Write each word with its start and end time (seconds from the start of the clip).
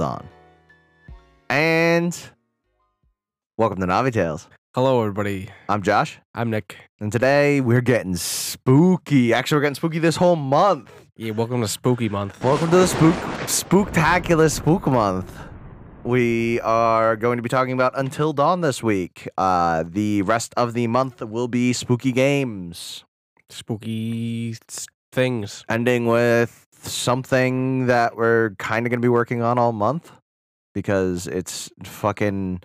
Dawn. 0.00 0.26
And 1.50 2.16
welcome 3.58 3.80
to 3.80 3.86
Navi 3.86 4.10
Tales. 4.12 4.48
Hello, 4.74 5.00
everybody. 5.02 5.50
I'm 5.68 5.82
Josh, 5.82 6.18
I'm 6.34 6.48
Nick. 6.48 6.76
and 7.00 7.12
today 7.12 7.60
we're 7.60 7.82
getting 7.82 8.16
spooky. 8.16 9.34
Actually, 9.34 9.56
we're 9.58 9.62
getting 9.62 9.74
spooky 9.74 9.98
this 9.98 10.16
whole 10.16 10.36
month. 10.36 10.90
Yeah, 11.16 11.32
welcome 11.32 11.60
to 11.60 11.68
Spooky 11.68 12.08
Month. 12.08 12.42
Welcome 12.42 12.70
to 12.70 12.76
the 12.78 12.86
spook 12.86 13.14
spooktacular 13.44 14.50
spook 14.50 14.86
month. 14.86 15.36
We 16.02 16.60
are 16.62 17.14
going 17.16 17.36
to 17.36 17.42
be 17.42 17.50
talking 17.50 17.74
about 17.74 17.92
Until 17.98 18.32
Dawn 18.32 18.62
this 18.62 18.82
week. 18.82 19.28
Uh, 19.36 19.84
the 19.86 20.22
rest 20.22 20.54
of 20.56 20.72
the 20.72 20.86
month 20.86 21.20
will 21.20 21.46
be 21.48 21.74
spooky 21.74 22.12
games, 22.12 23.04
Spooky 23.50 24.52
s- 24.66 24.86
things. 25.12 25.62
ending 25.68 26.06
with 26.06 26.68
something 26.88 27.86
that 27.86 28.16
we're 28.16 28.50
kind 28.58 28.86
of 28.86 28.90
going 28.90 29.00
to 29.00 29.04
be 29.04 29.08
working 29.08 29.42
on 29.42 29.58
all 29.58 29.72
month 29.72 30.12
because 30.74 31.26
it's 31.26 31.70
fucking 31.84 32.60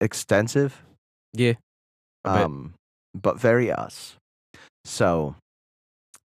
extensive. 0.00 0.82
Yeah. 1.32 1.54
um, 2.24 2.74
but 3.14 3.38
very 3.38 3.70
us. 3.70 4.16
So, 4.84 5.36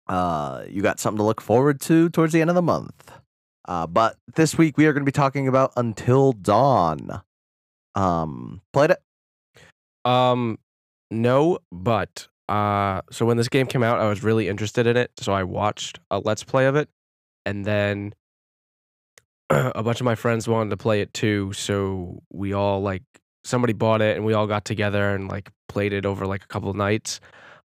uh, 0.09 0.65
you 0.69 0.83
got 0.83 1.01
something 1.01 1.19
to 1.19 1.25
look 1.25 1.41
forward 1.41 1.81
to 1.83 2.09
towards 2.11 2.33
the 2.33 2.41
end 2.41 2.51
of 2.51 2.57
the 2.57 2.63
month. 2.63 3.13
Uh, 3.67 3.87
but 3.87 4.17
this 4.35 4.59
week 4.59 4.77
we 4.77 4.87
are 4.87 4.93
going 4.93 5.03
to 5.03 5.09
be 5.09 5.13
talking 5.13 5.49
about 5.49 5.73
Until 5.77 6.33
Dawn. 6.33 7.23
Um, 7.95 8.61
played 8.73 8.91
it? 8.91 8.99
Um, 10.05 10.59
no, 11.11 11.59
but 11.73 12.29
uh, 12.49 13.03
so 13.11 13.25
when 13.25 13.37
this 13.37 13.49
game 13.49 13.67
came 13.67 13.83
out, 13.83 14.01
I 14.01 14.09
was 14.09 14.23
really 14.23 14.49
interested 14.49 14.87
in 14.87 14.97
it, 14.97 15.11
so 15.19 15.33
I 15.33 15.45
watched 15.45 15.99
a 16.11 16.19
Let's 16.19 16.45
Play 16.45 16.67
of 16.67 16.77
it, 16.77 16.89
and 17.47 17.65
then 17.65 18.15
a 19.51 19.83
bunch 19.83 20.01
of 20.01 20.05
my 20.05 20.15
friends 20.15 20.47
wanted 20.47 20.71
to 20.71 20.77
play 20.77 21.01
it 21.01 21.13
too, 21.15 21.53
so 21.53 22.23
we 22.33 22.53
all 22.53 22.83
like 22.83 23.03
somebody 23.45 23.73
bought 23.73 24.03
it, 24.03 24.17
and 24.17 24.25
we 24.25 24.35
all 24.35 24.47
got 24.47 24.65
together 24.65 25.15
and 25.15 25.29
like 25.29 25.51
played 25.69 25.93
it 25.93 26.05
over 26.07 26.27
like 26.27 26.45
a 26.45 26.49
couple 26.49 26.71
of 26.71 26.77
nights. 26.77 27.21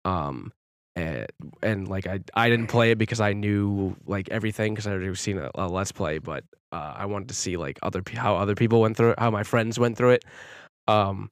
Um, 0.06 0.52
and, 0.96 1.28
and 1.62 1.88
like 1.88 2.08
I 2.08 2.20
I 2.34 2.50
didn't 2.50 2.68
play 2.68 2.92
it 2.92 2.98
because 2.98 3.22
I 3.22 3.34
knew 3.34 3.96
like 4.06 4.30
everything 4.30 4.74
because 4.74 4.88
I 4.88 4.92
already 4.92 5.14
seen 5.16 5.38
a, 5.38 5.50
a 5.56 5.68
Let's 5.68 5.92
Play, 5.92 6.18
but 6.18 6.44
uh, 6.72 6.94
I 6.98 7.06
wanted 7.06 7.30
to 7.30 7.36
see 7.36 7.56
like 7.56 7.80
other 7.84 8.02
how 8.16 8.36
other 8.36 8.56
people 8.56 8.82
went 8.82 8.98
through 8.98 9.12
it, 9.12 9.20
how 9.20 9.32
my 9.32 9.44
friends 9.44 9.80
went 9.80 9.98
through 9.98 10.12
it. 10.12 10.26
Um, 10.88 11.30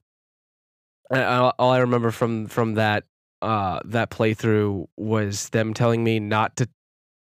and 1.10 1.22
all 1.22 1.54
all 1.58 1.70
I 1.70 1.78
remember 1.78 2.10
from 2.10 2.46
from 2.46 2.74
that 2.74 3.04
uh 3.42 3.80
that 3.84 4.10
playthrough 4.10 4.86
was 4.96 5.48
them 5.50 5.74
telling 5.74 6.02
me 6.02 6.20
not 6.20 6.56
to 6.56 6.68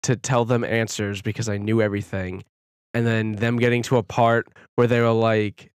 to 0.03 0.15
tell 0.15 0.45
them 0.45 0.63
answers 0.63 1.21
because 1.21 1.49
I 1.49 1.57
knew 1.57 1.81
everything, 1.81 2.43
and 2.93 3.05
then 3.05 3.33
them 3.33 3.57
getting 3.57 3.81
to 3.83 3.97
a 3.97 4.03
part 4.03 4.47
where 4.75 4.87
they 4.87 5.01
were 5.01 5.11
like, 5.11 5.71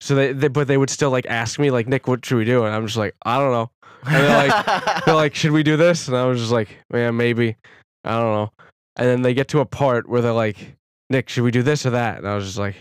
so 0.00 0.14
they, 0.14 0.32
they 0.32 0.48
but 0.48 0.68
they 0.68 0.76
would 0.76 0.90
still 0.90 1.10
like 1.10 1.26
ask 1.26 1.58
me 1.58 1.70
like 1.70 1.86
Nick, 1.86 2.06
what 2.06 2.24
should 2.24 2.36
we 2.36 2.44
do? 2.44 2.64
And 2.64 2.74
I'm 2.74 2.86
just 2.86 2.96
like, 2.96 3.14
I 3.24 3.38
don't 3.38 3.52
know. 3.52 3.70
And 4.06 4.24
they're 4.24 4.48
like, 4.48 5.04
they're 5.06 5.14
like, 5.14 5.34
should 5.34 5.52
we 5.52 5.62
do 5.62 5.76
this? 5.76 6.08
And 6.08 6.16
I 6.16 6.24
was 6.26 6.40
just 6.40 6.52
like, 6.52 6.76
yeah, 6.92 7.10
maybe. 7.10 7.56
I 8.04 8.20
don't 8.20 8.34
know. 8.34 8.50
And 8.96 9.08
then 9.08 9.22
they 9.22 9.34
get 9.34 9.48
to 9.48 9.60
a 9.60 9.66
part 9.66 10.08
where 10.08 10.20
they're 10.20 10.32
like, 10.32 10.76
Nick, 11.10 11.28
should 11.28 11.44
we 11.44 11.50
do 11.50 11.62
this 11.62 11.86
or 11.86 11.90
that? 11.90 12.18
And 12.18 12.28
I 12.28 12.34
was 12.34 12.44
just 12.44 12.58
like, 12.58 12.76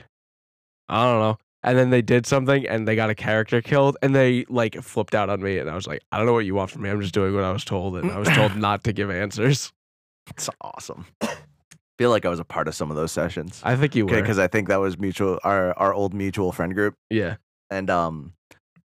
I 0.90 1.04
don't 1.04 1.20
know. 1.20 1.38
And 1.64 1.78
then 1.78 1.90
they 1.92 2.02
did 2.02 2.26
something 2.26 2.68
and 2.68 2.88
they 2.88 2.96
got 2.96 3.10
a 3.10 3.16
character 3.16 3.62
killed 3.62 3.96
and 4.02 4.14
they 4.14 4.46
like 4.50 4.82
flipped 4.82 5.16
out 5.16 5.30
on 5.30 5.42
me. 5.42 5.60
And 5.60 5.70
I 5.70 5.76
was 5.76 5.88
like, 5.88 6.02
I 6.12 6.18
don't 6.18 6.26
know 6.26 6.34
what 6.34 6.46
you 6.46 6.56
want 6.56 6.72
from 6.72 6.82
me. 6.82 6.90
I'm 6.90 7.00
just 7.02 7.14
doing 7.14 7.34
what 7.34 7.44
I 7.44 7.52
was 7.52 7.64
told. 7.64 7.96
And 7.98 8.12
I 8.12 8.20
was 8.20 8.28
told 8.30 8.56
not 8.58 8.84
to 8.84 8.94
give 8.94 9.10
answers. 9.10 9.72
it's 10.30 10.50
awesome. 10.62 11.06
feel 11.98 12.10
like 12.10 12.26
I 12.26 12.30
was 12.30 12.40
a 12.40 12.46
part 12.46 12.68
of 12.68 12.76
some 12.76 12.90
of 12.90 12.98
those 12.98 13.12
sessions. 13.12 13.62
I 13.64 13.76
think 13.76 13.96
you 13.96 14.06
Okay, 14.06 14.16
were. 14.16 14.22
because 14.22 14.40
I 14.40 14.48
think 14.48 14.68
that 14.68 14.80
was 14.80 14.98
mutual 14.98 15.40
our 15.44 15.78
our 15.78 15.94
old 15.94 16.14
mutual 16.14 16.52
friend 16.52 16.74
group, 16.74 16.96
yeah. 17.10 17.36
and 17.70 17.90
um, 17.90 18.34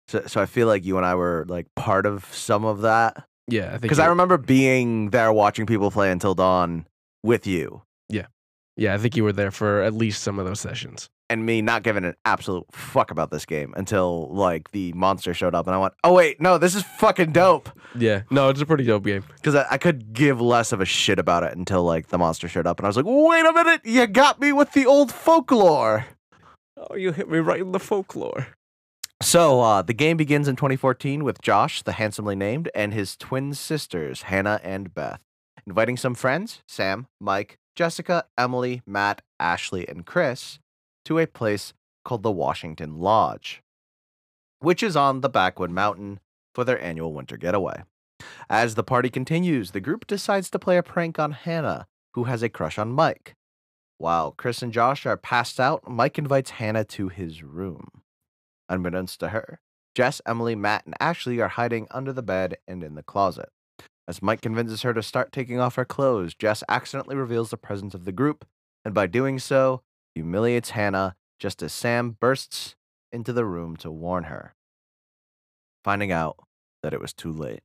so 0.08 0.22
so 0.26 0.40
I 0.40 0.46
feel 0.46 0.66
like 0.66 0.84
you 0.84 0.98
and 0.98 1.06
I 1.06 1.14
were 1.14 1.46
like 1.48 1.66
part 1.74 2.06
of 2.06 2.26
some 2.32 2.64
of 2.64 2.82
that. 2.82 3.24
Yeah. 3.48 3.68
I 3.68 3.70
think 3.70 3.82
Because 3.82 3.98
I 3.98 4.06
remember 4.06 4.36
being 4.36 5.08
there 5.10 5.32
watching 5.32 5.64
people 5.64 5.90
play 5.90 6.10
Until 6.10 6.34
Dawn 6.34 6.86
with 7.22 7.46
you 7.46 7.80
Yeah. 8.10 8.26
I 8.94 8.98
think 8.98 9.16
you 9.16 9.24
were 9.24 9.32
there 9.32 9.50
for 9.50 9.82
at 9.82 9.92
least 9.92 10.22
some 10.22 10.38
of 10.38 10.46
those 10.46 10.60
sessions. 10.60 11.10
and 11.30 11.44
me 11.44 11.60
not 11.60 11.82
giving 11.82 12.04
an 12.06 12.14
absolute 12.24 12.64
fuck 12.72 13.10
about 13.10 13.30
this 13.30 13.44
game 13.44 13.74
until 13.76 14.28
like 14.32 14.70
the 14.70 14.92
monster 14.94 15.34
showed 15.34 15.54
up 15.54 15.66
and 15.66 15.74
I 15.74 15.78
went, 15.78 15.92
oh 16.02 16.14
wait, 16.14 16.40
no, 16.40 16.56
this 16.56 16.74
is 16.74 16.82
fucking 16.98 17.32
dope. 17.32 17.68
Yeah. 17.94 18.22
No, 18.30 18.48
it's 18.48 18.62
a 18.62 18.66
pretty 18.66 18.84
dope 18.84 19.04
game. 19.04 19.24
Because 19.36 19.54
I, 19.54 19.66
I 19.72 19.76
could 19.78 20.14
give 20.14 20.40
less 20.40 20.72
of 20.72 20.80
a 20.80 20.86
shit 20.86 21.18
about 21.18 21.42
it 21.42 21.54
until 21.54 21.82
like 21.84 22.08
the 22.08 22.16
monster 22.16 22.48
showed 22.48 22.66
up 22.66 22.78
and 22.78 22.86
I 22.86 22.88
was 22.88 22.96
like, 22.96 23.04
wait 23.06 23.44
a 23.44 23.52
minute, 23.52 23.82
you 23.84 24.06
got 24.06 24.40
me 24.40 24.52
with 24.52 24.72
the 24.72 24.86
old 24.86 25.12
folklore. 25.12 26.06
Oh, 26.78 26.94
you 26.94 27.12
hit 27.12 27.28
me 27.28 27.38
right 27.38 27.60
in 27.60 27.72
the 27.72 27.80
folklore. 27.80 28.46
So 29.20 29.60
uh, 29.60 29.82
the 29.82 29.92
game 29.92 30.16
begins 30.16 30.46
in 30.48 30.54
2014 30.56 31.24
with 31.24 31.42
Josh, 31.42 31.82
the 31.82 31.92
handsomely 31.92 32.36
named, 32.36 32.70
and 32.74 32.94
his 32.94 33.16
twin 33.16 33.52
sisters, 33.52 34.22
Hannah 34.22 34.60
and 34.62 34.94
Beth, 34.94 35.20
inviting 35.66 35.96
some 35.96 36.14
friends, 36.14 36.62
Sam, 36.68 37.08
Mike, 37.20 37.58
Jessica, 37.78 38.24
Emily, 38.36 38.82
Matt, 38.86 39.22
Ashley, 39.38 39.88
and 39.88 40.04
Chris, 40.04 40.58
to 41.04 41.20
a 41.20 41.28
place 41.28 41.74
called 42.04 42.24
the 42.24 42.32
Washington 42.32 42.98
Lodge, 42.98 43.62
which 44.58 44.82
is 44.82 44.96
on 44.96 45.20
the 45.20 45.28
Backwood 45.28 45.70
Mountain 45.70 46.18
for 46.56 46.64
their 46.64 46.82
annual 46.82 47.12
winter 47.12 47.36
getaway. 47.36 47.84
As 48.50 48.74
the 48.74 48.82
party 48.82 49.10
continues, 49.10 49.70
the 49.70 49.80
group 49.80 50.08
decides 50.08 50.50
to 50.50 50.58
play 50.58 50.76
a 50.76 50.82
prank 50.82 51.20
on 51.20 51.30
Hannah, 51.30 51.86
who 52.14 52.24
has 52.24 52.42
a 52.42 52.48
crush 52.48 52.80
on 52.80 52.90
Mike. 52.90 53.36
While 53.96 54.32
Chris 54.32 54.60
and 54.60 54.72
Josh 54.72 55.06
are 55.06 55.16
passed 55.16 55.60
out, 55.60 55.88
Mike 55.88 56.18
invites 56.18 56.50
Hannah 56.50 56.84
to 56.86 57.06
his 57.06 57.44
room. 57.44 58.02
Unbeknownst 58.68 59.20
to 59.20 59.28
her, 59.28 59.60
Jess, 59.94 60.20
Emily, 60.26 60.56
Matt, 60.56 60.84
and 60.84 60.96
Ashley 60.98 61.40
are 61.40 61.46
hiding 61.46 61.86
under 61.92 62.12
the 62.12 62.24
bed 62.24 62.56
and 62.66 62.82
in 62.82 62.96
the 62.96 63.04
closet. 63.04 63.50
As 64.08 64.22
Mike 64.22 64.40
convinces 64.40 64.82
her 64.82 64.94
to 64.94 65.02
start 65.02 65.32
taking 65.32 65.60
off 65.60 65.74
her 65.74 65.84
clothes, 65.84 66.34
Jess 66.34 66.64
accidentally 66.66 67.14
reveals 67.14 67.50
the 67.50 67.58
presence 67.58 67.94
of 67.94 68.06
the 68.06 68.12
group, 68.12 68.46
and 68.82 68.94
by 68.94 69.06
doing 69.06 69.38
so, 69.38 69.82
humiliates 70.14 70.70
Hannah 70.70 71.14
just 71.38 71.62
as 71.62 71.74
Sam 71.74 72.16
bursts 72.18 72.74
into 73.12 73.34
the 73.34 73.44
room 73.44 73.76
to 73.76 73.90
warn 73.90 74.24
her, 74.24 74.54
finding 75.84 76.10
out 76.10 76.36
that 76.82 76.94
it 76.94 77.02
was 77.02 77.12
too 77.12 77.32
late. 77.32 77.60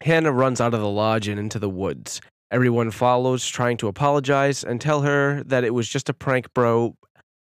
Hannah 0.00 0.32
runs 0.32 0.62
out 0.62 0.72
of 0.72 0.80
the 0.80 0.88
lodge 0.88 1.28
and 1.28 1.38
into 1.38 1.58
the 1.58 1.68
woods. 1.68 2.22
Everyone 2.50 2.90
follows, 2.90 3.46
trying 3.46 3.76
to 3.76 3.88
apologize 3.88 4.64
and 4.64 4.80
tell 4.80 5.02
her 5.02 5.44
that 5.44 5.62
it 5.62 5.74
was 5.74 5.90
just 5.90 6.08
a 6.08 6.14
prank, 6.14 6.52
bro, 6.54 6.96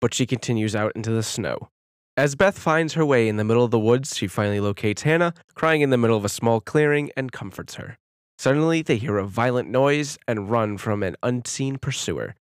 but 0.02 0.16
she 0.16 0.26
continues 0.26 0.76
out 0.76 0.94
into 0.96 1.12
the 1.12 1.22
snow. 1.22 1.70
As 2.20 2.36
Beth 2.36 2.60
finds 2.60 2.96
her 2.96 3.06
way 3.06 3.30
in 3.30 3.38
the 3.38 3.46
middle 3.46 3.64
of 3.64 3.72
the 3.72 3.80
woods, 3.80 4.18
she 4.18 4.28
finally 4.28 4.60
locates 4.60 5.04
Hannah, 5.04 5.34
crying 5.56 5.80
in 5.80 5.90
the 5.90 5.98
middle 5.98 6.18
of 6.18 6.26
a 6.26 6.28
small 6.28 6.60
clearing, 6.60 7.12
and 7.16 7.32
comforts 7.32 7.76
her. 7.76 7.98
Suddenly, 8.38 8.82
they 8.82 8.98
hear 8.98 9.18
a 9.18 9.26
violent 9.26 9.70
noise 9.70 10.18
and 10.28 10.52
run 10.52 10.78
from 10.78 11.02
an 11.02 11.16
unseen 11.24 11.78
pursuer. 11.78 12.36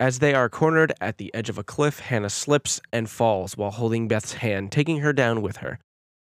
As 0.00 0.20
they 0.20 0.32
are 0.32 0.48
cornered 0.48 0.94
at 0.98 1.18
the 1.18 1.30
edge 1.34 1.50
of 1.50 1.58
a 1.58 1.62
cliff, 1.62 2.00
Hannah 2.00 2.30
slips 2.30 2.80
and 2.90 3.10
falls 3.10 3.54
while 3.54 3.72
holding 3.72 4.08
Beth's 4.08 4.32
hand, 4.32 4.72
taking 4.72 5.00
her 5.00 5.12
down 5.12 5.42
with 5.42 5.58
her. 5.58 5.78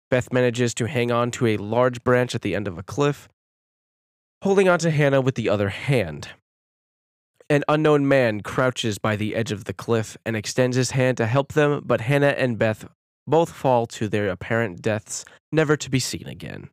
Beth 0.08 0.32
manages 0.32 0.72
to 0.74 0.86
hang 0.86 1.10
on 1.10 1.32
to 1.32 1.48
a 1.48 1.56
large 1.56 2.04
branch 2.04 2.36
at 2.36 2.42
the 2.42 2.54
end 2.54 2.68
of 2.68 2.78
a 2.78 2.84
cliff, 2.84 3.28
holding 4.42 4.68
on 4.68 4.78
to 4.78 4.92
Hannah 4.92 5.20
with 5.20 5.34
the 5.34 5.48
other 5.48 5.70
hand. 5.70 6.28
An 7.50 7.64
unknown 7.68 8.08
man 8.08 8.40
crouches 8.40 8.96
by 8.96 9.14
the 9.14 9.34
edge 9.34 9.52
of 9.52 9.64
the 9.64 9.74
cliff 9.74 10.16
and 10.24 10.36
extends 10.36 10.74
his 10.74 10.92
hand 10.92 11.18
to 11.18 11.26
help 11.26 11.52
them, 11.52 11.82
but 11.84 12.00
Hannah 12.00 12.28
and 12.28 12.58
Beth 12.58 12.86
both 13.26 13.52
fall 13.52 13.86
to 13.86 14.08
their 14.08 14.28
apparent 14.28 14.82
deaths, 14.82 15.24
never 15.50 15.76
to 15.76 15.90
be 15.90 15.98
seen 15.98 16.26
again. 16.26 16.68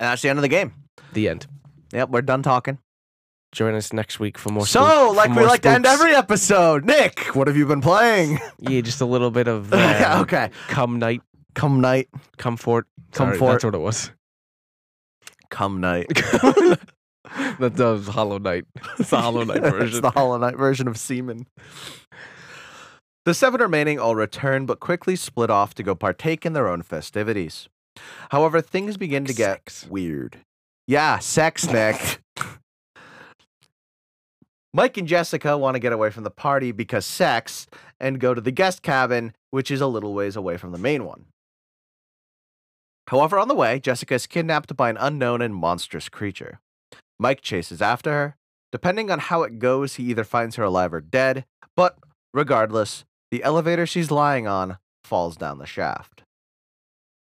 And 0.00 0.08
that's 0.10 0.22
the 0.22 0.28
end 0.28 0.38
of 0.38 0.42
the 0.42 0.48
game. 0.48 0.72
The 1.12 1.28
end. 1.28 1.46
Yep, 1.92 2.08
we're 2.10 2.22
done 2.22 2.42
talking. 2.42 2.78
Join 3.52 3.74
us 3.76 3.92
next 3.92 4.18
week 4.18 4.36
for 4.36 4.50
more. 4.50 4.66
so, 4.66 4.80
spook- 4.84 5.16
like 5.16 5.30
we 5.36 5.44
like 5.44 5.62
to 5.62 5.68
end 5.70 5.86
every 5.86 6.12
episode. 6.14 6.84
Nick, 6.84 7.36
what 7.36 7.46
have 7.46 7.56
you 7.56 7.66
been 7.66 7.80
playing? 7.80 8.40
Yeah, 8.58 8.80
just 8.80 9.00
a 9.00 9.06
little 9.06 9.30
bit 9.30 9.46
of 9.46 9.72
uh, 9.72 10.18
okay. 10.22 10.50
come 10.68 10.98
night, 10.98 11.22
Come 11.54 11.80
night. 11.80 12.08
comfort, 12.38 12.86
Come 13.12 13.28
Sorry, 13.28 13.38
fort. 13.38 13.52
That's 13.52 13.64
what 13.64 13.74
it 13.76 13.78
was. 13.78 14.10
Come 15.50 15.80
night. 15.80 16.06
that 17.58 17.74
was 17.78 18.08
Hollow 18.08 18.38
Knight. 18.38 18.64
It's 18.98 19.10
the 19.10 19.20
Hollow 19.20 19.44
Knight 19.44 19.60
version. 19.60 19.86
it's 19.88 20.00
the 20.00 20.10
Hollow 20.10 20.38
Knight 20.38 20.56
version 20.56 20.88
of 20.88 20.96
Seaman. 20.98 21.46
The 23.24 23.34
seven 23.34 23.60
remaining 23.60 23.98
all 23.98 24.14
return, 24.14 24.66
but 24.66 24.80
quickly 24.80 25.16
split 25.16 25.48
off 25.48 25.74
to 25.74 25.82
go 25.82 25.94
partake 25.94 26.44
in 26.44 26.52
their 26.52 26.68
own 26.68 26.82
festivities. 26.82 27.68
However, 28.30 28.60
things 28.60 28.96
begin 28.98 29.24
to 29.24 29.32
get 29.32 29.70
Sex. 29.70 29.86
weird. 29.88 30.38
Yeah, 30.86 31.18
sex, 31.20 31.66
Nick. 31.70 32.20
Mike 34.74 34.98
and 34.98 35.08
Jessica 35.08 35.56
want 35.56 35.76
to 35.76 35.78
get 35.78 35.92
away 35.92 36.10
from 36.10 36.24
the 36.24 36.30
party 36.30 36.70
because 36.72 37.06
sex 37.06 37.66
and 37.98 38.20
go 38.20 38.34
to 38.34 38.40
the 38.40 38.50
guest 38.50 38.82
cabin, 38.82 39.32
which 39.50 39.70
is 39.70 39.80
a 39.80 39.86
little 39.86 40.12
ways 40.12 40.36
away 40.36 40.56
from 40.58 40.72
the 40.72 40.78
main 40.78 41.04
one. 41.04 41.26
However, 43.08 43.38
on 43.38 43.48
the 43.48 43.54
way, 43.54 43.78
Jessica 43.78 44.14
is 44.14 44.26
kidnapped 44.26 44.76
by 44.76 44.90
an 44.90 44.96
unknown 44.98 45.40
and 45.40 45.54
monstrous 45.54 46.08
creature. 46.08 46.60
Mike 47.18 47.40
chases 47.40 47.80
after 47.80 48.10
her. 48.10 48.36
Depending 48.72 49.10
on 49.10 49.20
how 49.20 49.44
it 49.44 49.60
goes, 49.60 49.94
he 49.94 50.04
either 50.04 50.24
finds 50.24 50.56
her 50.56 50.64
alive 50.64 50.92
or 50.92 51.00
dead, 51.00 51.44
but 51.76 51.96
regardless, 52.34 53.04
the 53.34 53.42
elevator 53.42 53.84
she's 53.84 54.12
lying 54.12 54.46
on 54.46 54.78
falls 55.02 55.36
down 55.36 55.58
the 55.58 55.66
shaft. 55.66 56.22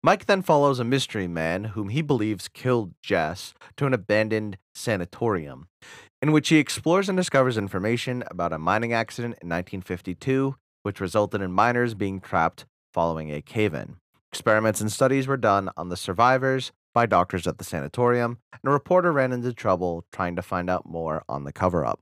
Mike 0.01 0.27
then 0.27 0.41
follows 0.41 0.79
a 0.79 0.85
mystery 0.85 1.27
man 1.27 1.65
whom 1.65 1.89
he 1.89 2.01
believes 2.01 2.47
killed 2.47 2.93
Jess 3.03 3.53
to 3.75 3.85
an 3.85 3.93
abandoned 3.93 4.57
sanatorium, 4.73 5.67
in 6.21 6.31
which 6.31 6.47
he 6.47 6.57
explores 6.57 7.09
and 7.09 7.17
discovers 7.17 7.57
information 7.57 8.23
about 8.31 8.53
a 8.53 8.57
mining 8.57 8.93
accident 8.93 9.33
in 9.41 9.49
1952, 9.49 10.55
which 10.83 11.01
resulted 11.01 11.41
in 11.41 11.51
miners 11.51 11.95
being 11.95 12.21
trapped 12.21 12.65
following 12.93 13.29
a 13.29 13.41
cave 13.41 13.73
in. 13.73 13.97
Experiments 14.31 14.79
and 14.79 14.89
studies 14.89 15.27
were 15.27 15.35
done 15.35 15.69
on 15.75 15.89
the 15.89 15.97
survivors 15.97 16.71
by 16.93 17.07
doctors 17.07 17.45
at 17.45 17.57
the 17.57 17.65
sanatorium, 17.65 18.37
and 18.53 18.69
a 18.69 18.71
reporter 18.71 19.11
ran 19.11 19.33
into 19.33 19.51
trouble 19.51 20.05
trying 20.13 20.37
to 20.37 20.41
find 20.41 20.69
out 20.69 20.85
more 20.85 21.25
on 21.27 21.43
the 21.43 21.51
cover 21.51 21.85
up. 21.85 21.99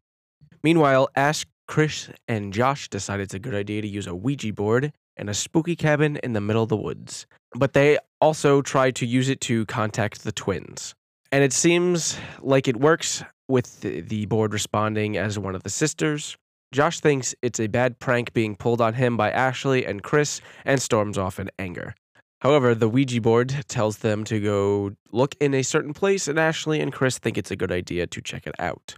Meanwhile, 0.61 1.09
Ash, 1.15 1.47
Chris, 1.67 2.09
and 2.27 2.53
Josh 2.53 2.89
decide 2.89 3.19
it's 3.19 3.33
a 3.33 3.39
good 3.39 3.55
idea 3.55 3.81
to 3.81 3.87
use 3.87 4.07
a 4.07 4.15
Ouija 4.15 4.53
board 4.53 4.93
in 5.17 5.29
a 5.29 5.33
spooky 5.33 5.75
cabin 5.75 6.17
in 6.23 6.33
the 6.33 6.41
middle 6.41 6.63
of 6.63 6.69
the 6.69 6.77
woods. 6.77 7.25
But 7.53 7.73
they 7.73 7.97
also 8.21 8.61
try 8.61 8.91
to 8.91 9.05
use 9.05 9.29
it 9.29 9.41
to 9.41 9.65
contact 9.65 10.23
the 10.23 10.31
twins. 10.31 10.95
And 11.31 11.43
it 11.43 11.53
seems 11.53 12.17
like 12.41 12.67
it 12.67 12.77
works 12.77 13.23
with 13.47 13.81
the 13.81 14.25
board 14.25 14.53
responding 14.53 15.17
as 15.17 15.37
one 15.37 15.55
of 15.55 15.63
the 15.63 15.69
sisters. 15.69 16.37
Josh 16.71 16.99
thinks 16.99 17.33
it's 17.41 17.59
a 17.59 17.67
bad 17.67 17.99
prank 17.99 18.33
being 18.33 18.55
pulled 18.55 18.81
on 18.81 18.93
him 18.93 19.17
by 19.17 19.31
Ashley 19.31 19.85
and 19.85 20.03
Chris 20.03 20.41
and 20.65 20.81
storms 20.81 21.17
off 21.17 21.39
in 21.39 21.49
anger. 21.57 21.95
However, 22.41 22.75
the 22.75 22.89
Ouija 22.89 23.19
board 23.21 23.65
tells 23.67 23.99
them 23.99 24.23
to 24.25 24.39
go 24.39 24.91
look 25.11 25.35
in 25.39 25.53
a 25.53 25.63
certain 25.63 25.93
place, 25.93 26.27
and 26.27 26.37
Ashley 26.37 26.79
and 26.81 26.93
Chris 26.93 27.17
think 27.17 27.37
it's 27.37 27.51
a 27.51 27.55
good 27.55 27.71
idea 27.71 28.05
to 28.05 28.21
check 28.21 28.45
it 28.45 28.55
out. 28.59 28.95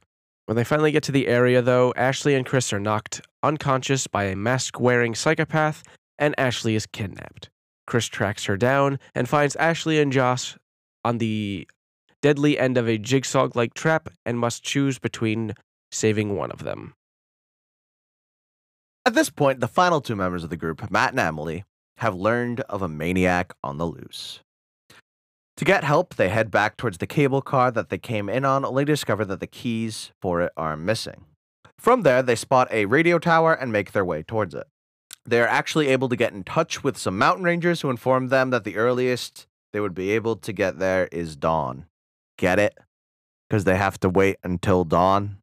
When 0.50 0.56
they 0.56 0.64
finally 0.64 0.92
get 0.92 1.04
to 1.04 1.12
the 1.12 1.28
area, 1.28 1.62
though, 1.62 1.94
Ashley 1.96 2.34
and 2.34 2.44
Chris 2.44 2.74
are 2.74 2.80
knocked 2.80 3.22
unconscious 3.44 4.08
by 4.08 4.24
a 4.24 4.36
mask 4.36 4.80
wearing 4.80 5.14
psychopath, 5.14 5.84
and 6.18 6.34
Ashley 6.40 6.74
is 6.74 6.88
kidnapped. 6.88 7.52
Chris 7.86 8.08
tracks 8.08 8.46
her 8.46 8.58
down 8.58 8.98
and 9.14 9.30
finds 9.30 9.56
Ashley 9.58 10.00
and 10.00 10.12
Josh 10.12 10.58
on 11.06 11.20
the 11.20 11.68
deadly 12.24 12.58
end 12.58 12.80
of 12.80 12.90
a 12.90 12.98
jigsaw 12.98 13.50
like 13.54 13.76
trap 13.76 14.10
and 14.26 14.40
must 14.40 14.64
choose 14.64 14.98
between 14.98 15.54
saving 15.92 16.36
one 16.36 16.50
of 16.50 16.64
them. 16.64 16.96
At 19.06 19.14
this 19.14 19.30
point, 19.30 19.60
the 19.60 19.68
final 19.68 20.02
two 20.02 20.16
members 20.16 20.44
of 20.44 20.50
the 20.50 20.58
group, 20.58 20.90
Matt 20.90 21.12
and 21.12 21.20
Emily, 21.20 21.64
have 21.98 22.16
learned 22.16 22.62
of 22.62 22.82
a 22.82 22.90
maniac 22.90 23.54
on 23.64 23.78
the 23.78 23.86
loose. 23.86 24.40
To 25.60 25.66
get 25.66 25.84
help, 25.84 26.16
they 26.16 26.30
head 26.30 26.52
back 26.52 26.78
towards 26.78 27.00
the 27.00 27.06
cable 27.06 27.42
car 27.42 27.70
that 27.70 27.90
they 27.90 27.98
came 27.98 28.30
in 28.30 28.46
on, 28.46 28.64
only 28.64 28.86
to 28.86 28.94
discover 28.94 29.26
that 29.26 29.42
the 29.42 29.46
keys 29.46 30.14
for 30.22 30.40
it 30.40 30.54
are 30.56 30.78
missing. 30.78 31.26
From 31.78 32.04
there, 32.04 32.24
they 32.24 32.38
spot 32.38 32.70
a 32.72 32.86
radio 32.86 33.20
tower 33.20 33.54
and 33.54 33.70
make 33.70 33.92
their 33.92 34.06
way 34.06 34.24
towards 34.24 34.56
it. 34.56 34.68
They 35.26 35.42
are 35.42 35.48
actually 35.48 35.90
able 35.90 36.08
to 36.08 36.16
get 36.16 36.32
in 36.32 36.46
touch 36.46 36.82
with 36.82 36.98
some 36.98 37.18
mountain 37.18 37.44
rangers 37.44 37.82
who 37.82 37.90
inform 37.90 38.30
them 38.30 38.52
that 38.52 38.64
the 38.64 38.78
earliest 38.78 39.48
they 39.74 39.82
would 39.82 39.94
be 39.94 40.12
able 40.12 40.38
to 40.38 40.54
get 40.54 40.80
there 40.80 41.10
is 41.12 41.36
dawn. 41.36 41.88
Get 42.38 42.58
it? 42.58 42.78
Because 43.50 43.66
they 43.66 43.76
have 43.76 44.00
to 44.00 44.08
wait 44.08 44.38
until 44.46 44.86
dawn. 44.86 45.40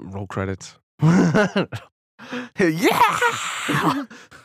Roll 0.00 0.26
credits. 0.26 0.78
yeah! 1.02 1.66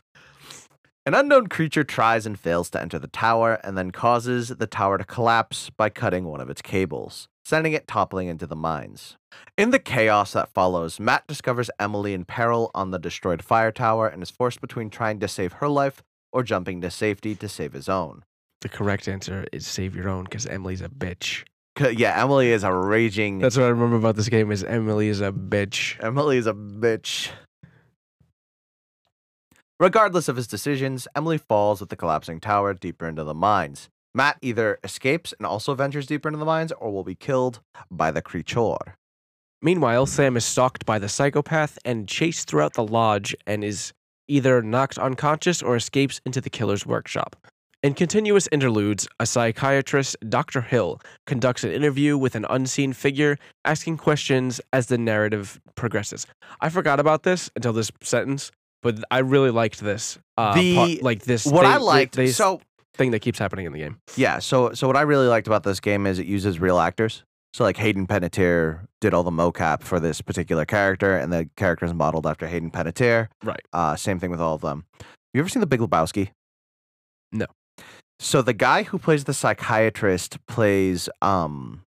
An 1.07 1.13
unknown 1.13 1.47
creature 1.47 1.85
tries 1.85 2.25
and 2.25 2.37
fails 2.37 2.69
to 2.71 2.81
enter 2.81 2.99
the 2.99 3.07
tower 3.07 3.61
and 3.63 3.77
then 3.77 3.91
causes 3.91 4.49
the 4.49 4.67
tower 4.67 4.97
to 4.97 5.05
collapse 5.05 5.69
by 5.69 5.87
cutting 5.87 6.25
one 6.25 6.41
of 6.41 6.49
its 6.49 6.61
cables, 6.61 7.29
sending 7.45 7.71
it 7.71 7.87
toppling 7.87 8.27
into 8.27 8.45
the 8.45 8.57
mines. 8.57 9.15
In 9.57 9.69
the 9.69 9.79
chaos 9.79 10.33
that 10.33 10.49
follows, 10.49 10.99
Matt 10.99 11.25
discovers 11.25 11.69
Emily 11.79 12.13
in 12.13 12.25
peril 12.25 12.71
on 12.75 12.91
the 12.91 12.99
destroyed 12.99 13.41
fire 13.41 13.71
tower 13.71 14.09
and 14.09 14.21
is 14.21 14.29
forced 14.29 14.59
between 14.59 14.89
trying 14.89 15.21
to 15.21 15.29
save 15.29 15.53
her 15.53 15.69
life 15.69 16.03
or 16.33 16.43
jumping 16.43 16.81
to 16.81 16.91
safety 16.91 17.35
to 17.35 17.47
save 17.47 17.71
his 17.71 17.87
own. 17.87 18.25
The 18.59 18.67
correct 18.67 19.07
answer 19.07 19.45
is 19.53 19.65
save 19.65 19.95
your 19.95 20.09
own 20.09 20.25
because 20.25 20.45
Emily's 20.45 20.81
a 20.81 20.89
bitch. 20.89 21.45
Yeah, 21.79 22.21
Emily 22.21 22.51
is 22.51 22.65
a 22.65 22.73
raging. 22.73 23.39
That's 23.39 23.55
what 23.55 23.67
I 23.67 23.69
remember 23.69 23.95
about 23.95 24.17
this 24.17 24.27
game 24.27 24.51
is 24.51 24.61
Emily 24.61 25.07
is 25.07 25.21
a 25.21 25.31
bitch. 25.31 26.03
Emily 26.03 26.37
is 26.37 26.47
a 26.47 26.53
bitch. 26.53 27.29
Regardless 29.79 30.27
of 30.27 30.37
his 30.37 30.47
decisions, 30.47 31.07
Emily 31.15 31.37
falls 31.37 31.79
with 31.79 31.89
the 31.89 31.95
collapsing 31.95 32.39
tower 32.39 32.73
deeper 32.73 33.07
into 33.07 33.23
the 33.23 33.35
mines. 33.35 33.89
Matt 34.15 34.37
either 34.41 34.79
escapes 34.83 35.35
and 35.37 35.45
also 35.45 35.75
ventures 35.75 36.07
deeper 36.07 36.29
into 36.29 36.39
the 36.39 36.45
mines 36.45 36.71
or 36.71 36.91
will 36.91 37.03
be 37.03 37.13
killed 37.13 37.59
by 37.91 38.09
the 38.09 38.23
creature. 38.23 38.95
Meanwhile, 39.61 40.07
Sam 40.07 40.35
is 40.35 40.45
stalked 40.45 40.87
by 40.87 40.97
the 40.97 41.07
psychopath 41.07 41.77
and 41.85 42.07
chased 42.07 42.49
throughout 42.49 42.73
the 42.73 42.87
lodge 42.87 43.35
and 43.45 43.63
is 43.63 43.93
either 44.27 44.63
knocked 44.63 44.97
unconscious 44.97 45.61
or 45.61 45.75
escapes 45.75 46.21
into 46.25 46.41
the 46.41 46.49
killer's 46.49 46.87
workshop. 46.87 47.35
In 47.83 47.93
continuous 47.93 48.49
interludes, 48.51 49.07
a 49.19 49.27
psychiatrist, 49.27 50.17
Dr. 50.27 50.61
Hill, 50.61 50.99
conducts 51.27 51.63
an 51.63 51.71
interview 51.71 52.17
with 52.17 52.33
an 52.33 52.47
unseen 52.49 52.93
figure, 52.93 53.37
asking 53.63 53.97
questions 53.97 54.59
as 54.73 54.87
the 54.87 54.97
narrative 54.97 55.61
progresses. 55.75 56.25
I 56.59 56.69
forgot 56.69 56.99
about 56.99 57.21
this 57.21 57.51
until 57.55 57.73
this 57.73 57.91
sentence, 58.01 58.51
but 58.81 59.03
I 59.11 59.19
really 59.19 59.51
liked 59.51 59.79
this. 59.81 60.17
Uh, 60.37 60.53
The- 60.55 60.75
part- 60.75 61.01
like 61.03 61.23
this. 61.23 61.45
What 61.45 61.63
thing, 61.63 61.71
I 61.71 61.77
liked, 61.77 62.15
this 62.15 62.35
so 62.37 62.61
thing 62.95 63.11
that 63.11 63.19
keeps 63.19 63.37
happening 63.39 63.65
in 63.65 63.73
the 63.73 63.79
game. 63.79 63.97
yeah, 64.15 64.39
so 64.39 64.73
so 64.73 64.87
what 64.87 64.97
I 64.97 65.01
really 65.01 65.27
liked 65.27 65.47
about 65.47 65.63
this 65.63 65.79
game 65.79 66.05
is 66.07 66.19
it 66.19 66.25
uses 66.27 66.59
real 66.59 66.79
actors. 66.79 67.23
So 67.53 67.63
like 67.63 67.77
Hayden 67.77 68.05
Panettiere 68.07 68.81
did 69.01 69.13
all 69.13 69.23
the 69.23 69.31
mocap 69.31 69.81
for 69.81 69.99
this 69.99 70.21
particular 70.21 70.65
character, 70.65 71.17
and 71.17 71.31
the 71.33 71.49
character 71.57 71.85
is 71.85 71.93
modeled 71.93 72.27
after 72.27 72.45
Hayden 72.47 72.69
Panettiere. 72.71 73.29
Right. 73.43 73.61
Uh, 73.73 73.95
same 73.95 74.19
thing 74.19 74.29
with 74.29 74.41
all 74.41 74.53
of 74.53 74.61
them. 74.61 74.85
You 75.33 75.39
ever 75.41 75.49
seen 75.49 75.61
The 75.61 75.67
Big 75.67 75.79
Lebowski? 75.79 76.29
No. 77.31 77.45
So 78.19 78.41
the 78.41 78.53
guy 78.53 78.83
who 78.83 78.97
plays 78.99 79.23
the 79.25 79.33
psychiatrist 79.33 80.37
plays 80.47 81.07
um 81.21 81.81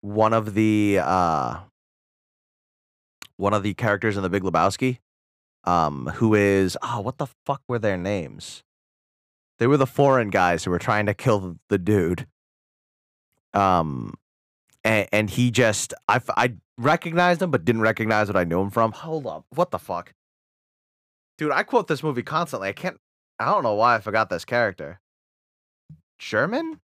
one 0.00 0.32
of 0.32 0.54
the 0.54 0.98
uh 1.02 1.58
one 3.36 3.54
of 3.54 3.62
the 3.62 3.74
characters 3.74 4.16
in 4.16 4.22
The 4.22 4.28
Big 4.30 4.42
Lebowski, 4.42 4.98
um, 5.64 6.06
who 6.14 6.34
is 6.34 6.76
oh 6.82 7.00
what 7.00 7.18
the 7.18 7.26
fuck 7.46 7.62
were 7.68 7.78
their 7.78 7.96
names? 7.96 8.62
They 9.58 9.66
were 9.66 9.76
the 9.76 9.86
foreign 9.86 10.30
guys 10.30 10.64
who 10.64 10.70
were 10.70 10.78
trying 10.78 11.06
to 11.06 11.14
kill 11.14 11.56
the 11.68 11.78
dude. 11.78 12.26
Um, 13.54 14.14
and, 14.84 15.08
and 15.12 15.30
he 15.30 15.50
just 15.50 15.94
I 16.08 16.20
I 16.36 16.54
recognized 16.76 17.42
him 17.42 17.50
but 17.50 17.64
didn't 17.64 17.82
recognize 17.82 18.28
what 18.28 18.36
I 18.36 18.44
knew 18.44 18.60
him 18.60 18.70
from. 18.70 18.92
Hold 18.92 19.26
up, 19.26 19.44
what 19.50 19.70
the 19.70 19.78
fuck, 19.78 20.12
dude? 21.36 21.52
I 21.52 21.62
quote 21.62 21.88
this 21.88 22.02
movie 22.02 22.22
constantly. 22.22 22.68
I 22.68 22.72
can't. 22.72 22.98
I 23.38 23.46
don't 23.46 23.62
know 23.62 23.74
why 23.74 23.96
I 23.96 24.00
forgot 24.00 24.30
this 24.30 24.44
character. 24.44 25.00
Sherman. 26.18 26.80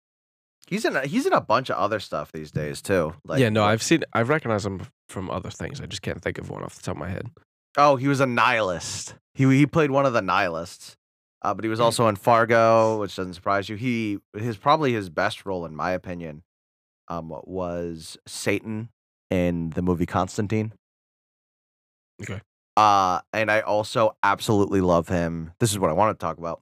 He's 0.66 0.84
in 0.84 0.96
a, 0.96 1.06
he's 1.06 1.24
in 1.24 1.32
a 1.32 1.40
bunch 1.40 1.70
of 1.70 1.76
other 1.76 1.98
stuff 1.98 2.30
these 2.30 2.50
days 2.50 2.82
too. 2.82 3.14
Like 3.24 3.40
yeah, 3.40 3.48
no, 3.48 3.64
I've 3.64 3.82
seen, 3.82 4.04
I've 4.12 4.28
recognized 4.28 4.66
him 4.66 4.82
from 5.08 5.30
other 5.30 5.48
things. 5.48 5.80
I 5.80 5.86
just 5.86 6.02
can't 6.02 6.20
think 6.20 6.36
of 6.36 6.50
one 6.50 6.62
off 6.62 6.74
the 6.74 6.82
top 6.82 6.96
of 6.96 7.00
my 7.00 7.08
head. 7.08 7.30
Oh, 7.78 7.96
he 7.96 8.08
was 8.08 8.20
a 8.20 8.26
nihilist. 8.26 9.14
He 9.34 9.44
he 9.56 9.66
played 9.66 9.90
one 9.90 10.04
of 10.04 10.12
the 10.12 10.20
nihilists. 10.20 10.96
Uh, 11.40 11.54
but 11.54 11.64
he 11.64 11.68
was 11.70 11.78
also 11.78 12.08
in 12.08 12.16
Fargo, 12.16 12.98
which 12.98 13.14
doesn't 13.14 13.34
surprise 13.34 13.68
you. 13.68 13.76
He 13.76 14.18
his 14.36 14.56
probably 14.56 14.92
his 14.92 15.08
best 15.08 15.46
role, 15.46 15.64
in 15.64 15.76
my 15.76 15.92
opinion, 15.92 16.42
um, 17.06 17.32
was 17.44 18.18
Satan 18.26 18.88
in 19.30 19.70
the 19.70 19.82
movie 19.82 20.06
Constantine. 20.06 20.72
Okay. 22.20 22.40
Uh, 22.76 23.20
and 23.32 23.50
I 23.50 23.60
also 23.60 24.16
absolutely 24.22 24.80
love 24.80 25.08
him. 25.08 25.52
This 25.60 25.70
is 25.70 25.78
what 25.78 25.90
I 25.90 25.94
want 25.94 26.18
to 26.18 26.24
talk 26.24 26.38
about. 26.38 26.60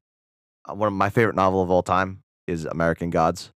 Uh, 0.69 0.75
one 0.75 0.89
of 0.89 0.93
my 0.93 1.09
favorite 1.09 1.37
novel 1.37 1.63
of 1.63 1.71
all 1.71 1.83
time 1.83 2.21
is 2.47 2.67
American 2.67 3.09
Gods 3.09 3.51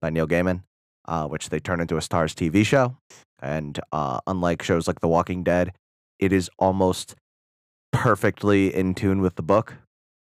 by 0.00 0.08
Neil 0.08 0.26
Gaiman, 0.26 0.62
uh, 1.06 1.26
which 1.26 1.50
they 1.50 1.60
turned 1.60 1.82
into 1.82 1.96
a 1.96 2.00
Starz 2.00 2.34
TV 2.34 2.64
show. 2.64 2.96
And 3.40 3.78
uh, 3.92 4.20
unlike 4.26 4.62
shows 4.62 4.86
like 4.86 5.00
The 5.00 5.08
Walking 5.08 5.42
Dead, 5.42 5.72
it 6.18 6.32
is 6.32 6.50
almost 6.58 7.14
perfectly 7.92 8.74
in 8.74 8.94
tune 8.94 9.20
with 9.20 9.36
the 9.36 9.42
book, 9.42 9.74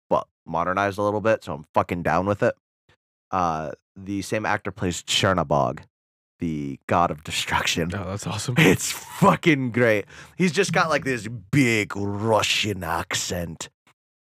but 0.09 0.27
modernized 0.45 0.97
a 0.97 1.03
little 1.03 1.21
bit. 1.21 1.43
So 1.43 1.53
I'm 1.53 1.65
fucking 1.73 2.03
down 2.03 2.25
with 2.25 2.43
it. 2.43 2.55
Uh, 3.31 3.71
the 3.95 4.21
same 4.21 4.45
actor 4.45 4.71
plays 4.71 5.03
Czernobog, 5.03 5.79
the 6.39 6.79
god 6.87 7.11
of 7.11 7.23
destruction. 7.23 7.91
Oh, 7.93 8.05
that's 8.05 8.27
awesome. 8.27 8.55
It's 8.57 8.91
fucking 8.91 9.71
great. 9.71 10.05
He's 10.37 10.51
just 10.51 10.71
got 10.71 10.89
like 10.89 11.03
this 11.03 11.27
big 11.27 11.95
Russian 11.95 12.83
accent. 12.83 13.69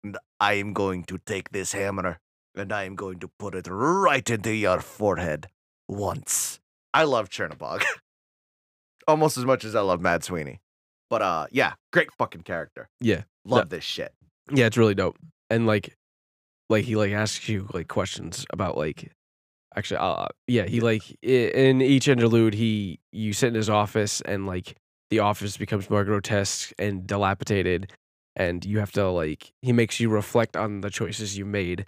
And 0.02 0.18
I 0.40 0.54
am 0.54 0.72
going 0.72 1.04
to 1.04 1.18
take 1.18 1.50
this 1.50 1.72
hammer 1.72 2.18
and 2.54 2.72
I 2.72 2.84
am 2.84 2.94
going 2.94 3.18
to 3.20 3.28
put 3.38 3.54
it 3.54 3.66
right 3.68 4.28
into 4.28 4.54
your 4.54 4.80
forehead 4.80 5.48
once. 5.88 6.60
I 6.92 7.04
love 7.04 7.28
Czernobog. 7.28 7.82
Almost 9.08 9.36
as 9.36 9.44
much 9.44 9.64
as 9.64 9.74
I 9.74 9.80
love 9.80 10.00
Mad 10.00 10.24
Sweeney. 10.24 10.60
But 11.14 11.22
uh 11.22 11.46
yeah, 11.52 11.74
great 11.92 12.12
fucking 12.18 12.42
character. 12.42 12.88
Yeah. 13.00 13.22
Love 13.44 13.68
this 13.68 13.84
shit. 13.84 14.12
Yeah, 14.52 14.66
it's 14.66 14.76
really 14.76 14.96
dope. 14.96 15.16
And 15.48 15.64
like 15.64 15.94
like 16.68 16.84
he 16.84 16.96
like 16.96 17.12
asks 17.12 17.48
you 17.48 17.68
like 17.72 17.86
questions 17.86 18.44
about 18.50 18.76
like 18.76 19.12
Actually, 19.76 19.98
uh, 19.98 20.26
yeah, 20.48 20.64
he 20.64 20.80
like 20.80 21.16
in 21.22 21.80
each 21.80 22.08
interlude, 22.08 22.54
he 22.54 22.98
you 23.12 23.32
sit 23.32 23.46
in 23.48 23.54
his 23.54 23.70
office 23.70 24.20
and 24.22 24.44
like 24.44 24.74
the 25.10 25.20
office 25.20 25.56
becomes 25.56 25.88
more 25.88 26.02
grotesque 26.02 26.72
and 26.80 27.06
dilapidated, 27.06 27.92
and 28.34 28.64
you 28.64 28.80
have 28.80 28.90
to 28.92 29.08
like 29.08 29.52
he 29.62 29.72
makes 29.72 30.00
you 30.00 30.08
reflect 30.08 30.56
on 30.56 30.80
the 30.80 30.90
choices 30.90 31.38
you 31.38 31.44
made 31.44 31.86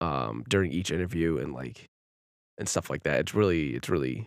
um 0.00 0.42
during 0.48 0.72
each 0.72 0.90
interview 0.90 1.36
and 1.36 1.52
like 1.52 1.84
and 2.56 2.66
stuff 2.66 2.88
like 2.88 3.02
that. 3.02 3.20
It's 3.20 3.34
really 3.34 3.74
it's 3.74 3.90
really 3.90 4.26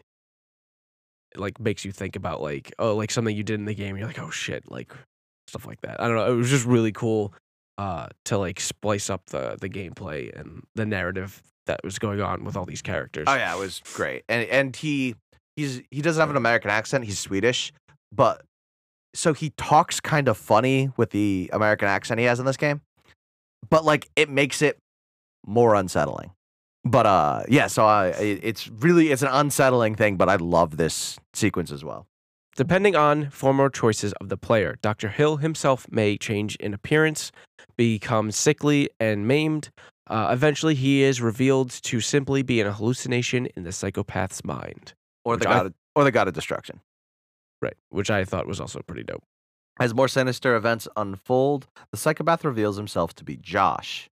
like 1.40 1.60
makes 1.60 1.86
you 1.86 1.92
think 1.92 2.16
about 2.16 2.42
like 2.42 2.74
oh 2.80 2.96
like 2.96 3.12
something 3.12 3.36
you 3.36 3.44
did 3.44 3.60
in 3.60 3.66
the 3.66 3.76
game. 3.76 3.98
You're 3.98 4.08
like 4.08 4.20
oh 4.20 4.30
shit 4.30 4.70
like 4.72 4.92
stuff 5.48 5.66
like 5.66 5.82
that. 5.82 6.02
I 6.02 6.08
don't 6.08 6.16
know. 6.16 6.32
It 6.32 6.36
was 6.36 6.50
just 6.50 6.66
really 6.66 6.92
cool 6.92 7.34
uh 7.78 8.08
to 8.26 8.38
like 8.38 8.60
splice 8.60 9.10
up 9.10 9.22
the 9.28 9.58
the 9.60 9.70
gameplay 9.70 10.38
and 10.40 10.64
the 10.76 10.86
narrative 10.86 11.42
that 11.68 11.80
was 11.84 12.00
going 12.00 12.22
on 12.22 12.44
with 12.44 12.58
all 12.58 12.66
these 12.66 12.82
characters. 12.82 13.26
Oh 13.28 13.36
yeah, 13.36 13.54
it 13.56 13.60
was 13.60 13.82
great. 13.94 14.24
And 14.28 14.48
and 14.50 14.76
he 14.76 15.16
he's 15.56 15.82
he 15.92 16.02
doesn't 16.02 16.20
have 16.20 16.30
an 16.30 16.38
American 16.38 16.72
accent. 16.72 17.06
He's 17.06 17.20
Swedish, 17.20 17.72
but 18.12 18.44
so 19.14 19.34
he 19.34 19.52
talks 19.58 20.00
kind 20.00 20.28
of 20.28 20.38
funny 20.38 20.92
with 20.98 21.12
the 21.12 21.50
American 21.54 21.88
accent 21.88 22.20
he 22.20 22.26
has 22.26 22.40
in 22.40 22.46
this 22.46 22.58
game. 22.58 22.82
But 23.70 23.86
like 23.86 24.10
it 24.16 24.30
makes 24.30 24.62
it 24.62 24.78
more 25.46 25.76
unsettling. 25.76 26.32
But 26.90 27.06
uh 27.06 27.44
yeah, 27.50 27.68
so 27.68 27.86
I 27.86 28.08
it- 28.10 28.40
it's 28.44 28.68
really 28.68 29.12
it's 29.12 29.22
an 29.24 29.30
unsettling 29.32 29.96
thing, 29.96 30.18
but 30.18 30.30
I 30.30 30.36
love 30.36 30.78
this 30.78 31.18
sequence 31.34 31.72
as 31.72 31.84
well. 31.84 32.08
Depending 32.56 32.96
on 32.96 33.30
former 33.30 33.70
choices 33.70 34.14
of 34.14 34.30
the 34.30 34.38
player, 34.38 34.78
Dr. 34.82 35.10
Hill 35.10 35.38
himself 35.38 35.86
may 35.92 36.18
change 36.18 36.56
in 36.56 36.74
appearance, 36.74 37.32
become 37.78 38.32
sickly 38.32 38.90
and 39.00 39.28
maimed. 39.28 39.70
Uh, 40.08 40.30
eventually, 40.32 40.74
he 40.74 41.04
is 41.04 41.22
revealed 41.22 41.70
to 41.70 42.00
simply 42.00 42.42
be 42.42 42.60
an 42.62 42.72
hallucination 42.72 43.46
in 43.56 43.64
the 43.64 43.72
psychopath's 43.72 44.44
mind. 44.44 44.94
Or 45.26 45.38
the 45.38 45.48
I- 45.48 45.54
god 45.54 45.66
of, 45.68 45.74
or 45.96 46.04
the 46.04 46.12
god 46.12 46.28
of 46.28 46.34
destruction. 46.34 46.80
Right. 47.62 47.76
Which 47.90 48.10
I 48.10 48.24
thought 48.24 48.48
was 48.48 48.60
also 48.60 48.82
pretty 48.82 49.04
dope. 49.04 49.24
As 49.80 49.94
more 49.94 50.08
sinister 50.08 50.56
events 50.56 50.88
unfold, 50.96 51.68
the 51.92 51.98
psychopath 51.98 52.44
reveals 52.46 52.78
himself 52.78 53.14
to 53.16 53.24
be 53.24 53.36
Josh, 53.38 54.10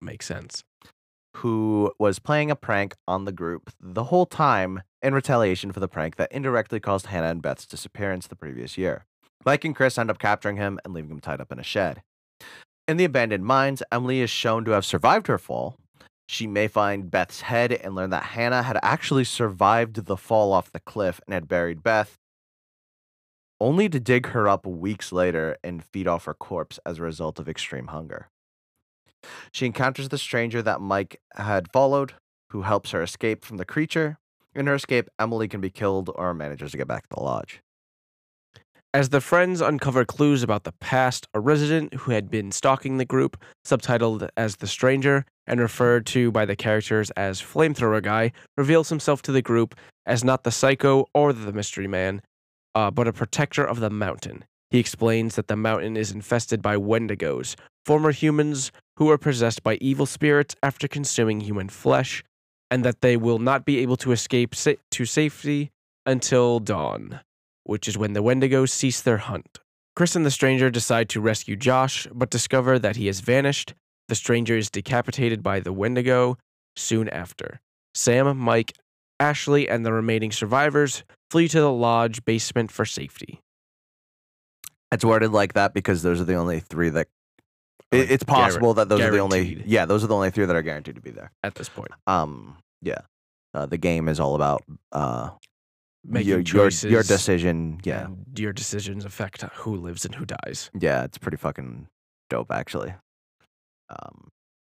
Makes 0.00 0.26
sense. 0.26 0.62
Who 1.38 1.92
was 2.00 2.18
playing 2.18 2.50
a 2.50 2.56
prank 2.56 2.94
on 3.06 3.24
the 3.24 3.32
group 3.32 3.70
the 3.80 4.04
whole 4.04 4.26
time 4.26 4.82
in 5.00 5.14
retaliation 5.14 5.70
for 5.70 5.78
the 5.78 5.86
prank 5.86 6.16
that 6.16 6.32
indirectly 6.32 6.80
caused 6.80 7.06
Hannah 7.06 7.28
and 7.30 7.40
Beth's 7.40 7.66
disappearance 7.66 8.26
the 8.26 8.34
previous 8.34 8.76
year. 8.76 9.04
Mike 9.44 9.64
and 9.64 9.74
Chris 9.74 9.98
end 9.98 10.10
up 10.10 10.18
capturing 10.18 10.56
him 10.56 10.80
and 10.84 10.92
leaving 10.92 11.10
him 11.10 11.20
tied 11.20 11.40
up 11.40 11.52
in 11.52 11.60
a 11.60 11.62
shed. 11.62 12.02
In 12.88 12.96
the 12.96 13.04
abandoned 13.04 13.44
mines, 13.44 13.84
Emily 13.92 14.20
is 14.20 14.30
shown 14.30 14.64
to 14.64 14.72
have 14.72 14.84
survived 14.84 15.28
her 15.28 15.38
fall. 15.38 15.76
She 16.26 16.48
may 16.48 16.66
find 16.66 17.10
Beth's 17.10 17.42
head 17.42 17.72
and 17.72 17.94
learn 17.94 18.10
that 18.10 18.24
Hannah 18.24 18.64
had 18.64 18.78
actually 18.82 19.24
survived 19.24 20.06
the 20.06 20.16
fall 20.16 20.52
off 20.52 20.72
the 20.72 20.80
cliff 20.80 21.20
and 21.26 21.34
had 21.34 21.46
buried 21.46 21.84
Beth, 21.84 22.16
only 23.60 23.88
to 23.88 24.00
dig 24.00 24.28
her 24.28 24.48
up 24.48 24.66
weeks 24.66 25.12
later 25.12 25.56
and 25.62 25.84
feed 25.84 26.08
off 26.08 26.24
her 26.24 26.34
corpse 26.34 26.80
as 26.84 26.98
a 26.98 27.02
result 27.02 27.38
of 27.38 27.48
extreme 27.48 27.88
hunger. 27.88 28.28
She 29.52 29.66
encounters 29.66 30.08
the 30.08 30.18
stranger 30.18 30.62
that 30.62 30.80
Mike 30.80 31.20
had 31.34 31.70
followed, 31.72 32.14
who 32.50 32.62
helps 32.62 32.90
her 32.92 33.02
escape 33.02 33.44
from 33.44 33.56
the 33.56 33.64
creature. 33.64 34.18
In 34.54 34.66
her 34.66 34.74
escape, 34.74 35.08
Emily 35.18 35.48
can 35.48 35.60
be 35.60 35.70
killed 35.70 36.10
or 36.14 36.34
manages 36.34 36.72
to 36.72 36.78
get 36.78 36.88
back 36.88 37.02
to 37.04 37.16
the 37.16 37.22
lodge. 37.22 37.60
As 38.94 39.10
the 39.10 39.20
friends 39.20 39.60
uncover 39.60 40.06
clues 40.06 40.42
about 40.42 40.64
the 40.64 40.72
past, 40.72 41.28
a 41.34 41.40
resident 41.40 41.92
who 41.92 42.12
had 42.12 42.30
been 42.30 42.50
stalking 42.50 42.96
the 42.96 43.04
group, 43.04 43.36
subtitled 43.66 44.28
as 44.34 44.56
the 44.56 44.66
Stranger 44.66 45.26
and 45.46 45.60
referred 45.60 46.06
to 46.06 46.32
by 46.32 46.46
the 46.46 46.56
characters 46.56 47.10
as 47.10 47.40
Flamethrower 47.40 48.02
Guy, 48.02 48.32
reveals 48.56 48.88
himself 48.88 49.20
to 49.22 49.32
the 49.32 49.42
group 49.42 49.74
as 50.06 50.24
not 50.24 50.42
the 50.42 50.50
psycho 50.50 51.06
or 51.12 51.34
the 51.34 51.52
mystery 51.52 51.86
man, 51.86 52.22
uh, 52.74 52.90
but 52.90 53.06
a 53.06 53.12
protector 53.12 53.64
of 53.64 53.80
the 53.80 53.90
mountain. 53.90 54.44
He 54.70 54.78
explains 54.78 55.36
that 55.36 55.48
the 55.48 55.56
mountain 55.56 55.96
is 55.96 56.10
infested 56.10 56.62
by 56.62 56.76
Wendigos, 56.76 57.56
former 57.84 58.10
humans 58.10 58.72
who 58.98 59.10
are 59.10 59.18
possessed 59.18 59.62
by 59.62 59.74
evil 59.80 60.06
spirits 60.06 60.54
after 60.62 60.86
consuming 60.86 61.40
human 61.40 61.68
flesh, 61.68 62.22
and 62.70 62.84
that 62.84 63.00
they 63.00 63.16
will 63.16 63.38
not 63.38 63.64
be 63.64 63.78
able 63.78 63.96
to 63.96 64.12
escape 64.12 64.54
sa- 64.54 64.72
to 64.90 65.04
safety 65.04 65.70
until 66.04 66.60
dawn 66.60 67.20
which 67.68 67.86
is 67.86 67.98
when 67.98 68.14
the 68.14 68.22
Wendigos 68.22 68.70
cease 68.70 69.02
their 69.02 69.18
hunt. 69.18 69.58
Chris 69.94 70.16
and 70.16 70.24
the 70.24 70.30
stranger 70.30 70.70
decide 70.70 71.10
to 71.10 71.20
rescue 71.20 71.54
Josh, 71.54 72.06
but 72.14 72.30
discover 72.30 72.78
that 72.78 72.96
he 72.96 73.08
has 73.08 73.20
vanished. 73.20 73.74
The 74.08 74.14
stranger 74.14 74.56
is 74.56 74.70
decapitated 74.70 75.42
by 75.42 75.60
the 75.60 75.72
Wendigo 75.72 76.38
soon 76.76 77.10
after. 77.10 77.60
Sam, 77.94 78.38
Mike, 78.38 78.72
Ashley, 79.20 79.68
and 79.68 79.84
the 79.84 79.92
remaining 79.92 80.32
survivors 80.32 81.04
flee 81.30 81.46
to 81.48 81.60
the 81.60 81.70
lodge 81.70 82.24
basement 82.24 82.70
for 82.70 82.86
safety. 82.86 83.40
It's 84.90 85.04
worded 85.04 85.32
like 85.32 85.52
that 85.52 85.74
because 85.74 86.02
those 86.02 86.22
are 86.22 86.24
the 86.24 86.36
only 86.36 86.60
three 86.60 86.88
that. 86.88 87.08
Like, 87.92 88.10
it's 88.10 88.24
possible 88.24 88.74
that 88.74 88.88
those 88.88 89.00
are 89.00 89.10
the 89.10 89.18
only. 89.18 89.62
Yeah, 89.66 89.86
those 89.86 90.04
are 90.04 90.06
the 90.08 90.14
only 90.14 90.30
three 90.30 90.44
that 90.44 90.54
are 90.54 90.62
guaranteed 90.62 90.96
to 90.96 91.00
be 91.00 91.10
there. 91.10 91.30
At 91.42 91.54
this 91.54 91.68
point, 91.68 91.90
Um, 92.06 92.56
yeah, 92.82 93.00
uh, 93.54 93.66
the 93.66 93.78
game 93.78 94.08
is 94.08 94.20
all 94.20 94.34
about 94.34 94.62
uh 94.92 95.30
making 96.04 96.28
your, 96.28 96.38
your 96.38 96.44
choices. 96.44 96.90
your 96.90 97.02
decision. 97.02 97.80
Yeah, 97.84 98.08
your 98.36 98.52
decisions 98.52 99.04
affect 99.04 99.42
who 99.42 99.76
lives 99.76 100.04
and 100.04 100.14
who 100.14 100.26
dies. 100.26 100.70
yeah, 100.78 101.04
it's 101.04 101.18
pretty 101.18 101.38
fucking 101.38 101.86
dope 102.28 102.50
actually. 102.50 102.94
Um, 103.88 104.28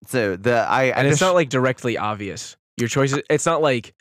so 0.07 0.37
the 0.37 0.55
I 0.69 0.85
And 0.85 0.99
I 0.99 1.01
it's 1.03 1.11
just, 1.19 1.21
not 1.21 1.35
like 1.35 1.49
directly 1.49 1.99
obvious. 1.99 2.57
Your 2.77 2.89
choices. 2.89 3.21
It's 3.29 3.45
not 3.47 3.61
like. 3.61 3.93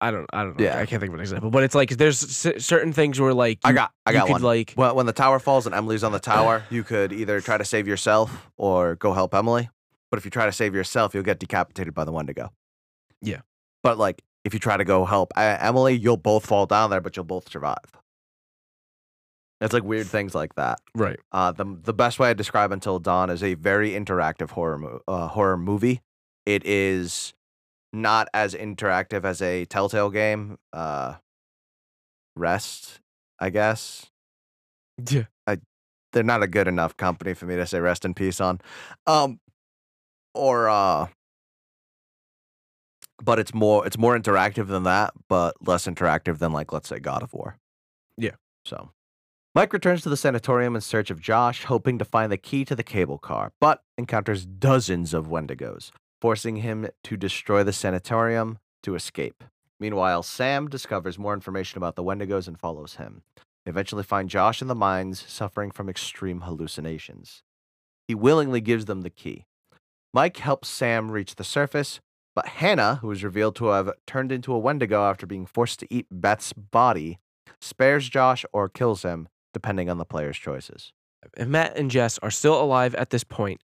I 0.00 0.10
don't. 0.10 0.26
I 0.32 0.44
don't 0.44 0.58
know. 0.58 0.64
Yeah. 0.64 0.78
I 0.78 0.86
can't 0.86 1.00
think 1.00 1.08
of 1.10 1.14
an 1.14 1.20
example, 1.20 1.50
but 1.50 1.62
it's 1.62 1.74
like 1.74 1.90
there's 1.90 2.18
c- 2.18 2.58
certain 2.58 2.92
things 2.92 3.18
where 3.20 3.32
like 3.32 3.58
I 3.64 3.72
got 3.72 3.92
I 4.04 4.10
you 4.10 4.18
got 4.18 4.26
could 4.26 4.32
one. 4.34 4.42
like 4.42 4.74
Well, 4.76 4.94
when 4.94 5.06
the 5.06 5.12
tower 5.12 5.38
falls 5.38 5.64
and 5.66 5.74
Emily's 5.74 6.04
on 6.04 6.12
the 6.12 6.18
tower, 6.32 6.64
you 6.70 6.82
could 6.82 7.12
either 7.12 7.40
try 7.40 7.56
to 7.56 7.64
save 7.64 7.88
yourself 7.88 8.50
or 8.56 8.96
go 8.96 9.12
help 9.12 9.34
Emily. 9.34 9.70
But 10.10 10.18
if 10.18 10.24
you 10.24 10.30
try 10.30 10.46
to 10.46 10.52
save 10.52 10.74
yourself, 10.74 11.14
you'll 11.14 11.22
get 11.22 11.38
decapitated 11.38 11.94
by 11.94 12.04
the 12.04 12.12
Wendigo. 12.12 12.52
Yeah. 13.22 13.40
But 13.82 13.96
like, 13.96 14.22
if 14.44 14.52
you 14.52 14.60
try 14.60 14.76
to 14.76 14.84
go 14.84 15.04
help 15.04 15.32
uh, 15.36 15.56
Emily, 15.60 15.96
you'll 15.96 16.16
both 16.16 16.44
fall 16.46 16.66
down 16.66 16.90
there, 16.90 17.00
but 17.00 17.16
you'll 17.16 17.24
both 17.24 17.50
survive. 17.50 17.76
It's 19.60 19.74
like 19.74 19.84
weird 19.84 20.06
things 20.06 20.34
like 20.34 20.54
that. 20.54 20.80
right. 20.94 21.18
Uh, 21.32 21.52
the 21.52 21.64
the 21.82 21.92
best 21.92 22.18
way 22.18 22.30
I 22.30 22.32
describe 22.32 22.72
Until 22.72 22.98
Dawn 22.98 23.28
is 23.30 23.42
a 23.42 23.54
very 23.54 23.90
interactive 23.90 24.50
horror 24.50 24.78
mo- 24.78 25.00
uh, 25.06 25.28
horror 25.28 25.56
movie. 25.58 26.00
It 26.46 26.64
is 26.64 27.34
not 27.92 28.28
as 28.34 28.54
interactive 28.54 29.24
as 29.24 29.40
a 29.42 29.64
Telltale 29.66 30.10
game. 30.10 30.58
Uh, 30.72 31.14
Rest, 32.36 33.00
I 33.38 33.50
guess 33.50 34.06
Yeah. 35.10 35.24
they're 36.12 36.22
not 36.22 36.42
a 36.42 36.46
good 36.48 36.66
enough 36.68 36.96
company 36.96 37.34
for 37.34 37.46
me 37.46 37.54
to 37.56 37.66
say 37.66 37.78
rest 37.80 38.04
in 38.04 38.14
peace 38.14 38.40
on. 38.40 38.60
Um 39.06 39.38
or 40.34 40.68
uh 40.68 41.08
but 43.22 43.38
it's 43.38 43.52
more 43.52 43.86
it's 43.86 43.98
more 43.98 44.18
interactive 44.18 44.68
than 44.68 44.84
that, 44.84 45.12
but 45.28 45.54
less 45.66 45.86
interactive 45.86 46.38
than 46.38 46.52
like 46.52 46.72
let's 46.72 46.88
say 46.88 46.98
God 46.98 47.22
of 47.22 47.32
War. 47.34 47.58
Yeah. 48.16 48.36
So 48.64 48.90
Mike 49.54 49.72
returns 49.72 50.02
to 50.02 50.08
the 50.08 50.16
sanatorium 50.16 50.74
in 50.74 50.80
search 50.80 51.10
of 51.10 51.20
Josh, 51.20 51.64
hoping 51.64 51.98
to 51.98 52.04
find 52.04 52.30
the 52.32 52.38
key 52.38 52.64
to 52.64 52.74
the 52.76 52.82
cable 52.84 53.18
car, 53.18 53.52
but 53.60 53.82
encounters 53.98 54.46
dozens 54.46 55.12
of 55.12 55.26
Wendigos, 55.28 55.90
forcing 56.20 56.56
him 56.56 56.88
to 57.04 57.16
destroy 57.16 57.62
the 57.62 57.72
sanatorium 57.72 58.58
to 58.82 58.94
escape. 58.94 59.44
Meanwhile, 59.78 60.22
Sam 60.22 60.68
discovers 60.68 61.18
more 61.18 61.34
information 61.34 61.78
about 61.78 61.96
the 61.96 62.04
Wendigos 62.04 62.46
and 62.46 62.58
follows 62.58 62.96
him. 62.96 63.22
They 63.64 63.70
eventually 63.70 64.02
find 64.02 64.28
Josh 64.28 64.60
in 64.60 64.68
the 64.68 64.74
mines, 64.74 65.24
suffering 65.26 65.70
from 65.70 65.88
extreme 65.88 66.42
hallucinations. 66.42 67.42
He 68.06 68.14
willingly 68.14 68.60
gives 68.60 68.86
them 68.86 69.02
the 69.02 69.10
key. 69.10 69.46
Mike 70.12 70.38
helps 70.38 70.68
Sam 70.68 71.10
reach 71.10 71.36
the 71.36 71.44
surface, 71.44 72.00
but 72.34 72.46
Hannah, 72.46 72.96
who 72.96 73.10
is 73.10 73.24
revealed 73.24 73.56
to 73.56 73.66
have 73.66 73.92
turned 74.06 74.32
into 74.32 74.52
a 74.52 74.58
Wendigo 74.58 75.04
after 75.04 75.26
being 75.26 75.46
forced 75.46 75.80
to 75.80 75.86
eat 75.90 76.06
Beth's 76.10 76.52
body, 76.52 77.18
spares 77.60 78.08
Josh 78.08 78.44
or 78.52 78.68
kills 78.68 79.02
him, 79.02 79.28
depending 79.52 79.88
on 79.88 79.98
the 79.98 80.04
player's 80.04 80.38
choices. 80.38 80.92
Matt 81.38 81.76
and 81.76 81.90
Jess 81.90 82.18
are 82.18 82.30
still 82.30 82.60
alive 82.60 82.94
at 82.94 83.10
this 83.10 83.24
point. 83.24 83.60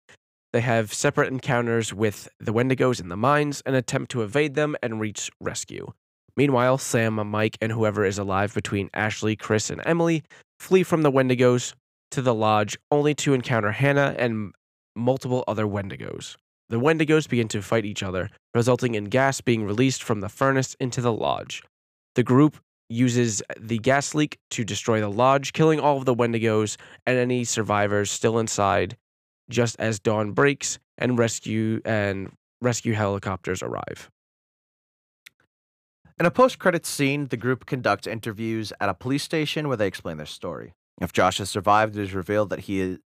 They 0.54 0.62
have 0.62 0.94
separate 0.94 1.32
encounters 1.32 1.94
with 1.94 2.28
the 2.40 2.52
Wendigos 2.52 3.00
in 3.00 3.08
the 3.08 3.16
mines 3.16 3.62
and 3.66 3.76
attempt 3.76 4.12
to 4.12 4.22
evade 4.22 4.56
them 4.56 4.76
and 4.84 5.00
reach 5.00 5.32
rescue. 5.40 5.94
Meanwhile, 6.36 6.78
Sam, 6.78 7.16
Mike, 7.30 7.58
and 7.62 7.72
whoever 7.72 8.06
is 8.06 8.18
alive 8.18 8.54
between 8.54 8.90
Ashley, 8.94 9.36
Chris, 9.36 9.70
and 9.70 9.82
Emily 9.86 10.24
flee 10.60 10.84
from 10.84 11.04
the 11.04 11.12
Wendigos 11.12 11.74
to 12.12 12.22
the 12.22 12.34
lodge 12.34 12.78
only 12.92 13.14
to 13.16 13.34
encounter 13.34 13.72
Hannah 13.72 14.16
and 14.18 14.54
multiple 14.96 15.44
other 15.48 15.66
Wendigos. 15.66 16.36
The 16.70 16.80
Wendigos 16.80 17.28
begin 17.28 17.48
to 17.50 17.62
fight 17.62 17.86
each 17.86 18.04
other, 18.04 18.30
resulting 18.54 18.96
in 18.96 19.06
gas 19.06 19.42
being 19.42 19.66
released 19.66 20.04
from 20.04 20.22
the 20.22 20.30
furnace 20.30 20.76
into 20.80 21.02
the 21.02 21.12
lodge. 21.12 21.64
The 22.16 22.24
group 22.24 22.58
uses 22.90 23.42
the 23.58 23.78
gas 23.78 24.14
leak 24.14 24.38
to 24.52 24.66
destroy 24.66 25.00
the 25.00 25.10
lodge, 25.10 25.54
killing 25.54 25.80
all 25.80 25.98
of 25.98 26.06
the 26.06 26.16
Wendigos 26.16 26.78
and 27.06 27.18
any 27.18 27.44
survivors 27.46 28.12
still 28.12 28.38
inside, 28.38 28.98
just 29.52 29.76
as 29.80 30.00
dawn 30.00 30.32
breaks 30.32 30.80
and 30.98 31.20
rescue 31.20 31.82
and 31.86 32.32
rescue 32.62 32.94
helicopters 32.94 33.62
arrive. 33.62 34.10
In 36.20 36.26
a 36.26 36.32
post 36.32 36.60
credits 36.60 36.90
scene, 36.90 37.28
the 37.28 37.38
group 37.38 37.66
conducts 37.66 38.08
interviews 38.08 38.72
at 38.80 38.90
a 38.90 38.94
police 38.94 39.24
station 39.24 39.68
where 39.68 39.78
they 39.78 39.88
explain 39.88 40.18
their 40.18 40.26
story. 40.26 40.74
If 41.00 41.14
Josh 41.14 41.40
has 41.40 41.50
survived, 41.50 41.98
it 41.98 42.02
is 42.02 42.14
revealed 42.14 42.50
that 42.52 42.62
he 42.62 42.80
is, 42.80 43.00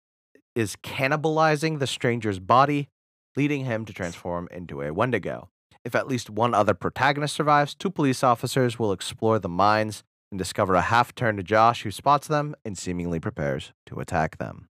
is 0.54 0.76
cannibalizing 0.78 1.80
the 1.80 1.88
stranger's 1.88 2.40
body, 2.40 2.90
leading 3.38 3.64
him 3.66 3.86
to 3.86 3.94
transform 3.94 4.50
into 4.52 4.82
a 4.82 4.94
Wendigo. 4.94 5.50
If 5.86 5.96
at 5.96 6.08
least 6.08 6.30
one 6.30 6.54
other 6.54 6.74
protagonist 6.74 7.36
survives, 7.36 7.74
two 7.74 7.90
police 7.90 8.24
officers 8.24 8.78
will 8.78 8.92
explore 8.92 9.40
the 9.40 9.48
mines 9.48 10.04
and 10.32 10.38
discover 10.38 10.76
a 10.76 10.82
half 10.82 11.16
turn 11.16 11.38
to 11.38 11.44
Josh, 11.44 11.84
who 11.84 11.92
spots 11.92 12.28
them 12.28 12.56
and 12.66 12.78
seemingly 12.78 13.22
prepares 13.22 13.72
to 13.86 14.00
attack 14.00 14.38
them. 14.40 14.68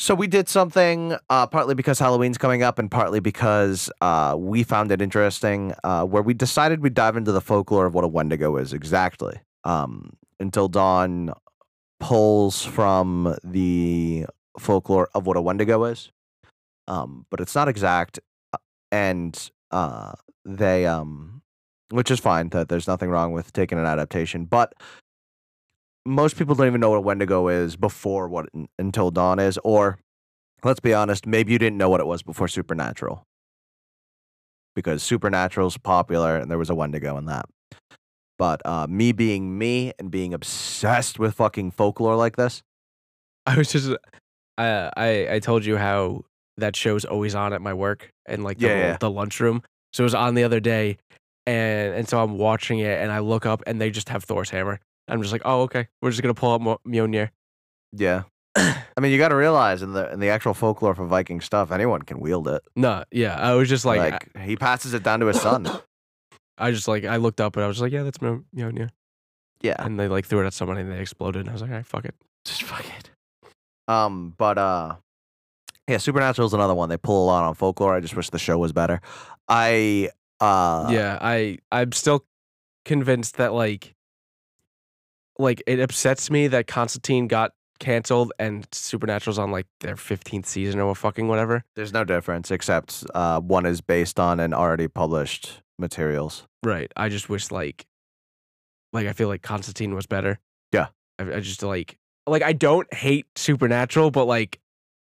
So 0.00 0.14
we 0.14 0.28
did 0.28 0.48
something 0.48 1.14
uh, 1.28 1.46
partly 1.46 1.74
because 1.74 1.98
Halloween's 1.98 2.38
coming 2.38 2.62
up, 2.62 2.78
and 2.78 2.90
partly 2.90 3.20
because 3.20 3.90
uh, 4.00 4.34
we 4.34 4.62
found 4.62 4.90
it 4.92 5.02
interesting, 5.02 5.74
uh, 5.84 6.06
where 6.06 6.22
we 6.22 6.32
decided 6.32 6.80
we'd 6.80 6.94
dive 6.94 7.18
into 7.18 7.32
the 7.32 7.40
folklore 7.42 7.84
of 7.84 7.92
what 7.92 8.02
a 8.02 8.08
Wendigo 8.08 8.56
is 8.56 8.72
exactly. 8.72 9.38
Um, 9.64 10.16
Until 10.40 10.68
Dawn 10.68 11.34
pulls 12.00 12.64
from 12.64 13.36
the 13.44 14.24
folklore 14.58 15.10
of 15.14 15.26
what 15.26 15.36
a 15.36 15.42
Wendigo 15.42 15.84
is, 15.84 16.10
um, 16.88 17.26
but 17.30 17.38
it's 17.38 17.54
not 17.54 17.68
exact, 17.68 18.20
uh, 18.54 18.58
and 18.90 19.50
uh, 19.70 20.12
they, 20.46 20.86
um, 20.86 21.42
which 21.90 22.10
is 22.10 22.20
fine. 22.20 22.48
That 22.48 22.70
there's 22.70 22.88
nothing 22.88 23.10
wrong 23.10 23.32
with 23.32 23.52
taking 23.52 23.78
an 23.78 23.84
adaptation, 23.84 24.46
but 24.46 24.72
most 26.06 26.36
people 26.36 26.54
don't 26.54 26.66
even 26.66 26.80
know 26.80 26.90
what 26.90 26.96
a 26.96 27.02
Wendigo 27.02 27.48
is 27.48 27.76
before 27.76 28.28
what 28.28 28.46
Until 28.78 29.10
Dawn 29.10 29.38
is, 29.38 29.58
or 29.64 29.98
let's 30.64 30.80
be 30.80 30.94
honest, 30.94 31.26
maybe 31.26 31.52
you 31.52 31.58
didn't 31.58 31.78
know 31.78 31.88
what 31.88 32.00
it 32.00 32.06
was 32.06 32.22
before 32.22 32.48
Supernatural, 32.48 33.22
because 34.74 35.02
Supernatural's 35.02 35.76
popular 35.76 36.36
and 36.36 36.50
there 36.50 36.58
was 36.58 36.70
a 36.70 36.74
Wendigo 36.74 37.16
in 37.18 37.26
that. 37.26 37.46
But 38.38 38.64
uh, 38.64 38.86
me 38.88 39.12
being 39.12 39.58
me 39.58 39.92
and 39.98 40.10
being 40.10 40.32
obsessed 40.32 41.18
with 41.18 41.34
fucking 41.34 41.72
folklore 41.72 42.16
like 42.16 42.36
this, 42.36 42.62
I 43.44 43.58
was 43.58 43.70
just, 43.70 43.90
uh, 44.56 44.90
I 44.96 45.28
I 45.32 45.38
told 45.40 45.64
you 45.66 45.76
how 45.76 46.24
that 46.56 46.74
show's 46.76 47.04
always 47.04 47.34
on 47.34 47.52
at 47.52 47.60
my 47.60 47.74
work 47.74 48.10
and 48.26 48.42
like 48.42 48.58
the, 48.58 48.68
Yeah, 48.68 48.76
yeah. 48.76 48.96
the 48.98 49.10
lunchroom. 49.10 49.62
So 49.92 50.02
it 50.02 50.06
was 50.06 50.14
on 50.14 50.34
the 50.34 50.44
other 50.44 50.60
day, 50.60 50.96
and 51.46 51.94
and 51.94 52.08
so 52.08 52.22
I'm 52.22 52.38
watching 52.38 52.78
it 52.78 52.98
and 52.98 53.12
I 53.12 53.18
look 53.18 53.44
up 53.44 53.62
and 53.66 53.78
they 53.78 53.90
just 53.90 54.08
have 54.08 54.24
Thor's 54.24 54.48
hammer. 54.48 54.80
I'm 55.10 55.20
just 55.22 55.32
like, 55.32 55.42
oh 55.44 55.62
okay, 55.62 55.88
we're 56.02 56.10
just 56.10 56.22
gonna 56.22 56.34
pull 56.34 56.52
up 56.52 56.60
Mo- 56.60 56.80
Mjolnir. 56.86 57.30
yeah. 57.92 58.22
I 58.56 59.00
mean, 59.00 59.12
you 59.12 59.18
got 59.18 59.28
to 59.28 59.36
realize 59.36 59.80
in 59.82 59.92
the 59.92 60.10
in 60.12 60.18
the 60.18 60.28
actual 60.30 60.54
folklore 60.54 60.94
for 60.96 61.06
Viking 61.06 61.40
stuff, 61.40 61.70
anyone 61.70 62.02
can 62.02 62.18
wield 62.18 62.48
it. 62.48 62.62
No, 62.74 63.04
yeah, 63.12 63.36
I 63.38 63.54
was 63.54 63.68
just 63.68 63.84
like, 63.84 64.12
Like, 64.34 64.36
he 64.44 64.56
passes 64.56 64.92
it 64.92 65.04
down 65.04 65.20
to 65.20 65.26
his 65.26 65.40
son. 65.48 65.68
I 66.58 66.72
just 66.72 66.88
like 66.88 67.04
I 67.04 67.16
looked 67.16 67.40
up 67.40 67.56
and 67.56 67.64
I 67.64 67.68
was 67.68 67.80
like, 67.80 67.92
yeah, 67.92 68.02
that's 68.02 68.18
Mjol- 68.18 68.44
Mjolnir. 68.54 68.90
yeah, 69.62 69.76
And 69.78 69.98
they 70.00 70.08
like 70.08 70.26
threw 70.26 70.42
it 70.42 70.46
at 70.46 70.52
somebody 70.52 70.80
and 70.80 70.90
they 70.90 70.98
exploded. 71.00 71.40
And 71.42 71.48
I 71.48 71.52
was 71.52 71.62
like, 71.62 71.70
all 71.70 71.76
right, 71.76 71.86
fuck 71.86 72.04
it. 72.04 72.14
just 72.44 72.64
fuck 72.64 72.84
it. 72.98 73.10
Um, 73.86 74.34
but 74.36 74.58
uh, 74.58 74.96
yeah, 75.88 75.98
Supernatural 75.98 76.46
is 76.46 76.52
another 76.52 76.74
one. 76.74 76.88
They 76.88 76.96
pull 76.96 77.24
a 77.24 77.26
lot 77.26 77.44
on 77.44 77.54
folklore. 77.54 77.94
I 77.94 78.00
just 78.00 78.16
wish 78.16 78.30
the 78.30 78.38
show 78.38 78.58
was 78.58 78.72
better. 78.72 79.00
I 79.48 80.10
uh, 80.40 80.88
yeah, 80.90 81.18
I 81.20 81.58
I'm 81.70 81.92
still 81.92 82.24
convinced 82.84 83.36
that 83.36 83.52
like 83.52 83.94
like 85.40 85.62
it 85.66 85.80
upsets 85.80 86.30
me 86.30 86.48
that 86.48 86.66
Constantine 86.66 87.26
got 87.26 87.52
canceled 87.78 88.32
and 88.38 88.66
Supernatural's 88.72 89.38
on 89.38 89.50
like 89.50 89.66
their 89.80 89.96
15th 89.96 90.46
season 90.46 90.80
or 90.80 90.94
fucking 90.94 91.28
whatever. 91.28 91.64
there's 91.76 91.92
no 91.92 92.04
difference 92.04 92.50
except 92.50 93.04
uh, 93.14 93.40
one 93.40 93.64
is 93.66 93.80
based 93.80 94.20
on 94.20 94.38
an 94.38 94.52
already 94.52 94.86
published 94.86 95.62
materials. 95.78 96.46
Right. 96.62 96.92
I 96.94 97.08
just 97.08 97.28
wish 97.28 97.50
like 97.50 97.86
like 98.92 99.06
I 99.06 99.12
feel 99.12 99.28
like 99.28 99.42
Constantine 99.42 99.94
was 99.94 100.06
better. 100.06 100.38
Yeah. 100.72 100.88
I, 101.18 101.36
I 101.36 101.40
just 101.40 101.62
like 101.62 101.96
like 102.26 102.42
I 102.42 102.52
don't 102.52 102.92
hate 102.92 103.26
Supernatural, 103.36 104.10
but 104.10 104.26
like 104.26 104.60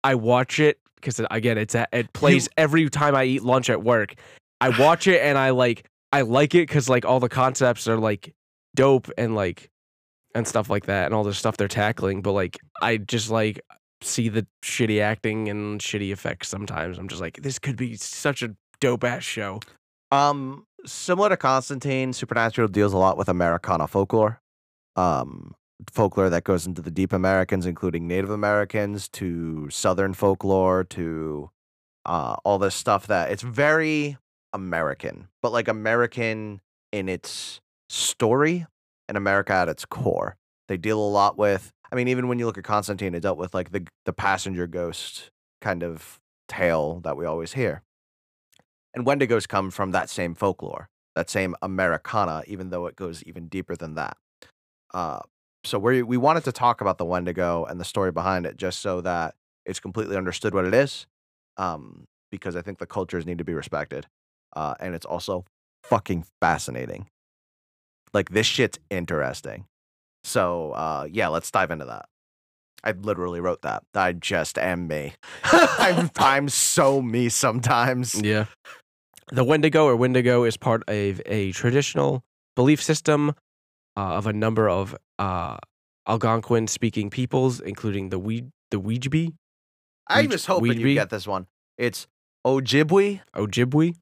I 0.04 0.14
watch 0.14 0.60
it 0.60 0.78
because 0.96 1.20
again 1.30 1.58
it's 1.58 1.74
at, 1.74 1.88
it 1.92 2.12
plays 2.12 2.48
every 2.56 2.88
time 2.88 3.14
I 3.14 3.24
eat 3.24 3.42
lunch 3.42 3.70
at 3.70 3.82
work. 3.82 4.14
I 4.60 4.68
watch 4.68 5.08
it 5.08 5.20
and 5.20 5.36
I 5.36 5.50
like 5.50 5.84
I 6.12 6.22
like 6.22 6.54
it 6.54 6.68
because 6.68 6.88
like 6.88 7.04
all 7.04 7.18
the 7.18 7.28
concepts 7.28 7.88
are 7.88 7.98
like 7.98 8.32
dope 8.76 9.10
and 9.18 9.34
like 9.34 9.68
and 10.34 10.46
stuff 10.46 10.70
like 10.70 10.86
that 10.86 11.06
and 11.06 11.14
all 11.14 11.24
the 11.24 11.34
stuff 11.34 11.56
they're 11.56 11.68
tackling. 11.68 12.22
But 12.22 12.32
like 12.32 12.58
I 12.80 12.96
just 12.96 13.30
like 13.30 13.60
see 14.02 14.28
the 14.28 14.46
shitty 14.62 15.00
acting 15.00 15.48
and 15.48 15.80
shitty 15.80 16.12
effects 16.12 16.48
sometimes. 16.48 16.98
I'm 16.98 17.08
just 17.08 17.20
like 17.20 17.42
this 17.42 17.58
could 17.58 17.76
be 17.76 17.96
such 17.96 18.42
a 18.42 18.54
dope 18.80 19.04
ass 19.04 19.22
show. 19.22 19.60
Um, 20.10 20.66
similar 20.84 21.30
to 21.30 21.36
Constantine, 21.36 22.12
Supernatural 22.12 22.68
deals 22.68 22.92
a 22.92 22.98
lot 22.98 23.16
with 23.16 23.28
Americana 23.28 23.86
folklore. 23.86 24.40
Um, 24.96 25.54
folklore 25.90 26.28
that 26.28 26.44
goes 26.44 26.66
into 26.66 26.82
the 26.82 26.90
deep 26.90 27.12
Americans, 27.12 27.64
including 27.64 28.06
Native 28.06 28.30
Americans, 28.30 29.08
to 29.10 29.70
Southern 29.70 30.12
folklore, 30.12 30.84
to 30.84 31.50
uh, 32.04 32.36
all 32.44 32.58
this 32.58 32.74
stuff 32.74 33.06
that 33.06 33.30
it's 33.30 33.42
very 33.42 34.18
American, 34.52 35.28
but 35.40 35.52
like 35.52 35.68
American 35.68 36.60
in 36.92 37.08
its 37.08 37.60
story 37.88 38.66
and 39.08 39.16
America 39.16 39.52
at 39.52 39.68
its 39.68 39.84
core. 39.84 40.36
They 40.68 40.76
deal 40.76 40.98
a 40.98 41.08
lot 41.08 41.36
with. 41.36 41.70
I 41.90 41.94
mean, 41.94 42.08
even 42.08 42.28
when 42.28 42.38
you 42.38 42.46
look 42.46 42.58
at 42.58 42.64
Constantine, 42.64 43.14
it 43.14 43.20
dealt 43.20 43.38
with 43.38 43.54
like 43.54 43.70
the 43.70 43.86
the 44.04 44.12
passenger 44.12 44.66
ghost 44.66 45.30
kind 45.60 45.82
of 45.82 46.18
tale 46.48 47.00
that 47.00 47.16
we 47.16 47.26
always 47.26 47.52
hear. 47.52 47.82
And 48.94 49.06
Wendigos 49.06 49.48
come 49.48 49.70
from 49.70 49.92
that 49.92 50.10
same 50.10 50.34
folklore, 50.34 50.88
that 51.14 51.30
same 51.30 51.54
Americana, 51.62 52.42
even 52.46 52.70
though 52.70 52.86
it 52.86 52.96
goes 52.96 53.22
even 53.24 53.48
deeper 53.48 53.76
than 53.76 53.94
that. 53.94 54.16
Uh, 54.92 55.20
so 55.64 55.78
we 55.78 56.02
we 56.02 56.16
wanted 56.16 56.44
to 56.44 56.52
talk 56.52 56.80
about 56.80 56.98
the 56.98 57.04
Wendigo 57.04 57.64
and 57.64 57.80
the 57.80 57.84
story 57.84 58.12
behind 58.12 58.46
it, 58.46 58.56
just 58.56 58.80
so 58.80 59.00
that 59.00 59.34
it's 59.64 59.80
completely 59.80 60.16
understood 60.16 60.54
what 60.54 60.64
it 60.64 60.74
is, 60.74 61.06
um, 61.56 62.04
because 62.30 62.56
I 62.56 62.62
think 62.62 62.78
the 62.78 62.86
cultures 62.86 63.26
need 63.26 63.38
to 63.38 63.44
be 63.44 63.54
respected, 63.54 64.06
uh, 64.56 64.74
and 64.80 64.94
it's 64.94 65.06
also 65.06 65.44
fucking 65.84 66.24
fascinating. 66.40 67.06
Like 68.14 68.30
this 68.30 68.46
shit's 68.46 68.78
interesting. 68.90 69.66
So 70.24 70.72
uh, 70.72 71.08
yeah, 71.10 71.28
let's 71.28 71.50
dive 71.50 71.70
into 71.70 71.86
that. 71.86 72.06
I 72.84 72.92
literally 72.92 73.40
wrote 73.40 73.62
that. 73.62 73.84
I 73.94 74.12
just 74.12 74.58
am 74.58 74.88
me. 74.88 75.14
I'm, 75.44 76.10
I'm 76.18 76.48
so 76.48 77.00
me 77.00 77.28
sometimes. 77.28 78.20
Yeah. 78.20 78.46
The 79.28 79.44
Wendigo 79.44 79.86
or 79.86 79.96
Wendigo 79.96 80.44
is 80.44 80.56
part 80.56 80.82
of 80.88 81.22
a 81.26 81.52
traditional 81.52 82.22
belief 82.56 82.82
system 82.82 83.30
uh, 83.96 84.14
of 84.14 84.26
a 84.26 84.32
number 84.32 84.68
of 84.68 84.96
uh, 85.18 85.58
Algonquin 86.08 86.66
speaking 86.66 87.08
peoples, 87.08 87.60
including 87.60 88.08
the 88.08 88.18
we 88.18 88.44
the 88.70 88.80
Weejbi, 88.80 89.34
I 90.08 90.26
was 90.26 90.46
hoping 90.46 90.80
you 90.80 90.94
get 90.94 91.10
this 91.10 91.26
one. 91.26 91.46
It's 91.78 92.06
Ojibwe, 92.46 93.20
Ojibwe, 93.36 93.94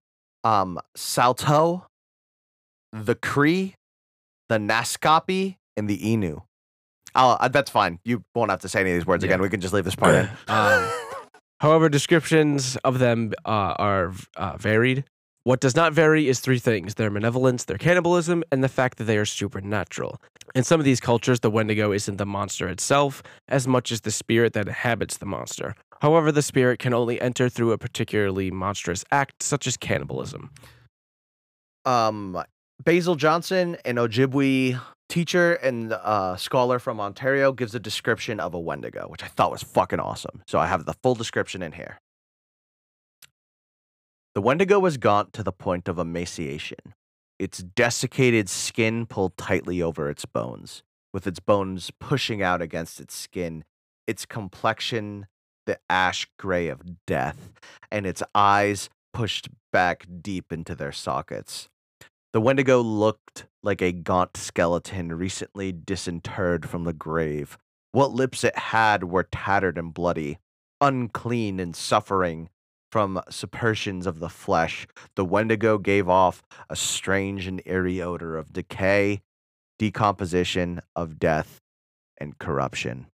um, 0.45 0.79
Saulteaux, 0.97 1.87
the 2.93 3.15
Cree, 3.15 3.75
the 4.51 4.59
Naskapi, 4.59 5.57
and 5.77 5.89
the 5.89 5.99
Innu. 5.99 6.43
Oh, 7.15 7.31
uh, 7.41 7.49
that's 7.49 7.71
fine. 7.71 8.01
You 8.05 8.23
won't 8.35 8.51
have 8.51 8.61
to 8.61 8.69
say 8.69 8.81
any 8.81 8.91
of 8.91 8.97
these 8.97 9.07
words 9.07 9.23
Yeah. 9.25 9.29
again. 9.31 9.41
We 9.41 9.49
can 9.49 9.61
just 9.61 9.73
leave 9.73 9.85
this 9.85 9.95
part 9.97 10.15
in. 10.15 10.29
Um, 10.49 10.91
However, 11.61 11.89
descriptions 11.89 12.77
of 12.85 12.99
them 12.99 13.33
uh, 13.45 13.75
are 13.79 14.13
uh, 14.37 14.57
varied. 14.59 15.05
What 15.45 15.61
does 15.61 15.75
not 15.77 15.93
vary 15.93 16.29
is 16.29 16.41
three 16.41 16.59
things 16.59 16.97
their 16.97 17.11
malevolence, 17.11 17.65
their 17.65 17.79
cannibalism, 17.79 18.43
and 18.53 18.63
the 18.63 18.69
fact 18.69 18.99
that 18.99 19.05
they 19.05 19.17
are 19.19 19.25
supernatural. 19.25 20.21
In 20.55 20.65
some 20.65 20.81
of 20.81 20.85
these 20.85 21.01
cultures, 21.01 21.41
the 21.41 21.51
Wendigo 21.51 21.93
isn't 21.93 22.17
the 22.17 22.27
monster 22.27 22.69
itself 22.69 23.23
as 23.49 23.67
much 23.69 23.93
as 23.93 24.01
the 24.03 24.11
spirit 24.11 24.53
that 24.55 24.67
inhabits 24.67 25.17
the 25.19 25.27
monster. 25.27 25.75
However, 26.03 26.33
the 26.33 26.43
spirit 26.43 26.79
can 26.81 26.93
only 26.93 27.21
enter 27.21 27.49
through 27.49 27.73
a 27.73 27.79
particularly 27.79 28.51
monstrous 28.51 29.05
act, 29.13 29.43
such 29.43 29.67
as 29.67 29.77
cannibalism. 29.77 30.51
um, 31.85 32.43
Basil 32.83 33.15
Johnston, 33.15 33.77
an 33.85 33.97
Ojibwe 33.97 34.81
teacher 35.09 35.55
and 35.55 35.93
uh, 35.93 36.37
scholar 36.37 36.79
from 36.79 36.99
Ontario, 36.99 37.53
gives 37.53 37.75
a 37.75 37.81
description 37.81 38.41
of 38.41 38.55
a 38.55 38.59
Wendigo, 38.59 39.07
which 39.09 39.23
I 39.23 39.27
thought 39.27 39.51
was 39.51 39.63
fucking 39.63 40.01
awesome. 40.01 40.43
So 40.47 40.59
I 40.59 40.67
have 40.67 40.87
the 40.87 40.95
full 40.95 41.15
description 41.15 41.63
in 41.63 41.73
here. 41.73 42.01
The 44.35 44.41
Wendigo 44.41 44.79
was 44.79 44.97
gaunt 44.97 45.33
to 45.35 45.43
the 45.43 45.53
point 45.53 45.89
of 45.89 45.99
emaciation, 45.99 46.95
its 47.39 47.59
desiccated 47.59 48.49
skin 48.49 49.05
pulled 49.05 49.37
tightly 49.37 49.83
over 49.83 50.09
its 50.09 50.25
bones, 50.25 50.83
with 51.13 51.27
its 51.27 51.41
bones 51.41 51.91
pushing 52.01 52.41
out 52.43 52.63
against 52.63 53.01
its 53.01 53.15
skin, 53.15 53.65
its 54.07 54.25
complexion 54.25 55.27
the 55.67 55.79
ash 55.91 56.27
gray 56.39 56.69
of 56.69 57.05
death, 57.07 57.51
and 57.91 58.07
its 58.07 58.23
eyes 58.35 58.89
pushed 59.13 59.49
back 59.73 60.07
deep 60.23 60.53
into 60.53 60.75
their 60.75 60.93
sockets. 60.93 61.69
The 62.33 62.41
Wendigo 62.41 62.81
looked 62.81 63.47
like 63.63 63.83
a 63.83 63.91
gaunt 63.91 64.37
skeleton 64.37 65.13
recently 65.13 65.73
disinterred 65.73 66.69
from 66.69 66.85
the 66.85 66.93
grave. 66.93 67.59
What 67.91 68.13
lips 68.13 68.45
it 68.45 68.57
had 68.57 69.03
were 69.03 69.25
tattered 69.25 69.77
and 69.77 69.93
bloody, 69.93 70.39
unclean 70.81 71.59
and 71.59 71.75
suffering 71.75 72.49
from 72.93 73.21
suppurations 73.29 74.07
of 74.07 74.21
the 74.21 74.29
flesh, 74.29 74.87
the 75.17 75.25
Wendigo 75.25 75.79
gave 75.79 76.09
off 76.09 76.43
a 76.69 76.77
strange 76.77 77.49
and 77.49 77.61
eerie 77.67 78.01
odor 78.01 78.37
of 78.37 78.53
decay, 78.53 79.23
decomposition, 79.79 80.81
of 80.95 81.19
death, 81.19 81.61
and 82.19 82.39
corruption. 82.39 83.07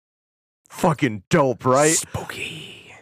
Fucking 0.69 1.23
dope, 1.29 1.65
right? 1.65 1.95
Spooky. 1.95 2.93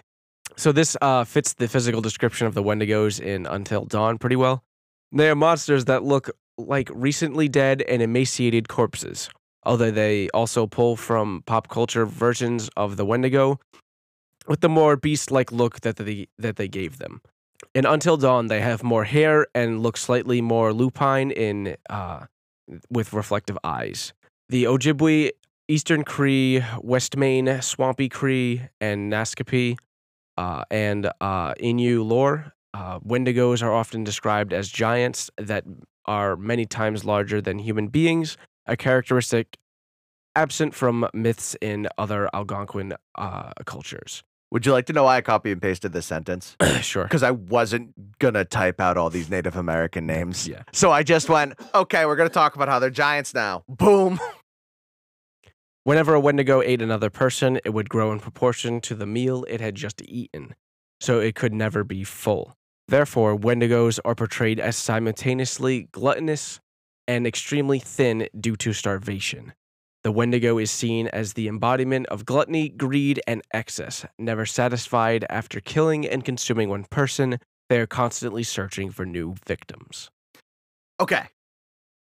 So 0.58 0.72
this 0.72 0.96
uh, 1.02 1.24
fits 1.24 1.54
the 1.54 1.68
physical 1.68 2.02
description 2.02 2.46
of 2.46 2.54
the 2.54 2.62
Wendigos 2.62 3.20
in 3.20 3.48
Until 3.48 3.86
Dawn 3.86 4.20
pretty 4.20 4.36
well. 4.36 4.64
They 5.16 5.30
are 5.30 5.36
monsters 5.36 5.86
that 5.86 6.04
look 6.04 6.32
like 6.58 6.90
recently 6.92 7.48
dead 7.48 7.84
and 7.84 8.02
emaciated 8.02 8.68
corpses. 8.68 9.30
Although 9.64 9.92
they 9.92 10.30
also 10.30 10.66
pull 10.66 10.96
from 10.96 11.44
pop 11.46 11.70
culture 11.70 12.06
versions 12.06 12.70
of 12.76 12.98
the 12.98 13.06
Wendigo 13.06 13.60
with 14.48 14.62
the 14.62 14.70
more 14.70 14.98
beast-like 14.98 15.52
look 15.52 15.82
that 15.82 15.98
they 15.98 16.28
that 16.38 16.56
they 16.58 16.68
gave 16.68 16.98
them. 16.98 17.22
And 17.76 17.86
Until 17.86 18.18
Dawn, 18.18 18.48
they 18.48 18.60
have 18.60 18.84
more 18.84 19.06
hair 19.06 19.48
and 19.56 19.82
look 19.82 19.98
slightly 19.98 20.42
more 20.42 20.74
lupine 20.74 21.32
in 21.32 21.78
uh, 21.90 22.26
with 22.90 23.14
reflective 23.14 23.58
eyes. 23.64 24.14
The 24.50 24.66
Ojibwe, 24.66 25.32
Eastern 25.68 26.04
Cree, 26.04 26.62
Westmain, 26.84 27.64
Swampy 27.64 28.10
Cree, 28.10 28.64
and 28.82 29.12
Naskapi, 29.12 29.78
uh, 30.38 30.66
and 30.70 31.10
uh, 31.22 31.54
Innu 31.56 32.06
lore, 32.06 32.54
uh, 32.74 33.00
Wendigos 33.00 33.62
are 33.62 33.72
often 33.74 34.04
described 34.04 34.54
as 34.54 34.70
giants 34.70 35.30
that 35.38 35.64
are 36.06 36.36
many 36.36 36.66
times 36.66 37.06
larger 37.06 37.42
than 37.42 37.60
human 37.60 37.88
beings, 37.88 38.38
a 38.66 38.76
characteristic 38.76 39.58
absent 40.36 40.74
from 40.74 41.08
myths 41.14 41.56
in 41.62 41.88
other 41.98 42.30
Algonquin 42.34 42.94
uh, 43.16 43.52
cultures. 43.66 44.24
Would 44.52 44.68
you 44.68 44.72
like 44.72 44.86
to 44.86 44.94
know 44.94 45.06
why 45.06 45.18
I 45.18 45.22
copy 45.22 45.52
and 45.52 45.60
pasted 45.60 45.94
this 45.94 46.06
sentence? 46.06 46.56
sure. 46.82 47.04
Because 47.04 47.24
I 47.24 47.32
wasn't 47.32 48.20
gonna 48.20 48.46
type 48.46 48.80
out 48.80 48.98
all 48.98 49.10
these 49.10 49.30
Native 49.30 49.56
American 49.56 50.06
names. 50.06 50.48
Yeah. 50.54 50.64
So 50.72 50.92
I 50.92 51.04
just 51.04 51.30
went, 51.30 51.54
okay, 51.74 52.06
we're 52.06 52.16
gonna 52.16 52.30
talk 52.30 52.56
about 52.56 52.68
how 52.68 52.78
they're 52.80 52.90
giants 52.90 53.34
now. 53.34 53.64
Boom. 53.68 54.20
Whenever 55.86 56.14
a 56.14 56.20
Wendigo 56.20 56.62
ate 56.62 56.82
another 56.82 57.10
person, 57.10 57.60
it 57.66 57.72
would 57.72 57.90
grow 57.90 58.12
in 58.12 58.20
proportion 58.20 58.80
to 58.82 58.96
the 58.96 59.06
meal 59.06 59.44
it 59.50 59.60
had 59.60 59.76
just 59.76 60.02
eaten, 60.06 60.56
so 61.02 61.20
it 61.20 61.36
could 61.36 61.54
never 61.54 61.84
be 61.84 62.04
full. 62.04 62.56
Therefore, 62.88 63.38
Wendigos 63.38 64.00
are 64.04 64.16
portrayed 64.16 64.60
as 64.60 64.76
simultaneously 64.76 65.88
gluttonous 65.92 66.60
and 67.08 67.26
extremely 67.26 67.80
thin 67.80 68.28
due 68.40 68.56
to 68.58 68.74
starvation. 68.74 69.54
The 70.04 70.12
Wendigo 70.12 70.58
is 70.58 70.70
seen 70.70 71.08
as 71.08 71.34
the 71.34 71.48
embodiment 71.48 72.08
of 72.08 72.26
gluttony, 72.26 72.68
greed, 72.68 73.22
and 73.26 73.42
excess. 73.54 74.06
Never 74.20 74.46
satisfied 74.46 75.26
after 75.30 75.62
killing 75.62 76.06
and 76.06 76.26
consuming 76.26 76.68
one 76.68 76.84
person, 76.84 77.40
they 77.70 77.80
are 77.80 77.88
constantly 77.88 78.44
searching 78.44 78.92
for 78.92 79.06
new 79.06 79.36
victims. 79.48 80.10
Okay. 81.00 81.24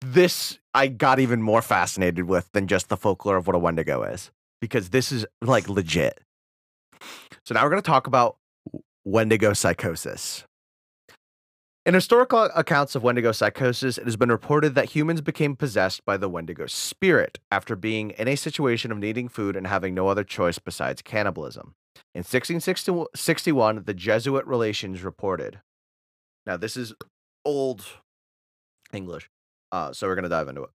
This 0.01 0.61
I 0.75 0.87
got 0.87 1.19
even 1.19 1.43
more 1.43 1.61
fascinated 1.61 2.29
with 2.29 2.51
than 2.53 2.69
just 2.69 2.89
the 2.89 2.97
folklore 2.97 3.37
of 3.37 3.49
what 3.49 3.57
a 3.57 3.59
Wendigo 3.59 4.05
is. 4.05 4.31
Because 4.61 4.91
this 4.91 5.11
is 5.11 5.27
like 5.43 5.69
legit. 5.69 6.21
So 7.45 7.55
now 7.55 7.65
we're 7.65 7.71
gonna 7.71 7.83
talk 7.83 8.07
about 8.07 8.37
Wendigo 9.05 9.55
psychosis. 9.55 10.45
In 11.89 11.95
historical 11.95 12.51
accounts 12.55 12.95
of 12.95 13.03
Wendigo 13.03 13.33
psychosis, 13.33 13.97
it 13.97 14.05
has 14.05 14.19
been 14.19 14.29
reported 14.29 14.75
that 14.75 14.91
humans 14.91 15.23
became 15.23 15.57
possessed 15.57 16.05
by 16.05 16.19
the 16.19 16.29
Wendigo 16.29 16.67
spirit 16.67 17.39
after 17.51 17.75
being 17.77 18.11
in 18.11 18.29
a 18.29 18.37
situation 18.37 18.93
of 18.93 18.99
needing 18.99 19.27
food 19.27 19.57
and 19.57 19.67
having 19.67 19.95
no 19.95 20.09
other 20.09 20.23
choice 20.23 20.59
besides 20.59 21.01
cannibalism. 21.01 21.75
In 22.15 22.25
1661, 22.25 23.85
the 23.87 23.95
Jesuit 23.95 24.45
Relations 24.45 25.03
reported. 25.03 25.63
Now, 26.45 26.59
this 26.59 26.77
is 26.77 26.93
old 27.43 27.87
English, 28.93 29.31
uh, 29.73 29.95
so 29.95 30.09
we're 30.09 30.15
going 30.15 30.25
to 30.25 30.29
dive 30.29 30.49
into 30.49 30.65
it. 30.65 30.71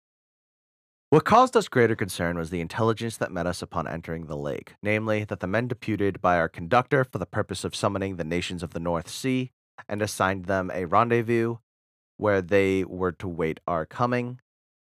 What 1.09 1.25
caused 1.25 1.57
us 1.57 1.67
greater 1.67 1.97
concern 1.97 2.37
was 2.37 2.51
the 2.51 2.61
intelligence 2.61 3.17
that 3.17 3.33
met 3.33 3.47
us 3.47 3.61
upon 3.61 3.85
entering 3.85 4.27
the 4.27 4.37
lake, 4.37 4.75
namely, 4.81 5.25
that 5.25 5.41
the 5.41 5.47
men 5.47 5.67
deputed 5.67 6.21
by 6.21 6.37
our 6.37 6.47
conductor 6.47 7.03
for 7.03 7.17
the 7.17 7.25
purpose 7.25 7.65
of 7.65 7.75
summoning 7.75 8.15
the 8.15 8.23
nations 8.23 8.63
of 8.63 8.69
the 8.69 8.79
North 8.79 9.09
Sea 9.09 9.51
and 9.87 10.01
assigned 10.01 10.45
them 10.45 10.71
a 10.73 10.85
rendezvous 10.85 11.57
where 12.17 12.41
they 12.41 12.83
were 12.83 13.11
to 13.11 13.27
wait 13.27 13.59
our 13.67 13.85
coming, 13.85 14.39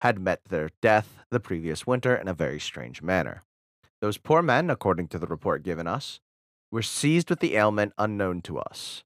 had 0.00 0.18
met 0.18 0.40
their 0.48 0.70
death 0.80 1.18
the 1.30 1.38
previous 1.38 1.86
winter 1.86 2.16
in 2.16 2.26
a 2.26 2.34
very 2.34 2.58
strange 2.58 3.00
manner. 3.00 3.42
Those 4.00 4.18
poor 4.18 4.42
men, 4.42 4.68
according 4.68 5.06
to 5.08 5.18
the 5.20 5.28
report 5.28 5.62
given 5.62 5.86
us, 5.86 6.18
were 6.72 6.82
seized 6.82 7.30
with 7.30 7.38
the 7.38 7.54
ailment 7.54 7.92
unknown 7.96 8.42
to 8.42 8.58
us, 8.58 9.04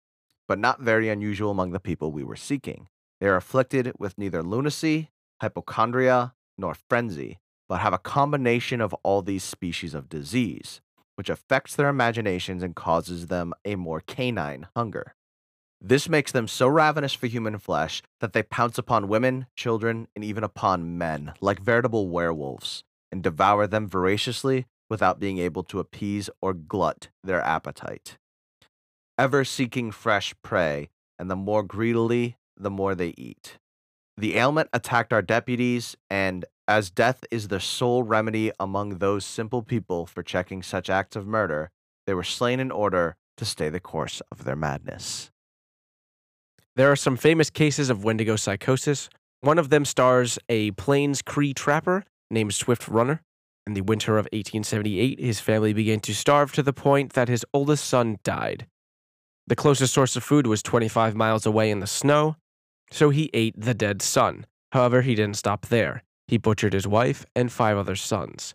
but 0.48 0.58
not 0.58 0.80
very 0.80 1.10
unusual 1.10 1.50
among 1.50 1.72
the 1.72 1.80
people 1.80 2.10
we 2.10 2.24
were 2.24 2.36
seeking. 2.36 2.88
They 3.20 3.26
are 3.26 3.36
afflicted 3.36 3.92
with 3.98 4.16
neither 4.16 4.42
lunacy, 4.42 5.10
hypochondria, 5.42 6.32
nor 6.56 6.74
frenzy, 6.88 7.38
but 7.68 7.80
have 7.80 7.92
a 7.92 7.98
combination 7.98 8.80
of 8.80 8.94
all 9.02 9.20
these 9.20 9.44
species 9.44 9.92
of 9.92 10.08
disease, 10.08 10.80
which 11.16 11.28
affects 11.28 11.76
their 11.76 11.88
imaginations 11.88 12.62
and 12.62 12.74
causes 12.74 13.26
them 13.26 13.52
a 13.64 13.74
more 13.74 14.00
canine 14.00 14.68
hunger. 14.74 15.14
This 15.80 16.08
makes 16.08 16.32
them 16.32 16.48
so 16.48 16.68
ravenous 16.68 17.12
for 17.12 17.26
human 17.26 17.58
flesh 17.58 18.02
that 18.20 18.32
they 18.32 18.42
pounce 18.42 18.78
upon 18.78 19.08
women, 19.08 19.46
children, 19.54 20.08
and 20.16 20.24
even 20.24 20.42
upon 20.42 20.98
men 20.98 21.34
like 21.40 21.60
veritable 21.60 22.08
werewolves 22.08 22.82
and 23.12 23.22
devour 23.22 23.66
them 23.66 23.88
voraciously 23.88 24.66
without 24.88 25.20
being 25.20 25.38
able 25.38 25.62
to 25.64 25.78
appease 25.78 26.30
or 26.40 26.54
glut 26.54 27.08
their 27.22 27.42
appetite. 27.42 28.18
Ever 29.18 29.44
seeking 29.44 29.90
fresh 29.90 30.34
prey, 30.42 30.90
and 31.18 31.30
the 31.30 31.36
more 31.36 31.62
greedily, 31.62 32.36
the 32.56 32.70
more 32.70 32.94
they 32.94 33.14
eat. 33.16 33.58
The 34.16 34.36
ailment 34.36 34.70
attacked 34.72 35.12
our 35.12 35.22
deputies, 35.22 35.96
and 36.08 36.44
as 36.68 36.90
death 36.90 37.24
is 37.30 37.48
the 37.48 37.60
sole 37.60 38.02
remedy 38.02 38.50
among 38.58 38.98
those 38.98 39.24
simple 39.24 39.62
people 39.62 40.06
for 40.06 40.22
checking 40.22 40.62
such 40.62 40.90
acts 40.90 41.16
of 41.16 41.26
murder, 41.26 41.70
they 42.06 42.14
were 42.14 42.24
slain 42.24 42.60
in 42.60 42.70
order 42.70 43.16
to 43.36 43.44
stay 43.44 43.68
the 43.68 43.80
course 43.80 44.22
of 44.32 44.44
their 44.44 44.56
madness. 44.56 45.30
There 46.76 46.92
are 46.92 46.96
some 46.96 47.16
famous 47.16 47.48
cases 47.48 47.88
of 47.88 48.04
Wendigo 48.04 48.36
psychosis. 48.36 49.08
One 49.40 49.58
of 49.58 49.70
them 49.70 49.86
stars 49.86 50.38
a 50.50 50.72
Plains 50.72 51.22
Cree 51.22 51.54
trapper 51.54 52.04
named 52.30 52.52
Swift 52.52 52.86
Runner. 52.86 53.22
In 53.66 53.72
the 53.72 53.80
winter 53.80 54.18
of 54.18 54.26
1878, 54.26 55.18
his 55.18 55.40
family 55.40 55.72
began 55.72 56.00
to 56.00 56.14
starve 56.14 56.52
to 56.52 56.62
the 56.62 56.74
point 56.74 57.14
that 57.14 57.28
his 57.28 57.46
oldest 57.54 57.86
son 57.86 58.18
died. 58.22 58.66
The 59.46 59.56
closest 59.56 59.94
source 59.94 60.16
of 60.16 60.22
food 60.22 60.46
was 60.46 60.62
25 60.62 61.16
miles 61.16 61.46
away 61.46 61.70
in 61.70 61.80
the 61.80 61.86
snow, 61.86 62.36
so 62.90 63.08
he 63.08 63.30
ate 63.32 63.58
the 63.58 63.74
dead 63.74 64.02
son. 64.02 64.44
However, 64.72 65.00
he 65.00 65.14
didn't 65.14 65.38
stop 65.38 65.66
there. 65.66 66.02
He 66.28 66.36
butchered 66.36 66.74
his 66.74 66.86
wife 66.86 67.24
and 67.34 67.50
five 67.50 67.78
other 67.78 67.96
sons. 67.96 68.52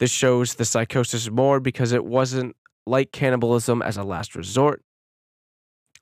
This 0.00 0.10
shows 0.10 0.54
the 0.54 0.64
psychosis 0.64 1.30
more 1.30 1.60
because 1.60 1.92
it 1.92 2.04
wasn't 2.04 2.56
like 2.84 3.12
cannibalism 3.12 3.80
as 3.80 3.96
a 3.96 4.02
last 4.02 4.34
resort, 4.34 4.82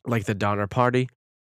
like 0.07 0.25
the 0.25 0.35
Donner 0.35 0.67
Party, 0.67 1.09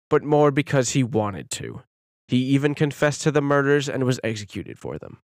but 0.10 0.24
more 0.24 0.52
because 0.52 0.92
he 0.92 1.04
wanted 1.04 1.50
to. 1.52 1.84
He 2.28 2.38
even 2.38 2.76
confessed 2.76 3.22
to 3.24 3.32
the 3.32 3.42
murders 3.42 3.90
and 3.90 4.04
was 4.04 4.20
executed 4.24 4.78
for 4.78 4.98
them. 4.98 5.20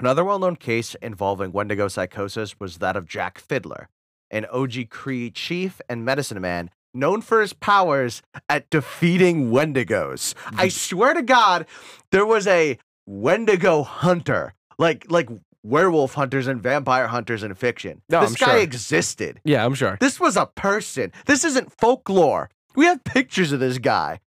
Another 0.00 0.24
well 0.24 0.38
known 0.38 0.56
case 0.56 0.94
involving 0.96 1.52
Wendigo 1.52 1.88
psychosis 1.88 2.58
was 2.58 2.78
that 2.78 2.96
of 2.96 3.06
Jack 3.06 3.38
Fiddler, 3.38 3.88
an 4.30 4.46
Oji-Cree 4.52 5.30
chief 5.30 5.80
and 5.88 6.04
medicine 6.04 6.40
man 6.40 6.70
known 6.94 7.20
for 7.20 7.40
his 7.40 7.52
powers 7.52 8.22
at 8.48 8.68
defeating 8.70 9.50
Wendigos. 9.50 10.34
I 10.56 10.68
swear 10.68 11.14
to 11.14 11.22
God, 11.22 11.66
there 12.10 12.26
was 12.26 12.46
a 12.46 12.78
Wendigo 13.06 13.82
hunter, 13.82 14.54
like 14.78 15.06
like 15.10 15.28
werewolf 15.62 16.14
hunters 16.14 16.46
and 16.46 16.60
vampire 16.60 17.06
hunters 17.06 17.42
in 17.42 17.54
fiction. 17.54 18.02
No, 18.08 18.20
this 18.20 18.30
I'm 18.30 18.46
guy 18.46 18.54
sure. 18.54 18.62
existed. 18.62 19.40
Yeah, 19.44 19.64
I'm 19.64 19.74
sure. 19.74 19.96
This 20.00 20.18
was 20.18 20.36
a 20.36 20.46
person. 20.46 21.12
This 21.26 21.44
isn't 21.44 21.72
folklore. 21.78 22.50
We 22.74 22.86
have 22.86 23.04
pictures 23.04 23.52
of 23.52 23.60
this 23.60 23.78
guy. 23.78 24.20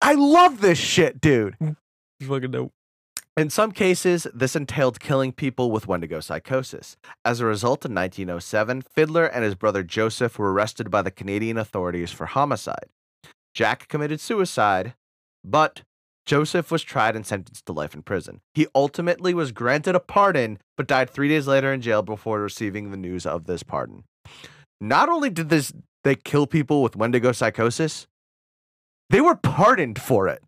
I 0.00 0.14
love 0.14 0.60
this 0.60 0.78
shit, 0.78 1.20
dude. 1.20 1.56
Mm. 1.60 1.76
Fucking 2.22 2.50
dope. 2.50 2.72
In 3.36 3.48
some 3.48 3.72
cases, 3.72 4.26
this 4.34 4.56
entailed 4.56 5.00
killing 5.00 5.32
people 5.32 5.70
with 5.70 5.86
Wendigo 5.86 6.20
psychosis. 6.20 6.96
As 7.24 7.40
a 7.40 7.46
result, 7.46 7.84
in 7.84 7.94
1907, 7.94 8.82
Fiddler 8.82 9.26
and 9.26 9.44
his 9.44 9.54
brother 9.54 9.82
Joseph 9.82 10.38
were 10.38 10.52
arrested 10.52 10.90
by 10.90 11.00
the 11.00 11.10
Canadian 11.10 11.56
authorities 11.56 12.10
for 12.10 12.26
homicide. 12.26 12.88
Jack 13.54 13.88
committed 13.88 14.20
suicide, 14.20 14.94
but 15.44 15.82
Joseph 16.26 16.70
was 16.70 16.82
tried 16.82 17.16
and 17.16 17.26
sentenced 17.26 17.66
to 17.66 17.72
life 17.72 17.94
in 17.94 18.02
prison. 18.02 18.40
He 18.54 18.66
ultimately 18.74 19.32
was 19.32 19.52
granted 19.52 19.94
a 19.94 20.00
pardon, 20.00 20.58
but 20.76 20.86
died 20.86 21.10
three 21.10 21.28
days 21.28 21.46
later 21.46 21.72
in 21.72 21.80
jail 21.80 22.02
before 22.02 22.40
receiving 22.40 22.90
the 22.90 22.96
news 22.96 23.26
of 23.26 23.46
this 23.46 23.62
pardon. 23.62 24.04
Not 24.80 25.08
only 25.08 25.30
did 25.30 25.48
this 25.48 25.72
they 26.02 26.14
kill 26.14 26.46
people 26.46 26.82
with 26.82 26.96
Wendigo 26.96 27.32
psychosis, 27.32 28.06
they 29.10 29.20
were 29.20 29.36
pardoned 29.36 30.00
for 30.00 30.28
it. 30.28 30.42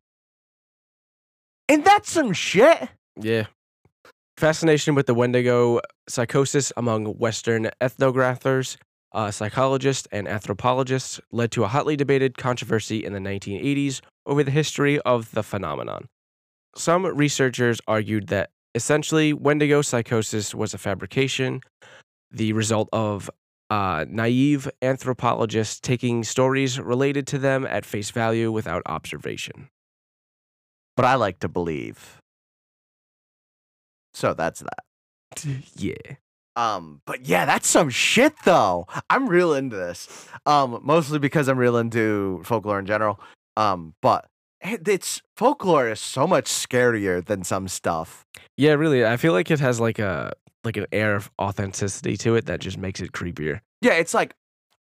And 1.69 1.85
that's 1.85 2.11
some 2.11 2.33
shit. 2.33 2.89
Yeah. 3.21 3.47
Fascination 4.39 4.95
with 4.95 5.07
the 5.07 5.15
Wendigo 5.15 5.81
psychosis 6.09 6.73
among 6.77 7.05
Western 7.05 7.71
ethnographers 7.81 8.77
uh, 9.13 9.31
psychologists 9.31 10.09
and 10.11 10.27
anthropologists, 10.27 11.21
led 11.31 11.53
to 11.53 11.65
a 11.65 11.69
hotly 11.69 11.97
debated 11.97 12.39
controversy 12.39 13.05
in 13.05 13.13
the 13.13 13.19
1980s 13.19 14.01
over 14.27 14.43
the 14.43 14.51
history 14.51 14.99
of 15.01 15.31
the 15.33 15.43
phenomenon. 15.43 16.07
Some 16.75 17.05
researchers 17.05 17.81
argued 17.87 18.29
that 18.29 18.51
essentially 18.75 19.33
Wendigo 19.33 19.83
psychosis 19.83 20.55
was 20.55 20.73
a 20.73 20.79
fabrication, 20.79 21.61
the 22.31 22.53
result 22.55 22.89
of 22.93 23.29
uh, 23.73 24.05
naive 24.07 24.69
anthropologists 24.83 25.81
taking 25.81 26.23
stories 26.25 26.79
related 26.79 27.27
to 27.27 27.39
them 27.39 27.67
at 27.67 27.87
face 27.87 28.11
value 28.11 28.53
without 28.53 28.83
observation. 28.85 29.71
But 30.95 31.07
I 31.07 31.15
like 31.15 31.39
to 31.39 31.49
believe. 31.49 32.21
So 34.13 34.35
that's 34.35 34.61
that. 34.61 35.47
yeah. 35.75 36.17
Um, 36.55 37.01
but 37.07 37.25
yeah, 37.25 37.47
that's 37.47 37.67
some 37.67 37.89
shit 37.89 38.35
though. 38.45 38.87
I'm 39.09 39.27
real 39.27 39.55
into 39.55 39.77
this. 39.77 40.29
Um, 40.45 40.81
mostly 40.83 41.19
because 41.19 41.49
I'm 41.49 41.57
real 41.57 41.79
into 41.79 42.43
folklore 42.45 42.79
in 42.79 42.85
general. 42.85 43.19
Um, 43.57 43.95
but 44.03 44.27
it's 44.61 45.23
folklore 45.35 45.89
is 45.89 45.99
so 45.99 46.27
much 46.27 46.45
scarier 46.45 47.25
than 47.25 47.43
some 47.43 47.69
stuff. 47.69 48.27
Yeah, 48.59 48.73
really. 48.73 49.07
I 49.07 49.17
feel 49.17 49.33
like 49.33 49.51
it 49.51 49.61
has 49.61 49.81
like 49.81 49.99
a 49.99 50.35
like 50.65 50.77
an 50.77 50.87
air 50.93 51.17
of 51.17 51.31
authenticity 51.41 52.17
to 52.19 52.35
it 52.37 52.47
that 52.47 52.61
just 52.61 52.79
makes 52.79 53.01
it 53.01 53.13
creepier. 53.13 53.61
Yeah, 53.81 53.95
it's 53.95 54.15
like 54.15 54.35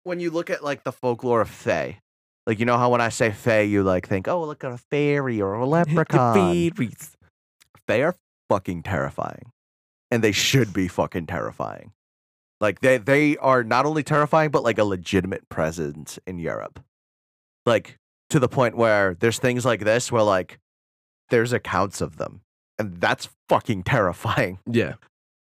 when 0.04 0.20
you 0.20 0.30
look 0.30 0.50
at 0.50 0.62
like 0.62 0.84
the 0.84 0.92
folklore 0.92 1.40
of 1.40 1.50
Fae. 1.50 2.00
Like 2.46 2.60
you 2.60 2.64
know 2.64 2.78
how 2.78 2.90
when 2.90 3.00
I 3.00 3.08
say 3.08 3.32
Fae, 3.32 3.62
you 3.62 3.82
like 3.82 4.06
think, 4.06 4.28
oh, 4.28 4.44
look 4.44 4.62
at 4.62 4.70
a 4.70 4.78
fairy 4.78 5.42
or 5.42 5.54
a 5.54 5.66
leprechaun. 5.66 6.70
They 7.88 8.02
are 8.02 8.14
fucking 8.48 8.84
terrifying. 8.84 9.52
And 10.10 10.22
they 10.22 10.32
should 10.32 10.72
be 10.72 10.86
fucking 10.86 11.26
terrifying. 11.26 11.92
Like 12.60 12.80
they 12.80 12.98
they 12.98 13.36
are 13.38 13.64
not 13.64 13.84
only 13.84 14.02
terrifying, 14.02 14.50
but 14.50 14.62
like 14.62 14.78
a 14.78 14.84
legitimate 14.84 15.48
presence 15.48 16.18
in 16.26 16.38
Europe. 16.38 16.80
Like 17.66 17.98
to 18.30 18.38
the 18.38 18.48
point 18.48 18.76
where 18.76 19.14
there's 19.14 19.38
things 19.38 19.64
like 19.64 19.80
this 19.80 20.10
where 20.10 20.22
like 20.22 20.58
there's 21.30 21.52
accounts 21.52 22.00
of 22.00 22.16
them. 22.16 22.42
And 22.78 23.00
that's 23.00 23.28
fucking 23.48 23.82
terrifying. 23.82 24.58
Yeah. 24.66 24.94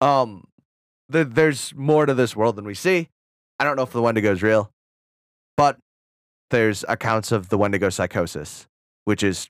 Um 0.02 0.46
th- 1.12 1.28
there's 1.32 1.74
more 1.76 2.06
to 2.06 2.14
this 2.14 2.36
world 2.36 2.56
than 2.56 2.66
we 2.66 2.74
see. 2.74 3.10
I 3.60 3.64
don't 3.64 3.76
know 3.76 3.84
if 3.84 3.92
the 3.92 4.02
Wendigo 4.02 4.32
is 4.32 4.42
real, 4.42 4.72
but 5.56 5.78
there's 6.50 6.84
accounts 6.90 7.32
of 7.32 7.50
the 7.50 7.58
Wendigo 7.58 7.90
psychosis, 7.90 8.68
which 9.06 9.24
is 9.24 9.50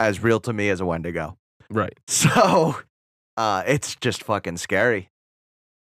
as 0.00 0.22
real 0.22 0.40
to 0.40 0.52
me 0.52 0.70
as 0.70 0.80
a 0.80 0.86
Wendigo. 0.86 1.36
Right. 1.70 1.98
So 2.08 2.76
uh, 3.36 3.62
it's 3.66 3.94
just 3.96 4.24
fucking 4.24 4.56
scary, 4.56 5.10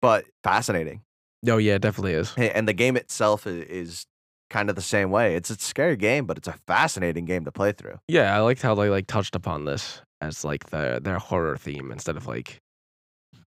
but 0.03 0.25
fascinating. 0.45 1.03
Oh 1.49 1.57
yeah, 1.57 1.75
it 1.77 1.83
definitely 1.83 2.13
is. 2.13 2.35
And 2.37 2.69
the 2.69 2.75
game 2.75 2.97
itself 2.97 3.47
is, 3.47 3.65
is 3.67 4.07
kind 4.51 4.69
of 4.69 4.77
the 4.77 4.83
same 4.83 5.11
way. 5.11 5.37
It's 5.37 5.49
a 5.49 5.55
scary 5.55 5.97
game, 5.97 6.27
but 6.27 6.37
it's 6.37 6.49
a 6.49 6.53
fascinating 6.67 7.25
game 7.25 7.45
to 7.47 7.53
play 7.53 7.73
through. 7.73 7.99
Yeah, 8.09 8.37
I 8.37 8.41
liked 8.41 8.61
how 8.61 8.75
they 8.75 8.91
like 8.91 9.07
touched 9.07 9.35
upon 9.35 9.65
this 9.65 10.03
as 10.21 10.45
like 10.45 10.67
the 10.71 11.01
their 11.03 11.19
horror 11.19 11.57
theme 11.57 11.91
instead 11.93 12.17
of 12.17 12.27
like 12.27 12.61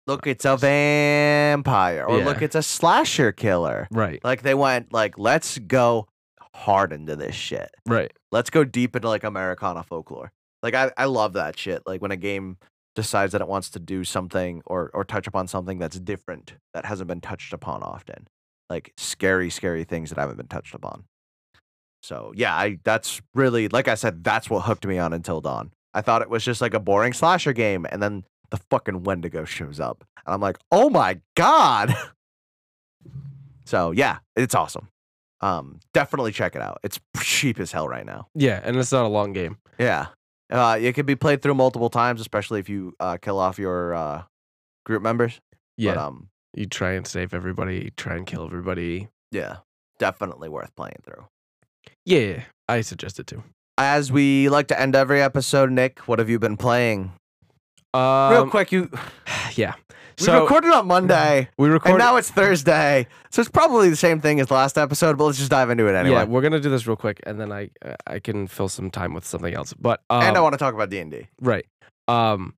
Look, 0.06 0.28
it's 0.28 0.44
a 0.46 0.58
vampire, 0.58 2.06
or 2.06 2.20
look, 2.20 2.42
it's 2.42 2.56
a 2.56 2.64
slasher 2.64 3.32
killer. 3.32 3.88
right, 3.92 4.20
Like 4.24 4.42
they 4.42 4.54
went 4.54 4.92
like, 4.92 5.18
let's 5.18 5.58
go 5.60 6.08
hard 6.54 6.92
into 6.94 7.16
this 7.16 7.36
shit. 7.36 7.70
right. 7.88 8.12
Let's 8.32 8.50
go 8.50 8.64
deep 8.64 8.96
into 8.96 9.08
like 9.08 9.24
Americana 9.24 9.84
folklore. 9.84 10.32
Like 10.62 10.74
I, 10.74 10.92
I 10.98 11.06
love 11.06 11.34
that 11.34 11.58
shit. 11.58 11.84
Like 11.86 12.02
when 12.02 12.12
a 12.12 12.18
game 12.18 12.58
decides 12.96 13.32
that 13.32 13.42
it 13.42 13.48
wants 13.48 13.70
to 13.72 13.80
do 13.80 14.04
something 14.04 14.62
or 14.66 14.90
or 14.94 15.04
touch 15.04 15.28
upon 15.28 15.48
something 15.48 15.80
that's 15.80 16.00
different 16.00 16.54
that 16.74 16.86
hasn't 16.86 17.08
been 17.08 17.22
touched 17.22 17.54
upon 17.54 17.82
often. 17.84 18.28
Like 18.70 18.94
scary, 18.98 19.50
scary 19.50 19.84
things 19.84 20.10
that 20.10 20.18
haven't 20.20 20.38
been 20.38 20.48
touched 20.48 20.74
upon. 20.74 21.06
So 22.02 22.34
yeah, 22.36 22.56
I 22.56 22.80
that's 22.84 23.22
really 23.34 23.68
like 23.68 23.88
I 23.88 23.96
said, 23.96 24.24
that's 24.24 24.50
what 24.50 24.62
hooked 24.62 24.86
me 24.86 24.98
on 24.98 25.14
Until 25.14 25.42
Dawn. 25.42 25.72
I 25.94 26.02
thought 26.02 26.22
it 26.24 26.30
was 26.30 26.44
just 26.44 26.60
like 26.62 26.74
a 26.74 26.80
boring 26.80 27.14
slasher 27.14 27.54
game, 27.54 27.86
and 27.90 28.02
then 28.02 28.24
the 28.54 28.62
fucking 28.70 29.02
Wendigo 29.04 29.46
shows 29.46 29.80
up, 29.80 30.06
and 30.26 30.34
I'm 30.36 30.40
like, 30.42 30.58
oh 30.72 30.90
my 30.92 31.20
god. 31.36 31.96
so 33.66 33.92
yeah, 33.92 34.20
it's 34.36 34.54
awesome. 34.56 34.90
Um, 35.42 35.80
definitely 35.94 36.32
check 36.32 36.56
it 36.56 36.62
out. 36.62 36.78
It's 36.84 37.00
cheap 37.20 37.60
as 37.60 37.72
hell 37.72 37.88
right 37.88 38.06
now. 38.06 38.28
Yeah, 38.36 38.62
and 38.64 38.78
it's 38.78 38.92
not 38.92 39.06
a 39.06 39.10
long 39.10 39.34
game. 39.34 39.58
Yeah. 39.80 40.08
Uh, 40.52 40.78
it 40.80 40.94
can 40.94 41.06
be 41.06 41.16
played 41.16 41.42
through 41.42 41.56
multiple 41.56 41.90
times, 41.90 42.22
especially 42.22 42.60
if 42.60 42.70
you 42.70 42.94
uh, 43.00 43.18
kill 43.18 43.40
off 43.40 43.58
your 43.58 43.96
uh, 43.96 44.24
group 44.86 45.02
members. 45.02 45.42
Yeah, 45.78 45.96
But, 45.96 46.02
um, 46.02 46.30
you 46.54 46.68
try 46.68 46.92
and 46.92 47.08
save 47.08 47.34
everybody, 47.34 47.92
try 47.98 48.16
and 48.16 48.26
kill 48.28 48.46
everybody. 48.46 49.08
yeah, 49.32 49.58
definitely 49.98 50.48
worth 50.50 50.76
playing 50.76 51.02
through. 51.04 51.26
Yeah, 52.06 52.44
I 52.70 52.82
suggest 52.82 53.20
it 53.20 53.26
too. 53.28 53.44
As 53.78 54.12
we 54.12 54.48
like 54.50 54.68
to 54.68 54.80
end 54.80 54.96
every 54.96 55.22
episode, 55.22 55.72
Nick, 55.72 56.00
what 56.08 56.20
have 56.20 56.30
you 56.30 56.38
been 56.38 56.56
playing? 56.58 57.14
Um, 57.94 58.32
Real 58.34 58.50
quick, 58.50 58.72
you 58.72 58.90
yeah. 59.56 59.74
we 60.20 60.26
So 60.26 60.42
recorded 60.42 60.72
on 60.72 60.88
Monday, 60.88 61.50
we 61.58 61.70
recorded. 61.70 61.96
and 61.96 62.00
now 62.00 62.16
it's 62.18 62.30
Thursday, 62.32 63.08
so 63.30 63.42
it's 63.42 63.52
probably 63.52 63.90
the 63.90 63.96
same 63.96 64.20
thing 64.20 64.40
as 64.40 64.48
the 64.48 64.54
last 64.56 64.78
episode. 64.78 65.18
But 65.18 65.26
let's 65.26 65.38
just 65.38 65.52
dive 65.52 65.70
into 65.70 65.88
it 65.88 65.96
anyway. 65.96 66.16
Yeah, 66.18 66.24
we're 66.24 66.42
gonna 66.42 66.60
do 66.60 66.70
this 66.70 66.88
real 66.88 66.96
quick, 66.98 67.20
and 67.26 67.40
then 67.40 67.52
I 67.52 67.70
I 68.08 68.20
can 68.20 68.48
fill 68.48 68.70
some 68.70 68.90
time 68.92 69.14
with 69.14 69.26
something 69.26 69.54
else. 69.54 69.74
But 69.74 70.02
um, 70.10 70.24
and 70.24 70.38
I 70.38 70.42
want 70.42 70.54
to 70.54 70.58
talk 70.60 70.74
about 70.74 70.90
D 70.90 71.00
and 71.00 71.12
D. 71.12 71.28
Right. 71.42 71.66
Um. 72.08 72.56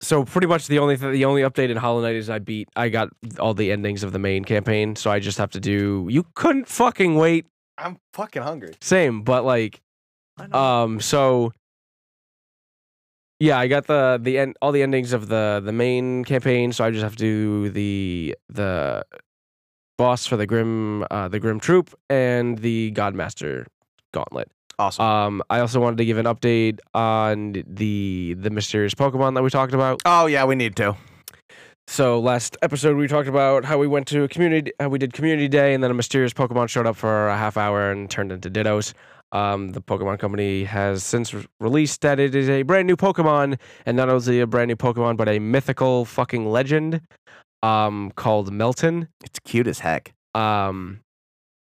So 0.00 0.24
pretty 0.24 0.48
much 0.48 0.66
the 0.66 0.80
only 0.80 0.96
th- 0.96 1.12
the 1.12 1.24
only 1.24 1.42
update 1.42 1.70
in 1.70 1.76
Hollow 1.76 2.02
Knight 2.02 2.16
is 2.16 2.28
I 2.28 2.40
beat 2.40 2.68
I 2.74 2.88
got 2.88 3.08
all 3.38 3.54
the 3.54 3.70
endings 3.70 4.02
of 4.02 4.12
the 4.12 4.18
main 4.18 4.44
campaign, 4.44 4.96
so 4.96 5.10
I 5.10 5.20
just 5.20 5.38
have 5.38 5.50
to 5.52 5.60
do. 5.60 6.08
You 6.10 6.26
couldn't 6.34 6.66
fucking 6.66 7.14
wait. 7.14 7.46
I'm 7.78 7.98
fucking 8.12 8.42
hungry. 8.42 8.74
Same, 8.80 9.22
but 9.22 9.44
like 9.44 9.80
um. 10.52 11.00
So 11.00 11.52
yeah, 13.42 13.58
I 13.58 13.66
got 13.66 13.88
the 13.88 14.20
the 14.22 14.38
end 14.38 14.56
all 14.62 14.70
the 14.70 14.82
endings 14.82 15.12
of 15.12 15.26
the 15.26 15.60
the 15.64 15.72
main 15.72 16.24
campaign, 16.24 16.72
so 16.72 16.84
I 16.84 16.92
just 16.92 17.02
have 17.02 17.16
to 17.16 17.24
do 17.24 17.70
the 17.70 18.36
the 18.48 19.04
boss 19.98 20.26
for 20.26 20.36
the 20.36 20.46
grim 20.46 21.04
uh 21.10 21.26
the 21.26 21.40
Grimm 21.40 21.58
Troupe 21.58 21.92
and 22.08 22.58
the 22.58 22.92
godmaster 22.92 23.66
gauntlet. 24.14 24.48
awesome. 24.78 25.04
Um, 25.04 25.42
I 25.50 25.58
also 25.58 25.80
wanted 25.80 25.96
to 25.98 26.04
give 26.04 26.18
an 26.18 26.26
update 26.26 26.78
on 26.94 27.64
the 27.66 28.36
the 28.38 28.50
mysterious 28.50 28.94
Pokemon 28.94 29.34
that 29.34 29.42
we 29.42 29.50
talked 29.50 29.74
about. 29.74 30.00
oh 30.04 30.26
yeah, 30.26 30.44
we 30.44 30.54
need 30.54 30.76
to. 30.76 30.96
So 31.88 32.20
last 32.20 32.56
episode 32.62 32.96
we 32.96 33.08
talked 33.08 33.28
about 33.28 33.64
how 33.64 33.76
we 33.76 33.88
went 33.88 34.06
to 34.08 34.22
a 34.22 34.28
community, 34.28 34.70
how 34.78 34.88
we 34.88 35.00
did 35.00 35.12
community 35.14 35.48
day, 35.48 35.74
and 35.74 35.82
then 35.82 35.90
a 35.90 35.94
mysterious 35.94 36.32
Pokemon 36.32 36.68
showed 36.68 36.86
up 36.86 36.94
for 36.94 37.28
a 37.28 37.36
half 37.36 37.56
hour 37.56 37.90
and 37.90 38.08
turned 38.08 38.30
into 38.30 38.48
Dittos. 38.48 38.94
Um, 39.32 39.70
the 39.72 39.80
Pokemon 39.80 40.18
Company 40.18 40.64
has 40.64 41.02
since 41.02 41.32
re- 41.32 41.46
released 41.58 42.02
that 42.02 42.20
it 42.20 42.34
is 42.34 42.48
a 42.50 42.62
brand 42.62 42.86
new 42.86 42.96
Pokemon, 42.96 43.58
and 43.86 43.96
not 43.96 44.08
only 44.10 44.40
a 44.40 44.46
brand 44.46 44.68
new 44.68 44.76
Pokemon, 44.76 45.16
but 45.16 45.28
a 45.28 45.38
mythical 45.38 46.04
fucking 46.04 46.46
legend, 46.50 47.00
um, 47.62 48.12
called 48.14 48.52
Meltan. 48.52 49.08
It's 49.24 49.38
cute 49.40 49.66
as 49.66 49.78
heck. 49.78 50.12
Um, 50.34 51.00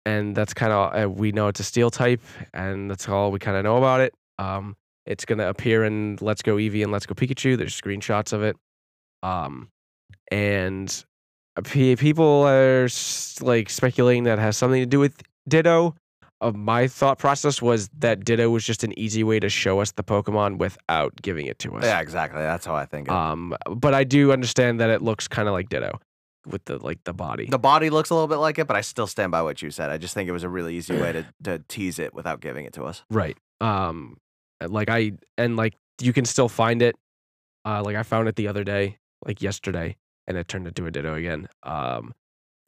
and 0.05 0.35
that's 0.35 0.53
kind 0.53 0.71
of 0.71 0.95
uh, 1.05 1.09
we 1.09 1.31
know 1.31 1.47
it's 1.47 1.59
a 1.59 1.63
steel 1.63 1.89
type, 1.89 2.21
and 2.53 2.91
that's 2.91 3.07
all 3.07 3.31
we 3.31 3.39
kind 3.39 3.57
of 3.57 3.63
know 3.63 3.77
about 3.77 4.01
it. 4.01 4.13
Um, 4.37 4.75
it's 5.05 5.23
gonna 5.23 5.47
appear 5.47 5.83
in 5.85 6.17
Let's 6.21 6.41
Go 6.41 6.55
Eevee 6.57 6.83
and 6.83 6.91
Let's 6.91 7.05
Go 7.05 7.13
Pikachu. 7.15 7.57
There's 7.57 7.79
screenshots 7.79 8.33
of 8.33 8.43
it. 8.43 8.57
Um, 9.23 9.69
and 10.31 11.05
pe- 11.63 11.95
people 11.95 12.43
are 12.43 12.85
s- 12.85 13.39
like 13.41 13.69
speculating 13.69 14.23
that 14.23 14.39
it 14.39 14.41
has 14.41 14.57
something 14.57 14.81
to 14.81 14.85
do 14.85 14.99
with 14.99 15.21
Ditto. 15.47 15.95
Uh, 16.41 16.51
my 16.51 16.87
thought 16.87 17.17
process 17.17 17.61
was 17.61 17.89
that 17.97 18.25
Ditto 18.25 18.49
was 18.49 18.63
just 18.63 18.83
an 18.83 18.97
easy 18.99 19.23
way 19.23 19.39
to 19.39 19.49
show 19.49 19.79
us 19.79 19.93
the 19.93 20.03
Pokemon 20.03 20.57
without 20.57 21.13
giving 21.21 21.45
it 21.45 21.59
to 21.59 21.75
us. 21.75 21.83
Yeah, 21.83 22.01
exactly. 22.01 22.41
That's 22.41 22.65
how 22.65 22.75
I 22.75 22.85
think. 22.85 23.07
It. 23.07 23.13
Um, 23.13 23.55
but 23.69 23.93
I 23.93 24.03
do 24.03 24.31
understand 24.31 24.79
that 24.81 24.89
it 24.89 25.01
looks 25.01 25.27
kind 25.27 25.47
of 25.47 25.53
like 25.53 25.69
Ditto 25.69 25.99
with 26.45 26.65
the 26.65 26.77
like 26.77 27.03
the 27.03 27.13
body. 27.13 27.47
The 27.49 27.59
body 27.59 27.89
looks 27.89 28.09
a 28.09 28.13
little 28.13 28.27
bit 28.27 28.37
like 28.37 28.59
it, 28.59 28.67
but 28.67 28.75
I 28.75 28.81
still 28.81 29.07
stand 29.07 29.31
by 29.31 29.41
what 29.41 29.61
you 29.61 29.71
said. 29.71 29.89
I 29.89 29.97
just 29.97 30.13
think 30.13 30.29
it 30.29 30.31
was 30.33 30.43
a 30.43 30.49
really 30.49 30.75
easy 30.75 30.95
way 30.95 31.11
to, 31.11 31.25
to 31.43 31.59
tease 31.67 31.99
it 31.99 32.13
without 32.13 32.41
giving 32.41 32.65
it 32.65 32.73
to 32.73 32.83
us. 32.83 33.03
Right. 33.09 33.37
Um 33.61 34.17
like 34.61 34.89
I 34.89 35.13
and 35.37 35.55
like 35.55 35.75
you 36.01 36.13
can 36.13 36.25
still 36.25 36.49
find 36.49 36.81
it. 36.81 36.95
Uh 37.63 37.81
like 37.83 37.95
I 37.95 38.03
found 38.03 38.27
it 38.27 38.35
the 38.35 38.47
other 38.47 38.63
day, 38.63 38.97
like 39.25 39.41
yesterday, 39.41 39.95
and 40.27 40.37
it 40.37 40.47
turned 40.47 40.67
into 40.67 40.85
a 40.85 40.91
ditto 40.91 41.15
again. 41.15 41.47
Um 41.63 42.13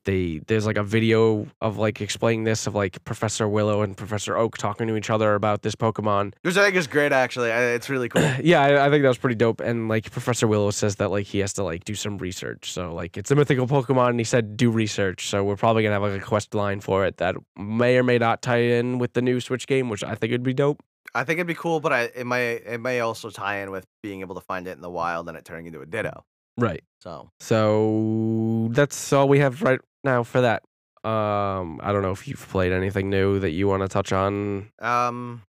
they 0.07 0.39
there's 0.47 0.65
like 0.65 0.77
a 0.77 0.83
video 0.83 1.45
of 1.61 1.77
like 1.77 2.01
explaining 2.01 2.45
this 2.45 2.65
of 2.65 2.73
like 2.73 3.03
Professor 3.03 3.47
Willow 3.47 3.83
and 3.83 3.95
Professor 3.95 4.35
Oak 4.37 4.57
talking 4.57 4.87
to 4.87 4.95
each 4.95 5.09
other 5.11 5.35
about 5.35 5.61
this 5.61 5.75
Pokemon. 5.75 6.33
Which 6.41 6.57
I 6.57 6.63
think 6.63 6.75
is 6.75 6.87
great, 6.87 7.11
actually. 7.11 7.51
I- 7.51 7.75
It's 7.75 7.89
really 7.89 8.09
cool. 8.09 8.23
yeah, 8.43 8.61
I, 8.63 8.87
I 8.87 8.89
think 8.89 9.03
that 9.03 9.09
was 9.09 9.17
pretty 9.19 9.35
dope. 9.35 9.59
And 9.61 9.87
like 9.89 10.09
Professor 10.09 10.47
Willow 10.47 10.71
says 10.71 10.95
that 10.95 11.11
like 11.11 11.27
he 11.27 11.39
has 11.39 11.53
to 11.53 11.63
like 11.63 11.83
do 11.83 11.93
some 11.93 12.17
research. 12.17 12.71
So 12.71 12.93
like 12.95 13.17
it's 13.17 13.29
a 13.29 13.35
mythical 13.35 13.67
Pokemon 13.67 14.09
and 14.11 14.19
he 14.19 14.23
said 14.23 14.57
do 14.57 14.71
research. 14.71 15.27
So 15.27 15.43
we're 15.43 15.57
probably 15.57 15.83
gonna 15.83 15.93
have 15.99 16.01
like 16.01 16.19
a 16.21 16.25
quest 16.25 16.55
line 16.55 16.79
for 16.79 17.05
it 17.05 17.17
that 17.17 17.35
may 17.57 17.97
or 17.97 18.03
may 18.03 18.17
not 18.17 18.41
tie 18.41 18.61
in 18.61 18.97
with 18.97 19.13
the 19.13 19.21
new 19.21 19.39
Switch 19.39 19.67
game, 19.67 19.89
which 19.89 20.03
I 20.03 20.15
think 20.15 20.31
would 20.31 20.41
be 20.43 20.53
dope. 20.53 20.81
I 21.15 21.23
think 21.23 21.37
it'd 21.37 21.47
be 21.47 21.55
cool, 21.55 21.79
but 21.79 21.91
I, 21.93 22.01
it 22.15 22.25
may 22.25 22.53
it 22.55 22.79
may 22.79 23.01
also 23.01 23.29
tie 23.29 23.57
in 23.59 23.71
with 23.71 23.85
being 24.01 24.21
able 24.21 24.35
to 24.35 24.41
find 24.41 24.67
it 24.67 24.71
in 24.71 24.81
the 24.81 24.89
wild 24.89 25.27
and 25.29 25.37
it 25.37 25.43
turning 25.45 25.65
into 25.67 25.81
a 25.81 25.85
Ditto. 25.85 26.23
Right. 26.57 26.83
So 26.99 27.29
So 27.39 28.69
that's 28.71 29.13
all 29.13 29.27
we 29.29 29.39
have 29.39 29.61
right 29.61 29.79
now 30.07 30.23
for 30.23 30.41
that, 30.41 30.63
um, 31.03 31.79
I 31.83 31.91
don't 31.91 32.01
know 32.01 32.11
if 32.11 32.27
you've 32.27 32.47
played 32.49 32.71
anything 32.71 33.09
new 33.09 33.39
that 33.39 33.51
you 33.51 33.67
want 33.67 33.83
to 33.83 33.87
touch 33.87 34.11
on. 34.11 34.71
Um, 34.79 35.43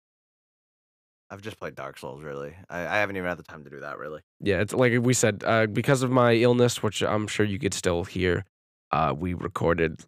I've 1.31 1.43
just 1.43 1.59
played 1.59 1.75
Dark 1.75 1.99
Souls. 1.99 2.23
Really, 2.23 2.55
I, 2.69 2.81
I 2.81 2.97
haven't 2.97 3.17
even 3.17 3.29
had 3.29 3.39
the 3.39 3.45
time 3.45 3.65
to 3.65 3.71
do 3.71 3.81
that. 3.81 3.99
Really. 3.99 4.21
Yeah, 4.41 4.61
it's 4.61 4.73
like 4.73 4.93
we 5.01 5.15
said, 5.15 5.43
uh, 5.47 5.67
because 5.67 6.03
of 6.03 6.11
my 6.11 6.35
illness, 6.35 6.83
which 6.83 7.03
I'm 7.03 7.27
sure 7.27 7.47
you 7.47 7.59
could 7.59 7.75
still 7.75 8.05
hear. 8.05 8.45
Uh, 8.93 9.15
we 9.17 9.35
recorded 9.35 10.05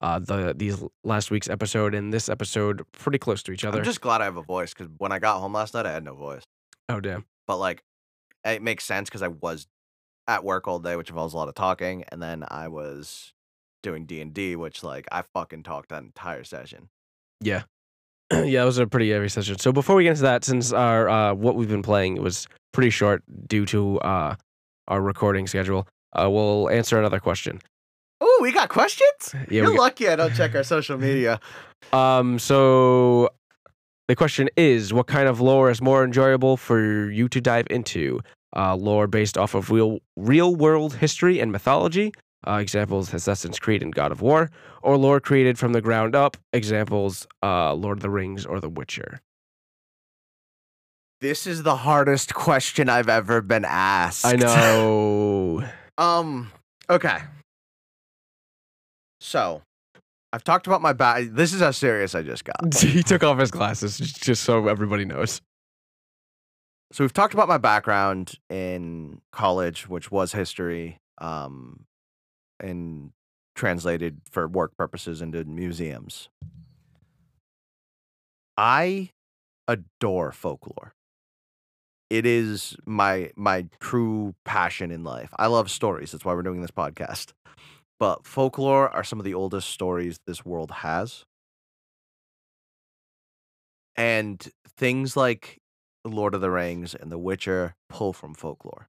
uh, 0.00 0.18
the 0.18 0.54
these 0.56 0.82
last 1.02 1.30
week's 1.30 1.48
episode 1.48 1.94
and 1.94 2.12
this 2.12 2.28
episode 2.28 2.82
pretty 2.92 3.18
close 3.18 3.42
to 3.44 3.52
each 3.52 3.64
other. 3.64 3.78
I'm 3.78 3.84
just 3.84 4.00
glad 4.00 4.20
I 4.20 4.24
have 4.24 4.36
a 4.36 4.42
voice 4.42 4.72
because 4.72 4.88
when 4.98 5.12
I 5.12 5.18
got 5.18 5.40
home 5.40 5.52
last 5.52 5.74
night, 5.74 5.86
I 5.86 5.92
had 5.92 6.04
no 6.04 6.14
voice. 6.14 6.42
oh 6.88 7.00
damn. 7.00 7.26
But 7.46 7.58
like, 7.58 7.82
it 8.44 8.62
makes 8.62 8.84
sense 8.84 9.08
because 9.10 9.22
I 9.22 9.28
was 9.28 9.66
at 10.26 10.44
work 10.44 10.66
all 10.66 10.78
day, 10.78 10.96
which 10.96 11.10
involves 11.10 11.34
a 11.34 11.36
lot 11.36 11.48
of 11.48 11.54
talking, 11.54 12.04
and 12.08 12.22
then 12.22 12.44
I 12.48 12.68
was 12.68 13.33
doing 13.84 14.04
D 14.06 14.20
and 14.20 14.34
D, 14.34 14.56
which 14.56 14.82
like 14.82 15.06
I 15.12 15.22
fucking 15.34 15.62
talked 15.62 15.90
that 15.90 16.02
entire 16.02 16.42
session. 16.42 16.88
Yeah. 17.40 17.62
yeah, 18.32 18.62
it 18.62 18.64
was 18.64 18.78
a 18.78 18.86
pretty 18.88 19.10
heavy 19.10 19.28
session. 19.28 19.58
So 19.58 19.70
before 19.70 19.94
we 19.94 20.02
get 20.04 20.10
into 20.10 20.22
that, 20.22 20.44
since 20.44 20.72
our 20.72 21.08
uh, 21.08 21.34
what 21.34 21.54
we've 21.54 21.68
been 21.68 21.82
playing 21.82 22.20
was 22.20 22.48
pretty 22.72 22.90
short 22.90 23.22
due 23.46 23.64
to 23.66 24.00
uh, 24.00 24.34
our 24.88 25.00
recording 25.00 25.46
schedule, 25.46 25.86
uh, 26.14 26.28
we'll 26.28 26.68
answer 26.70 26.98
another 26.98 27.20
question. 27.20 27.60
Oh, 28.20 28.38
we 28.42 28.50
got 28.52 28.68
questions. 28.70 29.04
Yeah, 29.32 29.62
You're 29.62 29.66
got- 29.68 29.78
lucky 29.78 30.08
I 30.08 30.16
don't 30.16 30.34
check 30.34 30.54
our 30.54 30.64
social 30.64 30.98
media. 31.08 31.38
Um, 31.92 32.38
so 32.38 33.28
the 34.08 34.16
question 34.16 34.48
is, 34.56 34.92
what 34.92 35.06
kind 35.06 35.28
of 35.28 35.40
lore 35.40 35.70
is 35.70 35.80
more 35.82 36.02
enjoyable 36.04 36.56
for 36.56 37.10
you 37.10 37.28
to 37.28 37.40
dive 37.40 37.66
into? 37.70 38.20
Uh, 38.56 38.76
lore 38.76 39.08
based 39.08 39.36
off 39.36 39.54
of 39.54 39.70
real 39.70 39.98
real 40.16 40.54
world 40.54 40.94
history 40.94 41.40
and 41.40 41.50
mythology. 41.52 42.12
Uh, 42.46 42.58
examples: 42.60 43.12
Assassin's 43.12 43.58
Creed 43.58 43.82
and 43.82 43.94
God 43.94 44.12
of 44.12 44.20
War, 44.20 44.50
or 44.82 44.96
lore 44.96 45.20
created 45.20 45.58
from 45.58 45.72
the 45.72 45.80
ground 45.80 46.14
up. 46.14 46.36
Examples: 46.52 47.26
uh, 47.42 47.74
Lord 47.74 47.98
of 47.98 48.02
the 48.02 48.10
Rings 48.10 48.44
or 48.46 48.60
The 48.60 48.68
Witcher. 48.68 49.20
This 51.20 51.46
is 51.46 51.62
the 51.62 51.76
hardest 51.76 52.34
question 52.34 52.88
I've 52.88 53.08
ever 53.08 53.40
been 53.40 53.64
asked. 53.64 54.26
I 54.26 54.32
know. 54.36 55.64
Um. 55.96 56.52
Okay. 56.90 57.18
So, 59.20 59.62
I've 60.34 60.44
talked 60.44 60.66
about 60.66 60.82
my 60.82 60.92
back. 60.92 61.24
This 61.30 61.54
is 61.54 61.60
how 61.60 61.70
serious 61.70 62.14
I 62.14 62.22
just 62.22 62.44
got. 62.44 62.74
he 62.78 63.02
took 63.02 63.22
off 63.22 63.38
his 63.38 63.50
glasses 63.50 63.98
just 63.98 64.42
so 64.42 64.68
everybody 64.68 65.04
knows. 65.04 65.40
So 66.92 67.02
we've 67.02 67.12
talked 67.12 67.34
about 67.34 67.48
my 67.48 67.58
background 67.58 68.34
in 68.50 69.20
college, 69.32 69.88
which 69.88 70.10
was 70.10 70.32
history, 70.32 70.98
um, 71.18 71.86
and 72.60 73.10
translated 73.54 74.20
for 74.30 74.48
work 74.48 74.76
purposes 74.76 75.22
into 75.22 75.44
museums. 75.44 76.28
I 78.56 79.10
adore 79.68 80.32
folklore. 80.32 80.94
It 82.10 82.26
is 82.26 82.76
my 82.84 83.30
my 83.36 83.66
true 83.80 84.34
passion 84.44 84.90
in 84.90 85.04
life. 85.04 85.30
I 85.36 85.46
love 85.46 85.70
stories. 85.70 86.12
That's 86.12 86.24
why 86.24 86.34
we're 86.34 86.42
doing 86.42 86.60
this 86.60 86.70
podcast. 86.70 87.32
But 87.98 88.26
folklore 88.26 88.88
are 88.90 89.04
some 89.04 89.18
of 89.18 89.24
the 89.24 89.34
oldest 89.34 89.68
stories 89.70 90.18
this 90.26 90.44
world 90.44 90.70
has. 90.70 91.24
And 93.96 94.46
things 94.76 95.16
like 95.16 95.58
Lord 96.04 96.34
of 96.34 96.40
the 96.40 96.50
Rings 96.50 96.94
and 96.94 97.10
The 97.10 97.18
Witcher 97.18 97.74
pull 97.88 98.12
from 98.12 98.34
folklore. 98.34 98.88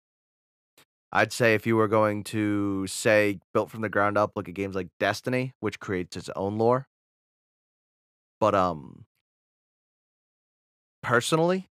I'd 1.12 1.32
say 1.32 1.54
if 1.54 1.66
you 1.66 1.76
were 1.76 1.88
going 1.88 2.24
to 2.26 2.88
say 2.88 3.40
built 3.54 3.70
from 3.72 3.82
the 3.82 3.90
ground 3.90 4.18
up, 4.18 4.34
look 4.36 4.50
at 4.50 4.56
games 4.56 4.76
like 4.76 4.90
Destiny, 5.00 5.54
which 5.60 5.80
creates 5.80 6.18
its 6.18 6.30
own 6.36 6.58
lore. 6.58 6.88
But 8.40 8.54
um 8.56 9.06
personally, 11.04 11.70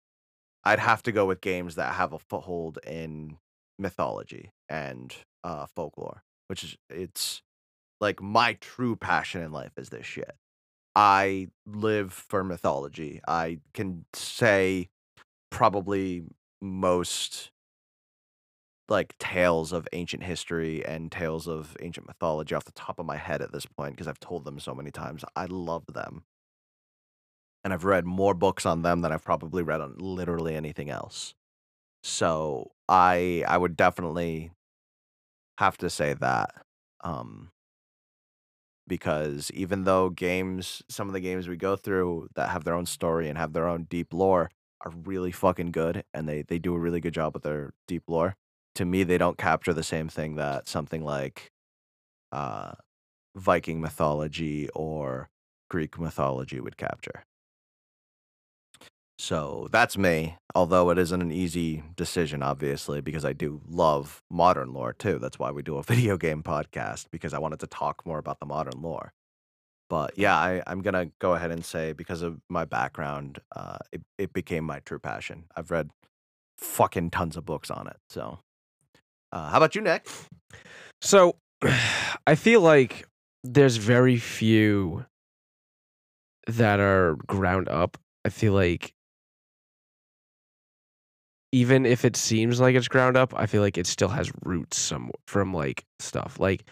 I'd 0.63 0.79
have 0.79 1.03
to 1.03 1.11
go 1.11 1.25
with 1.25 1.41
games 1.41 1.75
that 1.75 1.95
have 1.95 2.13
a 2.13 2.19
foothold 2.19 2.79
in 2.85 3.37
mythology 3.79 4.51
and 4.69 5.15
uh 5.43 5.65
folklore, 5.75 6.23
which 6.47 6.63
is 6.63 6.77
it's 6.89 7.41
like 8.01 8.21
my 8.21 8.53
true 8.55 8.95
passion 8.95 9.41
in 9.43 9.51
life 9.51 9.73
is 9.77 9.89
this 9.89 10.05
shit. 10.05 10.35
I 10.95 11.49
live 11.67 12.13
for 12.13 12.43
mythology. 12.43 13.21
I 13.27 13.59
can 13.73 14.05
say 14.13 14.89
probably 15.51 16.23
most 16.61 17.51
like 18.89 19.17
tales 19.17 19.71
of 19.71 19.87
ancient 19.93 20.23
history 20.23 20.85
and 20.85 21.11
tales 21.11 21.47
of 21.47 21.75
ancient 21.81 22.07
mythology 22.07 22.53
off 22.55 22.65
the 22.65 22.71
top 22.73 22.99
of 22.99 23.05
my 23.05 23.17
head 23.17 23.41
at 23.41 23.51
this 23.51 23.65
point 23.65 23.93
because 23.95 24.07
I've 24.07 24.19
told 24.19 24.45
them 24.45 24.59
so 24.59 24.73
many 24.75 24.91
times. 24.91 25.23
I 25.35 25.45
love 25.45 25.85
them. 25.87 26.23
And 27.63 27.71
I've 27.73 27.85
read 27.85 28.05
more 28.05 28.33
books 28.33 28.65
on 28.65 28.81
them 28.81 29.01
than 29.01 29.11
I've 29.11 29.23
probably 29.23 29.63
read 29.63 29.79
on 29.81 29.95
literally 29.97 30.55
anything 30.55 30.89
else. 30.89 31.33
So 32.03 32.71
I 32.89 33.43
I 33.47 33.57
would 33.57 33.77
definitely 33.77 34.51
have 35.57 35.77
to 35.77 35.89
say 35.89 36.13
that. 36.15 36.51
Um 37.03 37.51
because 38.87 39.49
even 39.51 39.83
though 39.85 40.09
games 40.09 40.81
some 40.89 41.07
of 41.07 41.13
the 41.13 41.19
games 41.19 41.47
we 41.47 41.55
go 41.55 41.75
through 41.75 42.27
that 42.35 42.49
have 42.49 42.63
their 42.63 42.73
own 42.73 42.85
story 42.85 43.29
and 43.29 43.37
have 43.37 43.53
their 43.53 43.67
own 43.67 43.83
deep 43.89 44.13
lore 44.13 44.49
are 44.81 44.91
really 45.05 45.31
fucking 45.31 45.71
good 45.71 46.03
and 46.13 46.27
they 46.27 46.41
they 46.41 46.59
do 46.59 46.73
a 46.75 46.79
really 46.79 46.99
good 46.99 47.13
job 47.13 47.33
with 47.33 47.43
their 47.43 47.73
deep 47.87 48.03
lore 48.07 48.35
to 48.75 48.86
me 48.86 49.03
they 49.03 49.17
don't 49.17 49.38
capture 49.38 49.73
the 49.73 49.83
same 49.83 50.09
thing 50.09 50.36
that 50.36 50.67
something 50.67 51.03
like 51.03 51.51
uh 52.31 52.71
viking 53.36 53.81
mythology 53.81 54.69
or 54.75 55.29
greek 55.69 55.99
mythology 55.99 56.59
would 56.59 56.77
capture. 56.77 57.23
So 59.17 59.67
that's 59.71 59.97
me 59.97 60.38
although 60.55 60.89
it 60.89 60.97
isn't 60.97 61.21
an 61.21 61.31
easy 61.31 61.83
decision 61.95 62.43
obviously 62.43 63.01
because 63.01 63.25
i 63.25 63.33
do 63.33 63.62
love 63.67 64.21
modern 64.29 64.73
lore 64.73 64.93
too. 64.93 65.19
That's 65.19 65.39
why 65.39 65.51
we 65.51 65.62
do 65.63 65.77
a 65.77 65.83
video 65.93 66.17
game 66.17 66.43
podcast 66.43 67.05
because 67.12 67.33
i 67.33 67.39
wanted 67.39 67.59
to 67.62 67.67
talk 67.67 68.05
more 68.05 68.19
about 68.19 68.39
the 68.39 68.45
modern 68.45 68.81
lore. 68.81 69.13
But 69.89 70.17
yeah 70.17 70.36
I, 70.36 70.63
i'm 70.67 70.81
gonna 70.81 71.07
go 71.19 71.33
ahead 71.36 71.51
and 71.51 71.63
say 71.63 71.93
because 71.93 72.21
of 72.21 72.39
my 72.49 72.65
background 72.65 73.39
uh, 73.55 73.77
it, 73.91 74.01
it 74.17 74.33
became 74.33 74.63
my 74.63 74.79
true 74.79 74.99
passion. 74.99 75.45
I've 75.55 75.71
read 75.71 75.89
fucking 76.57 77.09
tons 77.12 77.36
of 77.36 77.45
books 77.45 77.69
on 77.71 77.88
it 77.88 77.97
so 78.09 78.39
uh, 79.33 79.49
how 79.49 79.57
about 79.57 79.75
you 79.75 79.81
nick 79.81 80.07
So 81.01 81.35
I 82.27 82.35
feel 82.35 82.61
like 82.61 83.05
there's 83.43 83.75
very 83.77 84.17
few 84.17 85.05
that 86.47 86.79
are 86.79 87.15
ground 87.27 87.67
up. 87.69 87.97
I 88.25 88.29
feel 88.29 88.53
like 88.53 88.93
even 91.51 91.85
if 91.85 92.03
it 92.03 92.15
seems 92.15 92.59
like 92.59 92.75
it's 92.75 92.87
ground 92.87 93.15
up, 93.15 93.33
I 93.35 93.45
feel 93.45 93.61
like 93.61 93.77
it 93.77 93.85
still 93.85 94.09
has 94.09 94.31
roots 94.43 94.77
some 94.77 95.11
from 95.27 95.53
like 95.53 95.83
stuff. 95.99 96.39
Like 96.39 96.63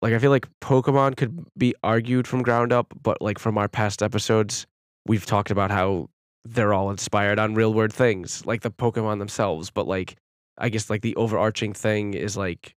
like 0.00 0.12
I 0.12 0.18
feel 0.18 0.30
like 0.30 0.48
Pokemon 0.60 1.16
could 1.16 1.44
be 1.56 1.74
argued 1.82 2.26
from 2.26 2.42
ground 2.42 2.72
up, 2.72 2.92
but 3.02 3.20
like 3.22 3.38
from 3.38 3.56
our 3.56 3.68
past 3.68 4.02
episodes, 4.02 4.66
we've 5.06 5.26
talked 5.26 5.50
about 5.50 5.70
how 5.70 6.08
they're 6.44 6.74
all 6.74 6.90
inspired 6.90 7.38
on 7.38 7.54
real 7.54 7.72
world 7.72 7.92
things, 7.92 8.44
like 8.44 8.62
the 8.62 8.70
Pokemon 8.70 9.18
themselves, 9.18 9.70
but 9.70 9.86
like 9.86 10.16
I 10.58 10.68
guess 10.68 10.90
like 10.90 11.02
the 11.02 11.16
overarching 11.16 11.72
thing 11.72 12.14
is 12.14 12.36
like 12.36 12.74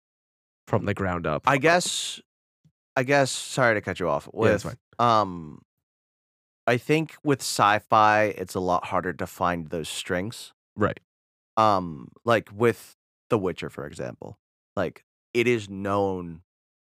from 0.67 0.85
the 0.85 0.93
ground 0.95 1.27
up. 1.27 1.43
i 1.45 1.57
guess 1.57 2.19
i 2.95 3.03
guess 3.03 3.29
sorry 3.31 3.75
to 3.75 3.81
cut 3.81 3.99
you 3.99 4.09
off 4.09 4.27
with 4.33 4.47
Yeah, 4.47 4.51
that's 4.53 4.63
fine. 4.63 4.77
um 4.97 5.61
i 6.65 6.77
think 6.77 7.15
with 7.23 7.41
sci-fi 7.41 8.23
it's 8.37 8.55
a 8.55 8.59
lot 8.59 8.85
harder 8.85 9.13
to 9.13 9.27
find 9.27 9.67
those 9.69 9.87
strings 9.89 10.53
Right. 10.75 10.99
um 11.57 12.09
like 12.23 12.49
with 12.51 12.95
the 13.29 13.37
witcher 13.37 13.69
for 13.69 13.85
example 13.85 14.39
like 14.75 15.03
it 15.33 15.47
is 15.47 15.69
known 15.69 16.41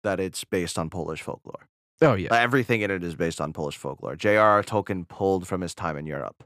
that 0.04 0.20
it's 0.20 0.44
based 0.46 0.78
on 0.80 0.90
polish 0.90 1.22
folklore 1.22 1.68
Oh 2.00 2.14
yeah. 2.14 2.32
Everything 2.32 2.82
in 2.82 2.92
it 2.92 3.04
is 3.04 3.16
based 3.16 3.42
on 3.42 3.52
polish 3.54 3.76
folklore 3.78 4.16
j.r.r 4.16 4.64
tolkien 4.64 5.08
pulled 5.08 5.48
from 5.48 5.62
his 5.62 5.74
time 5.76 5.98
in 5.98 6.06
europe 6.06 6.44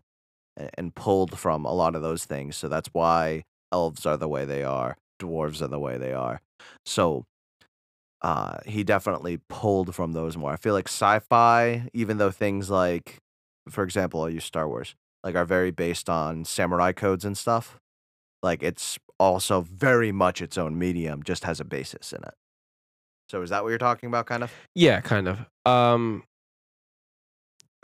and 0.77 0.95
pulled 0.95 1.37
from 1.37 1.65
a 1.65 1.73
lot 1.73 1.93
of 1.95 2.01
those 2.01 2.25
things 2.25 2.55
so 2.57 2.67
that's 2.67 2.89
why 2.93 3.43
elves 3.71 4.05
are 4.05 4.17
the 4.17 4.27
way 4.27 4.45
they 4.45 4.63
are 4.63 4.97
dwarves 5.21 5.61
are 5.61 5.67
the 5.67 5.79
way 5.79 5.97
they 5.97 6.13
are. 6.13 6.41
So 6.85 7.25
uh 8.21 8.57
he 8.65 8.83
definitely 8.83 9.39
pulled 9.49 9.95
from 9.95 10.13
those 10.13 10.37
more. 10.37 10.51
I 10.51 10.57
feel 10.57 10.73
like 10.73 10.87
sci-fi 10.87 11.87
even 11.93 12.17
though 12.17 12.31
things 12.31 12.69
like 12.69 13.17
for 13.69 13.83
example 13.83 14.21
i'll 14.21 14.29
use 14.29 14.43
star 14.43 14.67
wars 14.67 14.95
like 15.23 15.35
are 15.35 15.45
very 15.45 15.69
based 15.69 16.09
on 16.09 16.43
samurai 16.45 16.91
codes 16.91 17.23
and 17.23 17.37
stuff 17.37 17.79
like 18.41 18.63
it's 18.63 18.97
also 19.19 19.61
very 19.61 20.11
much 20.11 20.41
its 20.41 20.57
own 20.57 20.77
medium 20.79 21.21
just 21.21 21.43
has 21.43 21.59
a 21.59 21.63
basis 21.63 22.11
in 22.11 22.23
it. 22.23 22.33
So 23.29 23.41
is 23.43 23.51
that 23.51 23.63
what 23.63 23.69
you're 23.69 23.77
talking 23.77 24.07
about 24.07 24.25
kind 24.25 24.43
of? 24.43 24.51
Yeah, 24.75 24.99
kind 25.01 25.27
of. 25.27 25.39
Um 25.65 26.23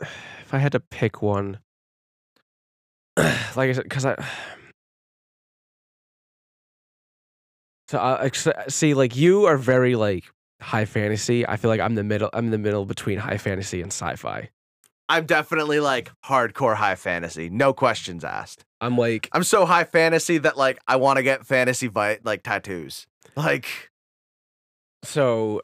if 0.00 0.52
I 0.52 0.58
had 0.58 0.72
to 0.72 0.80
pick 0.80 1.22
one 1.22 1.60
like 3.16 3.70
I 3.70 3.72
said 3.72 3.88
cuz 3.88 4.04
I 4.04 4.16
So 7.88 7.98
uh, 7.98 8.18
ex- 8.22 8.48
see 8.68 8.94
like 8.94 9.16
you 9.16 9.46
are 9.46 9.56
very 9.56 9.94
like 9.96 10.24
high 10.60 10.84
fantasy. 10.84 11.46
I 11.46 11.56
feel 11.56 11.70
like 11.70 11.80
I'm 11.80 11.94
the 11.94 12.04
middle. 12.04 12.30
I'm 12.32 12.46
in 12.46 12.50
the 12.50 12.58
middle 12.58 12.84
between 12.84 13.18
high 13.18 13.38
fantasy 13.38 13.80
and 13.80 13.90
sci-fi. 13.90 14.50
I'm 15.08 15.24
definitely 15.24 15.80
like 15.80 16.10
hardcore 16.26 16.76
high 16.76 16.94
fantasy, 16.94 17.48
no 17.48 17.72
questions 17.72 18.24
asked. 18.24 18.64
I'm 18.80 18.98
like, 18.98 19.28
I'm 19.32 19.42
so 19.42 19.64
high 19.64 19.84
fantasy 19.84 20.36
that 20.38 20.58
like 20.58 20.78
I 20.86 20.96
want 20.96 21.16
to 21.16 21.22
get 21.22 21.46
fantasy 21.46 21.86
vi- 21.86 22.18
like 22.24 22.42
tattoos. 22.42 23.06
Like 23.34 23.90
so, 25.02 25.62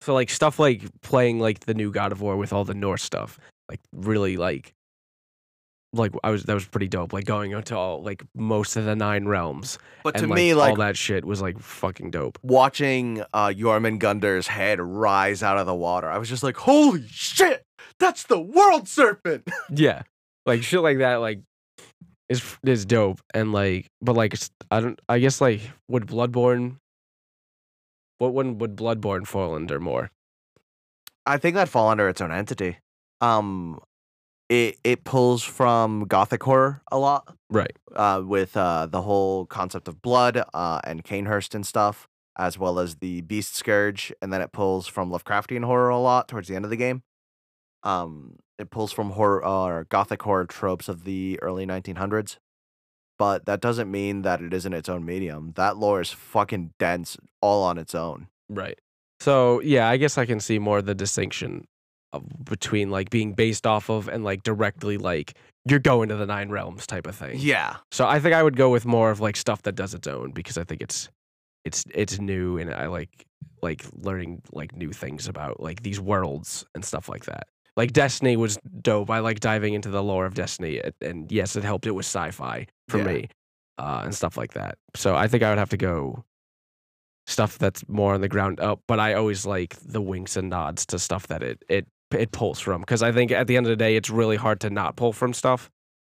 so 0.00 0.14
like 0.14 0.30
stuff 0.30 0.58
like 0.58 0.82
playing 1.02 1.38
like 1.38 1.60
the 1.60 1.74
new 1.74 1.90
God 1.90 2.12
of 2.12 2.22
War 2.22 2.36
with 2.36 2.52
all 2.52 2.64
the 2.64 2.74
Norse 2.74 3.02
stuff. 3.02 3.38
Like 3.68 3.80
really 3.92 4.36
like, 4.36 4.74
like 5.92 6.12
I 6.22 6.30
was 6.30 6.44
that 6.44 6.54
was 6.54 6.66
pretty 6.66 6.88
dope. 6.88 7.12
Like 7.12 7.24
going 7.24 7.52
into 7.52 7.76
all 7.76 8.02
like 8.02 8.22
most 8.34 8.76
of 8.76 8.84
the 8.84 8.94
nine 8.94 9.26
realms. 9.26 9.78
but 10.04 10.14
to 10.16 10.24
and, 10.24 10.32
me 10.32 10.54
like, 10.54 10.70
all 10.70 10.76
like 10.76 10.88
that 10.88 10.96
shit 10.96 11.24
was 11.24 11.40
like 11.40 11.58
fucking 11.58 12.10
dope. 12.10 12.38
watching 12.42 13.22
uh 13.32 13.48
Jormungandr's 13.48 14.46
head 14.46 14.80
rise 14.80 15.42
out 15.42 15.58
of 15.58 15.66
the 15.66 15.74
water. 15.74 16.08
I 16.08 16.18
was 16.18 16.28
just 16.28 16.42
like, 16.42 16.56
"Holy 16.56 17.06
shit! 17.08 17.62
That's 17.98 18.24
the 18.24 18.40
world 18.40 18.88
serpent." 18.88 19.48
Yeah, 19.70 20.02
like 20.46 20.62
shit 20.62 20.80
like 20.80 20.98
that. 20.98 21.16
Like 21.16 21.40
is 22.28 22.42
is 22.64 22.84
dope. 22.84 23.20
And 23.34 23.52
like, 23.52 23.86
but 24.02 24.14
like 24.14 24.34
I 24.70 24.80
don't. 24.80 25.00
I 25.08 25.18
guess 25.18 25.40
like 25.40 25.60
would 25.88 26.06
Bloodborne. 26.06 26.76
What 28.18 28.34
one 28.34 28.58
would 28.58 28.76
Bloodborne 28.76 29.26
fall 29.26 29.54
under 29.54 29.78
more? 29.78 30.10
I 31.24 31.36
think 31.38 31.54
that 31.54 31.68
fall 31.68 31.88
under 31.88 32.08
its 32.08 32.20
own 32.20 32.32
entity. 32.32 32.78
Um 33.20 33.80
it 34.48 34.78
it 34.84 35.04
pulls 35.04 35.42
from 35.42 36.04
gothic 36.06 36.42
horror 36.42 36.82
a 36.90 36.98
lot. 36.98 37.34
Right. 37.50 37.72
uh, 37.96 38.22
with 38.26 38.58
uh, 38.58 38.86
the 38.86 39.00
whole 39.02 39.46
concept 39.46 39.88
of 39.88 40.02
blood 40.02 40.42
uh, 40.52 40.80
and 40.84 41.02
Cainhurst 41.02 41.54
and 41.54 41.66
stuff, 41.66 42.06
as 42.38 42.58
well 42.58 42.78
as 42.78 42.96
the 42.96 43.22
Beast 43.22 43.54
Scourge, 43.56 44.12
and 44.20 44.30
then 44.30 44.42
it 44.42 44.52
pulls 44.52 44.86
from 44.86 45.10
Lovecraftian 45.10 45.64
horror 45.64 45.88
a 45.88 45.98
lot 45.98 46.28
towards 46.28 46.48
the 46.48 46.56
end 46.56 46.66
of 46.66 46.70
the 46.70 46.76
game. 46.76 47.02
Um, 47.82 48.36
it 48.58 48.70
pulls 48.70 48.92
from 48.92 49.12
horror 49.12 49.42
or 49.42 49.84
gothic 49.84 50.22
horror 50.22 50.44
tropes 50.44 50.88
of 50.88 51.04
the 51.04 51.38
early 51.40 51.64
1900s, 51.64 52.36
but 53.18 53.46
that 53.46 53.60
doesn't 53.62 53.90
mean 53.90 54.22
that 54.22 54.42
it 54.42 54.52
isn't 54.52 54.74
its 54.74 54.88
own 54.90 55.06
medium. 55.06 55.52
That 55.56 55.78
lore 55.78 56.02
is 56.02 56.10
fucking 56.10 56.74
dense, 56.78 57.16
all 57.40 57.62
on 57.62 57.78
its 57.78 57.94
own. 57.94 58.28
Right. 58.50 58.78
So 59.20 59.60
yeah, 59.60 59.88
I 59.88 59.96
guess 59.96 60.18
I 60.18 60.26
can 60.26 60.38
see 60.40 60.58
more 60.58 60.82
the 60.82 60.94
distinction 60.94 61.66
between 62.44 62.90
like 62.90 63.10
being 63.10 63.32
based 63.34 63.66
off 63.66 63.88
of 63.90 64.08
and 64.08 64.24
like 64.24 64.42
directly 64.42 64.96
like 64.98 65.34
you're 65.64 65.78
going 65.78 66.08
to 66.08 66.16
the 66.16 66.26
nine 66.26 66.48
realms 66.48 66.86
type 66.86 67.06
of 67.06 67.14
thing. 67.14 67.36
Yeah, 67.38 67.76
So 67.92 68.06
I 68.06 68.18
think 68.20 68.34
I 68.34 68.42
would 68.42 68.56
go 68.56 68.70
with 68.70 68.86
more 68.86 69.10
of 69.10 69.20
like 69.20 69.36
stuff 69.36 69.62
that 69.62 69.74
does 69.74 69.92
its 69.94 70.08
own 70.08 70.30
because 70.32 70.56
I 70.56 70.64
think 70.64 70.80
it's 70.80 71.08
it's 71.64 71.84
it's 71.94 72.18
new 72.18 72.56
and 72.58 72.72
I 72.72 72.86
like 72.86 73.26
like 73.60 73.84
learning 73.92 74.40
like 74.52 74.74
new 74.74 74.92
things 74.92 75.28
about 75.28 75.60
like 75.60 75.82
these 75.82 76.00
worlds 76.00 76.64
and 76.74 76.84
stuff 76.84 77.08
like 77.08 77.26
that. 77.26 77.48
Like 77.76 77.92
Destiny 77.92 78.36
was 78.36 78.58
dope. 78.80 79.10
I 79.10 79.18
like 79.18 79.40
diving 79.40 79.74
into 79.74 79.90
the 79.90 80.02
lore 80.02 80.24
of 80.26 80.34
Destiny 80.34 80.76
it- 80.76 80.94
and 81.02 81.30
yes, 81.30 81.54
it 81.56 81.64
helped 81.64 81.86
it 81.86 81.90
was 81.92 82.06
sci-fi 82.06 82.66
for 82.88 82.98
Yeah. 82.98 83.04
me. 83.04 83.28
Uh, 83.76 84.00
and 84.04 84.14
stuff 84.14 84.36
like 84.36 84.54
that. 84.54 84.76
So 84.96 85.14
I 85.14 85.28
think 85.28 85.42
I 85.44 85.50
would 85.50 85.58
have 85.58 85.70
to 85.70 85.76
go 85.76 86.24
stuff 87.26 87.58
that's 87.58 87.86
more 87.88 88.14
on 88.14 88.20
the 88.22 88.28
ground 88.28 88.58
up, 88.58 88.80
but 88.88 88.98
I 88.98 89.14
always 89.14 89.44
like 89.46 89.76
the 89.84 90.00
winks 90.00 90.36
and 90.36 90.48
nods 90.48 90.86
to 90.86 90.98
stuff 90.98 91.26
that 91.28 91.42
it 91.42 91.62
it 91.68 91.86
it 92.12 92.32
pulls 92.32 92.58
from 92.60 92.80
because 92.80 93.02
I 93.02 93.12
think 93.12 93.30
at 93.32 93.46
the 93.46 93.56
end 93.56 93.66
of 93.66 93.70
the 93.70 93.76
day 93.76 93.96
it's 93.96 94.10
really 94.10 94.36
hard 94.36 94.60
to 94.60 94.70
not 94.70 94.96
pull 94.96 95.12
from 95.12 95.32
stuff 95.34 95.70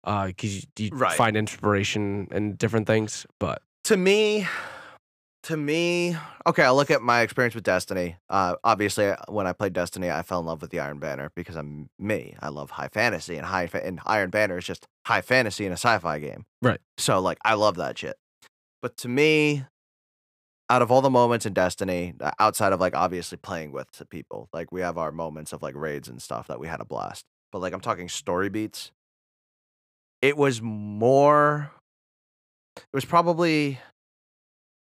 Uh 0.04 0.28
because 0.28 0.56
you, 0.58 0.62
you 0.80 0.90
Right. 0.94 1.18
find 1.18 1.36
inspiration 1.38 2.28
in 2.32 2.56
different 2.56 2.88
things. 2.88 3.26
But 3.40 3.62
to 3.86 3.98
me 3.98 4.48
to 5.44 5.58
me 5.58 6.16
okay 6.46 6.64
i'll 6.64 6.76
look 6.76 6.92
at 6.92 7.02
my 7.02 7.22
experience 7.22 7.56
with 7.56 7.64
destiny 7.64 8.16
uh 8.30 8.54
obviously 8.64 9.08
uh, 9.08 9.16
when 9.28 9.48
i 9.48 9.52
played 9.54 9.74
destiny 9.74 10.12
i 10.12 10.22
fell 10.22 10.40
in 10.40 10.46
love 10.46 10.62
with 10.62 10.70
the 10.70 10.80
iron 10.80 11.00
banner 11.00 11.32
because 11.36 11.56
i'm 11.56 11.90
me 11.98 12.36
i 12.42 12.48
love 12.48 12.70
high 12.70 12.88
fantasy 12.90 13.38
and 13.38 13.48
high 13.48 13.66
fa- 13.66 13.84
and 13.84 14.00
iron 14.06 14.30
banner 14.30 14.60
is 14.60 14.66
just 14.66 14.86
high 15.08 15.22
fantasy 15.22 15.66
in 15.66 15.72
a 15.72 15.74
sci-fi 15.82 16.20
game 16.20 16.46
Right. 16.62 16.80
so 17.00 17.20
like 17.20 17.40
i 17.44 17.56
love 17.56 17.76
that 17.78 17.98
shit 17.98 18.18
but 18.84 18.96
to 18.98 19.08
me 19.08 19.66
out 20.72 20.82
of 20.82 20.90
all 20.90 21.02
the 21.02 21.10
moments 21.10 21.46
in 21.46 21.54
destiny 21.54 22.14
uh, 22.22 22.32
outside 22.40 22.74
of 22.74 22.80
like 22.80 22.96
obviously 22.96 23.38
playing 23.38 23.72
with 23.72 24.02
people 24.10 24.50
like 24.54 24.72
we 24.72 24.82
have 24.82 24.98
our 24.98 25.12
moments 25.12 25.54
of 25.54 25.62
like 25.62 25.76
raids 25.76 26.08
and 26.08 26.22
stuff 26.22 26.48
that 26.48 26.60
we 26.60 26.68
had 26.68 26.80
a 26.80 26.86
blast 26.86 27.26
but 27.52 27.60
like 27.60 27.74
i'm 27.74 27.82
talking 27.82 28.08
story 28.08 28.50
beats 28.50 28.92
it 30.22 30.38
was 30.38 30.62
more 30.62 31.72
it 32.78 32.94
was 32.94 33.06
probably 33.06 33.80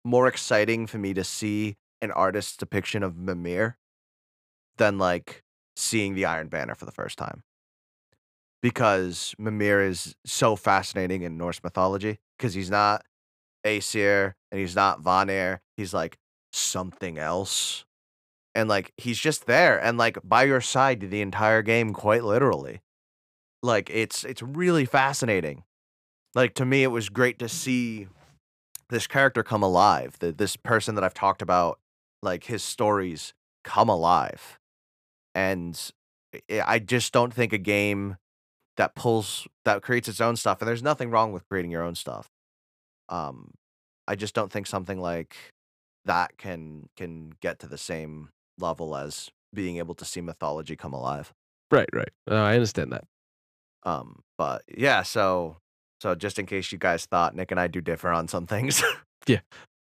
more 0.03 0.27
exciting 0.27 0.87
for 0.87 0.97
me 0.97 1.13
to 1.13 1.23
see 1.23 1.75
an 2.01 2.11
artist's 2.11 2.57
depiction 2.57 3.03
of 3.03 3.17
Mimir 3.17 3.77
than 4.77 4.97
like 4.97 5.43
seeing 5.75 6.15
the 6.15 6.25
Iron 6.25 6.47
Banner 6.47 6.75
for 6.75 6.85
the 6.85 6.91
first 6.91 7.17
time. 7.17 7.43
Because 8.61 9.33
Mimir 9.37 9.81
is 9.81 10.15
so 10.25 10.55
fascinating 10.55 11.21
in 11.21 11.37
Norse 11.37 11.61
mythology 11.63 12.19
because 12.37 12.53
he's 12.53 12.69
not 12.69 13.03
Aesir 13.63 14.35
and 14.51 14.59
he's 14.59 14.75
not 14.75 15.01
Vanir. 15.01 15.61
He's 15.77 15.93
like 15.93 16.17
something 16.53 17.17
else. 17.17 17.85
And 18.55 18.67
like 18.67 18.91
he's 18.97 19.19
just 19.19 19.45
there 19.45 19.81
and 19.81 19.97
like 19.97 20.17
by 20.23 20.43
your 20.43 20.61
side 20.61 21.01
the 21.01 21.21
entire 21.21 21.61
game 21.61 21.93
quite 21.93 22.23
literally. 22.23 22.81
Like 23.61 23.89
it's 23.89 24.23
it's 24.23 24.41
really 24.41 24.85
fascinating. 24.85 25.63
Like 26.35 26.53
to 26.55 26.65
me 26.65 26.83
it 26.83 26.87
was 26.87 27.09
great 27.09 27.39
to 27.39 27.49
see 27.49 28.07
this 28.89 29.07
character 29.07 29.43
come 29.43 29.63
alive. 29.63 30.17
The, 30.19 30.31
this 30.31 30.55
person 30.55 30.95
that 30.95 31.03
I've 31.03 31.13
talked 31.13 31.41
about, 31.41 31.79
like 32.21 32.45
his 32.45 32.63
stories 32.63 33.33
come 33.63 33.89
alive. 33.89 34.59
And 35.35 35.79
I 36.65 36.79
just 36.79 37.13
don't 37.13 37.33
think 37.33 37.53
a 37.53 37.57
game 37.57 38.17
that 38.77 38.95
pulls 38.95 39.47
that 39.65 39.81
creates 39.81 40.07
its 40.07 40.21
own 40.21 40.35
stuff, 40.35 40.61
and 40.61 40.67
there's 40.67 40.83
nothing 40.83 41.11
wrong 41.11 41.31
with 41.31 41.47
creating 41.47 41.71
your 41.71 41.83
own 41.83 41.95
stuff. 41.95 42.29
Um, 43.09 43.51
I 44.07 44.15
just 44.15 44.33
don't 44.33 44.51
think 44.51 44.67
something 44.67 44.99
like 44.99 45.35
that 46.05 46.37
can 46.37 46.89
can 46.95 47.33
get 47.41 47.59
to 47.59 47.67
the 47.67 47.77
same 47.77 48.29
level 48.57 48.95
as 48.95 49.29
being 49.53 49.77
able 49.77 49.95
to 49.95 50.05
see 50.05 50.21
mythology 50.21 50.75
come 50.75 50.93
alive. 50.93 51.33
right, 51.71 51.89
right. 51.93 52.09
Uh, 52.29 52.35
I 52.35 52.53
understand 52.55 52.91
that. 52.93 53.03
Um, 53.83 54.21
but 54.37 54.63
yeah, 54.67 55.03
so 55.03 55.57
so 56.01 56.15
just 56.15 56.39
in 56.39 56.45
case 56.45 56.71
you 56.71 56.77
guys 56.77 57.05
thought 57.05 57.35
Nick 57.35 57.51
and 57.51 57.59
I 57.59 57.67
do 57.67 57.81
differ 57.81 58.09
on 58.09 58.27
some 58.27 58.47
things. 58.47 58.83
Yeah. 59.27 59.41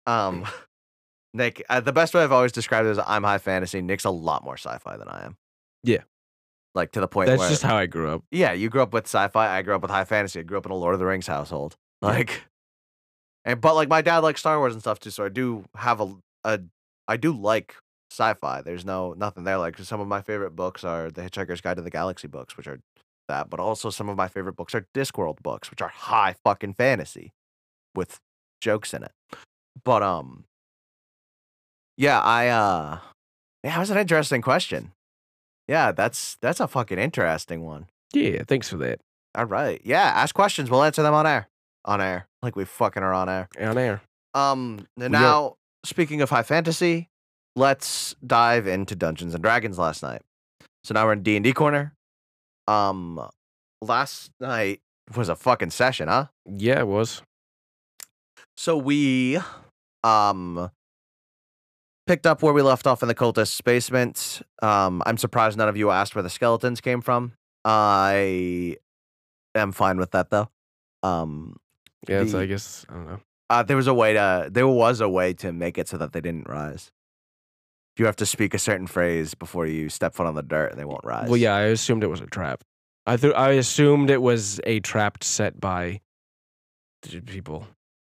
Um, 0.08 0.46
Nick, 1.34 1.64
uh, 1.70 1.82
the 1.82 1.92
best 1.94 2.14
way 2.16 2.24
I've 2.24 2.32
always 2.32 2.54
described 2.54 2.88
it 2.88 2.92
is 2.92 3.00
I'm 3.06 3.24
high 3.24 3.38
fantasy. 3.38 3.82
Nick's 3.82 4.06
a 4.06 4.10
lot 4.10 4.44
more 4.44 4.58
sci-fi 4.58 4.98
than 4.98 5.08
I 5.08 5.26
am. 5.26 5.36
Yeah. 5.84 6.04
Like 6.74 6.92
to 6.94 7.02
the 7.02 7.08
point 7.08 7.28
That's 7.28 7.40
where 7.40 7.50
just 7.50 7.62
how 7.62 7.76
I 7.76 7.86
grew 7.86 8.10
up. 8.10 8.24
yeah, 8.32 8.54
you 8.54 8.70
grew 8.70 8.82
up 8.82 8.94
with 8.94 9.06
sci-fi. 9.06 9.58
I 9.58 9.62
grew 9.62 9.76
up 9.76 9.82
with 9.82 9.92
high 9.92 10.06
fantasy. 10.06 10.40
I 10.40 10.44
grew 10.44 10.58
up 10.58 10.66
in 10.66 10.72
a 10.72 10.76
Lord 10.76 10.94
of 10.94 11.00
the 11.00 11.06
Rings 11.06 11.28
household. 11.28 11.76
Like, 12.02 12.44
and 13.46 13.62
but 13.62 13.76
like 13.76 13.90
my 13.90 14.02
dad 14.02 14.20
likes 14.20 14.42
Star 14.42 14.58
Wars 14.58 14.74
and 14.74 14.82
stuff 14.82 15.00
too. 15.00 15.10
So 15.10 15.26
I 15.26 15.30
do 15.30 15.66
have 15.76 16.02
a 16.02 16.16
a 16.44 16.60
I 17.08 17.18
do 17.18 17.32
like 17.32 17.76
sci-fi. 18.12 18.62
There's 18.62 18.86
no 18.86 19.14
nothing 19.14 19.44
there. 19.44 19.58
Like 19.58 19.78
some 19.78 20.00
of 20.02 20.08
my 20.08 20.22
favorite 20.22 20.56
books 20.56 20.84
are 20.84 21.10
the 21.10 21.22
Hitchhiker's 21.22 21.62
Guide 21.62 21.78
to 21.78 21.82
the 21.82 21.90
Galaxy 21.90 22.28
books, 22.28 22.58
which 22.58 22.68
are 22.68 22.80
that. 23.28 23.50
But 23.50 23.60
also 23.60 23.90
some 23.90 24.10
of 24.10 24.18
my 24.18 24.28
favorite 24.28 24.56
books 24.56 24.76
are 24.76 24.88
Discworld 24.94 25.42
books, 25.42 25.70
which 25.72 25.82
are 25.82 25.90
high 25.90 26.36
fucking 26.44 26.74
fantasy 26.74 27.34
with 27.96 28.20
jokes 28.62 28.94
in 28.94 29.04
it. 29.04 29.12
But 29.84 30.04
um, 30.04 30.46
yeah, 31.98 32.20
I 32.20 32.48
uh, 32.48 33.00
yeah, 33.64 33.72
that 33.72 33.80
was 33.80 33.90
an 33.90 33.98
interesting 33.98 34.42
question. 34.42 34.92
Yeah, 35.68 35.92
that's 35.92 36.38
that's 36.42 36.60
a 36.60 36.68
fucking 36.68 36.98
interesting 36.98 37.64
one. 37.64 37.88
Yeah, 38.14 38.44
thanks 38.48 38.70
for 38.70 38.78
that. 38.78 39.00
All 39.36 39.46
right. 39.46 39.80
Yeah, 39.84 40.02
ask 40.02 40.34
questions. 40.34 40.70
We'll 40.70 40.84
answer 40.84 41.04
them 41.04 41.14
on 41.14 41.28
air. 41.28 41.48
On 41.86 42.02
air. 42.02 42.28
Like 42.42 42.56
we 42.56 42.66
fucking 42.66 43.04
are 43.04 43.14
on 43.14 43.30
air. 43.30 43.48
On 43.60 43.78
air. 43.78 44.02
Um 44.34 44.86
n- 45.00 45.06
are. 45.06 45.10
now 45.10 45.56
speaking 45.86 46.22
of 46.22 46.30
high 46.30 46.44
fantasy, 46.44 47.10
let's 47.56 48.16
dive 48.26 48.68
into 48.68 48.96
Dungeons 48.96 49.34
and 49.34 49.44
Dragons 49.44 49.78
last 49.80 50.04
night. 50.04 50.22
So 50.84 50.94
now 50.94 51.06
we're 51.06 51.14
in 51.14 51.24
D&D 51.24 51.54
corner. 51.54 51.94
Um 52.68 53.20
last 53.82 54.32
night 54.40 54.82
was 55.16 55.30
a 55.30 55.36
fucking 55.36 55.72
session, 55.72 56.08
huh? 56.08 56.28
Yeah, 56.46 56.80
it 56.80 56.88
was. 56.88 57.22
So 58.58 58.78
we 58.78 59.40
um 60.04 60.70
picked 62.08 62.26
up 62.26 62.42
where 62.42 62.54
we 62.54 62.62
left 62.62 62.88
off 62.88 63.02
in 63.02 63.08
the 63.08 63.16
cultist's 63.16 63.62
basement. 63.62 64.42
Um 64.62 65.02
I'm 65.06 65.18
surprised 65.18 65.58
none 65.58 65.70
of 65.70 65.78
you 65.78 65.92
asked 65.92 66.14
where 66.16 66.24
the 66.24 66.30
skeletons 66.30 66.82
came 66.82 67.02
from. 67.02 67.34
I 67.66 68.78
am 69.56 69.72
fine 69.72 69.98
with 69.98 70.12
that 70.12 70.30
though. 70.30 70.50
Um 71.04 71.58
Yeah, 72.08 72.22
it's, 72.22 72.32
The- 72.32 72.40
I 72.40 72.46
guess 72.46 72.86
I 72.90 72.94
don't 72.94 73.06
know. 73.08 73.20
Uh, 73.50 73.64
there 73.64 73.76
was 73.78 73.88
a 73.88 73.94
way 73.94 74.14
to 74.14 74.48
there 74.52 74.68
was 74.68 75.02
a 75.02 75.10
way 75.10 75.34
to 75.34 75.52
make 75.52 75.78
it 75.78 75.88
so 75.88 75.98
that 75.98 76.14
they 76.14 76.22
didn't 76.22 76.48
rise. 76.48 76.92
You 77.98 78.06
have 78.06 78.16
to 78.18 78.26
speak 78.26 78.54
a 78.54 78.60
certain 78.60 78.88
phrase 78.88 79.34
before 79.34 79.66
you 79.66 79.90
step 79.90 80.14
foot 80.14 80.26
on 80.28 80.36
the 80.36 80.44
dirt, 80.44 80.72
and 80.72 80.80
they 80.80 80.86
won't 80.86 81.04
rise. 81.04 81.28
Well, 81.28 81.38
yeah, 81.38 81.56
I 81.56 81.62
assumed 81.64 82.04
it 82.04 82.08
was 82.08 82.22
a 82.22 82.28
trap. 82.28 82.64
I 83.06 83.18
thought 83.18 83.36
I 83.36 83.52
assumed 83.54 84.10
it 84.10 84.22
was 84.22 84.62
a 84.66 84.80
trap 84.80 85.24
set 85.24 85.60
by 85.60 86.02
people. 87.26 87.68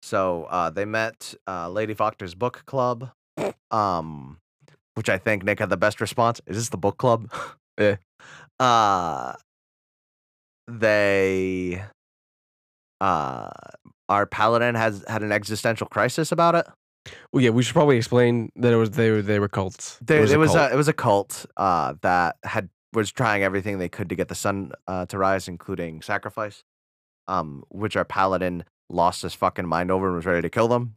So 0.02 0.44
uh, 0.50 0.70
they 0.70 0.84
met 0.84 1.34
uh, 1.46 1.68
Lady 1.68 1.94
Wachter's 1.94 2.34
book 2.34 2.64
club. 2.66 3.10
Um, 3.70 4.38
which 4.94 5.08
I 5.08 5.16
think 5.16 5.44
Nick 5.44 5.60
had 5.60 5.70
the 5.70 5.76
best 5.76 6.00
response. 6.00 6.40
Is 6.46 6.56
this 6.56 6.68
the 6.70 6.76
book 6.76 6.98
club? 6.98 7.30
Yeah. 7.78 7.96
Uh 8.58 9.32
they 10.68 11.82
uh 13.00 13.48
our 14.08 14.26
paladin 14.26 14.74
has 14.74 15.04
had 15.08 15.22
an 15.22 15.32
existential 15.32 15.86
crisis 15.86 16.32
about 16.32 16.54
it. 16.54 16.66
Well, 17.32 17.42
yeah, 17.42 17.50
we 17.50 17.62
should 17.62 17.74
probably 17.74 17.96
explain 17.96 18.50
that 18.56 18.72
it 18.72 18.76
was 18.76 18.90
they 18.90 19.10
were 19.10 19.22
they 19.22 19.38
were 19.38 19.48
cults. 19.48 19.98
There, 20.02 20.20
was 20.20 20.32
it 20.32 20.36
a 20.36 20.38
was 20.38 20.52
cult. 20.52 20.70
a, 20.70 20.74
it 20.74 20.76
was 20.76 20.88
a 20.88 20.92
cult 20.92 21.46
uh, 21.56 21.94
that 22.02 22.36
had 22.44 22.68
was 22.92 23.12
trying 23.12 23.42
everything 23.42 23.78
they 23.78 23.88
could 23.88 24.08
to 24.08 24.16
get 24.16 24.28
the 24.28 24.34
sun 24.34 24.72
uh, 24.86 25.06
to 25.06 25.18
rise, 25.18 25.48
including 25.48 26.02
sacrifice. 26.02 26.64
Um, 27.28 27.62
which 27.68 27.94
our 27.94 28.04
paladin 28.04 28.64
lost 28.88 29.22
his 29.22 29.34
fucking 29.34 29.66
mind 29.66 29.92
over 29.92 30.08
and 30.08 30.16
was 30.16 30.26
ready 30.26 30.42
to 30.42 30.50
kill 30.50 30.66
them. 30.66 30.96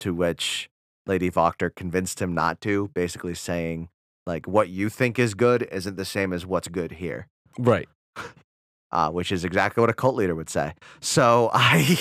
To 0.00 0.12
which 0.12 0.68
Lady 1.06 1.30
Wachter 1.30 1.72
convinced 1.74 2.20
him 2.20 2.34
not 2.34 2.60
to, 2.62 2.88
basically 2.94 3.34
saying 3.34 3.88
like 4.26 4.46
what 4.46 4.68
you 4.68 4.88
think 4.88 5.18
is 5.18 5.34
good 5.34 5.66
isn't 5.72 5.96
the 5.96 6.04
same 6.04 6.32
as 6.32 6.44
what's 6.44 6.68
good 6.68 6.92
here. 6.92 7.28
right. 7.58 7.88
Uh, 8.90 9.10
which 9.10 9.30
is 9.30 9.44
exactly 9.44 9.80
what 9.80 9.90
a 9.90 9.94
cult 9.94 10.14
leader 10.14 10.34
would 10.34 10.48
say. 10.48 10.72
So 11.00 11.50
I, 11.54 11.98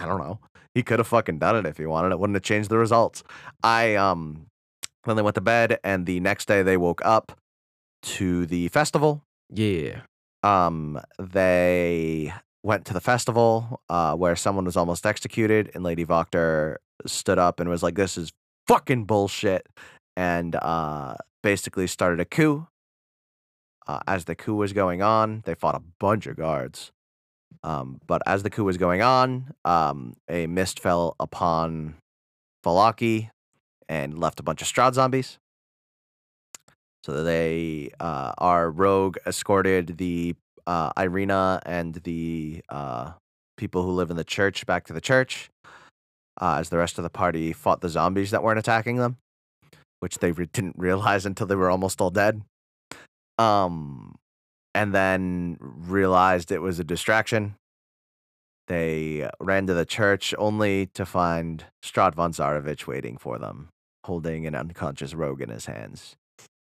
I 0.00 0.06
don't 0.06 0.18
know. 0.18 0.40
He 0.74 0.82
could 0.82 0.98
have 0.98 1.08
fucking 1.08 1.38
done 1.38 1.56
it 1.56 1.66
if 1.66 1.78
he 1.78 1.86
wanted. 1.86 2.12
It 2.12 2.18
wouldn't 2.18 2.36
have 2.36 2.42
changed 2.42 2.70
the 2.70 2.78
results. 2.78 3.22
I 3.62 3.94
um, 3.96 4.46
then 5.04 5.16
they 5.16 5.22
went 5.22 5.34
to 5.34 5.40
bed, 5.40 5.78
and 5.82 6.06
the 6.06 6.20
next 6.20 6.46
day 6.46 6.62
they 6.62 6.76
woke 6.76 7.00
up 7.04 7.32
to 8.02 8.46
the 8.46 8.68
festival. 8.68 9.22
Yeah. 9.48 10.02
Um, 10.42 11.00
they 11.18 12.32
went 12.62 12.84
to 12.86 12.94
the 12.94 13.00
festival 13.00 13.80
uh, 13.88 14.14
where 14.14 14.36
someone 14.36 14.64
was 14.64 14.76
almost 14.76 15.06
executed, 15.06 15.70
and 15.74 15.82
Lady 15.82 16.04
Wachter 16.04 16.76
stood 17.06 17.38
up 17.38 17.60
and 17.60 17.68
was 17.68 17.82
like, 17.82 17.94
"This 17.94 18.16
is 18.16 18.32
fucking 18.66 19.04
bullshit," 19.04 19.66
and 20.16 20.54
uh, 20.56 21.14
basically 21.42 21.86
started 21.86 22.20
a 22.20 22.24
coup. 22.24 22.66
Uh, 23.90 23.98
as 24.06 24.24
the 24.26 24.36
coup 24.36 24.54
was 24.54 24.72
going 24.72 25.02
on, 25.02 25.42
they 25.46 25.54
fought 25.54 25.74
a 25.74 25.82
bunch 25.98 26.28
of 26.28 26.36
guards. 26.36 26.92
Um, 27.64 28.00
but 28.06 28.22
as 28.24 28.44
the 28.44 28.50
coup 28.50 28.62
was 28.62 28.76
going 28.76 29.02
on, 29.02 29.52
um, 29.64 30.14
a 30.28 30.46
mist 30.46 30.78
fell 30.78 31.16
upon 31.18 31.96
Vallaki 32.64 33.30
and 33.88 34.16
left 34.16 34.38
a 34.38 34.44
bunch 34.44 34.62
of 34.62 34.68
Strahd 34.68 34.94
zombies. 34.94 35.38
So 37.02 37.24
they, 37.24 37.90
uh, 37.98 38.30
our 38.38 38.70
rogue 38.70 39.16
escorted 39.26 39.98
the 39.98 40.36
uh, 40.68 40.92
Ireena 40.92 41.60
and 41.66 41.96
the 41.96 42.62
uh, 42.68 43.14
people 43.56 43.82
who 43.82 43.90
live 43.90 44.10
in 44.12 44.16
the 44.16 44.22
church 44.22 44.66
back 44.66 44.86
to 44.86 44.92
the 44.92 45.00
church, 45.00 45.50
uh, 46.40 46.58
as 46.60 46.68
the 46.68 46.78
rest 46.78 46.96
of 46.96 47.02
the 47.02 47.10
party 47.10 47.52
fought 47.52 47.80
the 47.80 47.88
zombies 47.88 48.30
that 48.30 48.44
weren't 48.44 48.60
attacking 48.60 48.98
them, 48.98 49.16
which 49.98 50.18
they 50.18 50.30
re- 50.30 50.46
didn't 50.52 50.76
realize 50.78 51.26
until 51.26 51.48
they 51.48 51.56
were 51.56 51.70
almost 51.70 52.00
all 52.00 52.10
dead. 52.10 52.42
Um, 53.40 54.16
and 54.74 54.94
then 54.94 55.56
realized 55.60 56.52
it 56.52 56.60
was 56.62 56.78
a 56.78 56.84
distraction. 56.84 57.54
They 58.68 59.28
ran 59.40 59.66
to 59.66 59.74
the 59.74 59.84
church 59.84 60.32
only 60.38 60.86
to 60.94 61.04
find 61.04 61.64
Strahd 61.84 62.14
von 62.14 62.32
Zarovich 62.32 62.86
waiting 62.86 63.16
for 63.16 63.38
them, 63.38 63.68
holding 64.04 64.46
an 64.46 64.54
unconscious 64.54 65.12
rogue 65.14 65.40
in 65.40 65.48
his 65.48 65.66
hands. 65.66 66.14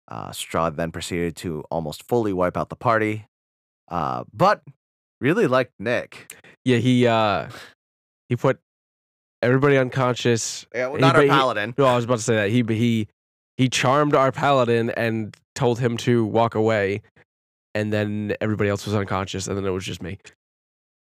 Uh, 0.08 0.30
Strahd 0.30 0.76
then 0.76 0.90
proceeded 0.90 1.36
to 1.36 1.64
almost 1.70 2.02
fully 2.08 2.32
wipe 2.32 2.56
out 2.56 2.70
the 2.70 2.76
party, 2.76 3.26
uh, 3.90 4.24
but 4.32 4.62
really 5.20 5.46
liked 5.46 5.72
Nick. 5.78 6.34
Yeah, 6.64 6.78
he 6.78 7.06
uh 7.06 7.48
he 8.28 8.36
put 8.36 8.58
everybody 9.42 9.76
unconscious. 9.76 10.66
Yeah, 10.74 10.86
well, 10.86 10.96
He 10.96 11.00
not 11.02 11.14
our 11.16 11.22
ba- 11.22 11.26
he- 11.26 11.30
paladin. 11.30 11.74
No, 11.76 11.84
I 11.86 11.96
was 11.96 12.04
about 12.04 12.18
to 12.18 12.22
say 12.24 12.34
that. 12.36 12.50
He 12.50 12.62
he 12.68 13.08
he 13.58 13.68
charmed 13.68 14.14
our 14.14 14.32
paladin 14.32 14.90
and 14.90 15.36
told 15.54 15.78
him 15.78 15.96
to 15.98 16.24
walk 16.24 16.54
away. 16.54 17.02
And 17.74 17.92
then 17.92 18.34
everybody 18.40 18.68
else 18.68 18.84
was 18.84 18.94
unconscious, 18.94 19.46
and 19.46 19.56
then 19.56 19.64
it 19.64 19.70
was 19.70 19.84
just 19.84 20.02
me. 20.02 20.18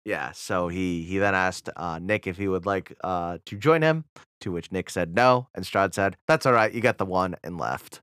Yeah, 0.05 0.33
so 0.33 0.69
he 0.69 1.03
he 1.03 1.19
then 1.19 1.35
asked 1.35 1.69
uh, 1.77 1.99
Nick 2.01 2.27
if 2.27 2.37
he 2.37 2.49
would 2.49 2.65
like 2.65 2.97
uh, 3.05 3.39
to 3.47 3.57
join 3.57 3.83
him, 3.83 4.05
to 4.41 4.53
which 4.53 4.73
Nick 4.73 4.89
said 4.89 5.15
no, 5.15 5.49
and 5.55 5.65
Strahd 5.65 5.95
said, 5.95 6.17
"That's 6.27 6.47
all 6.47 6.53
right, 6.53 6.73
you 6.73 6.81
got 6.81 6.99
the 6.99 7.05
one," 7.05 7.35
and 7.45 7.59
left. 7.59 8.01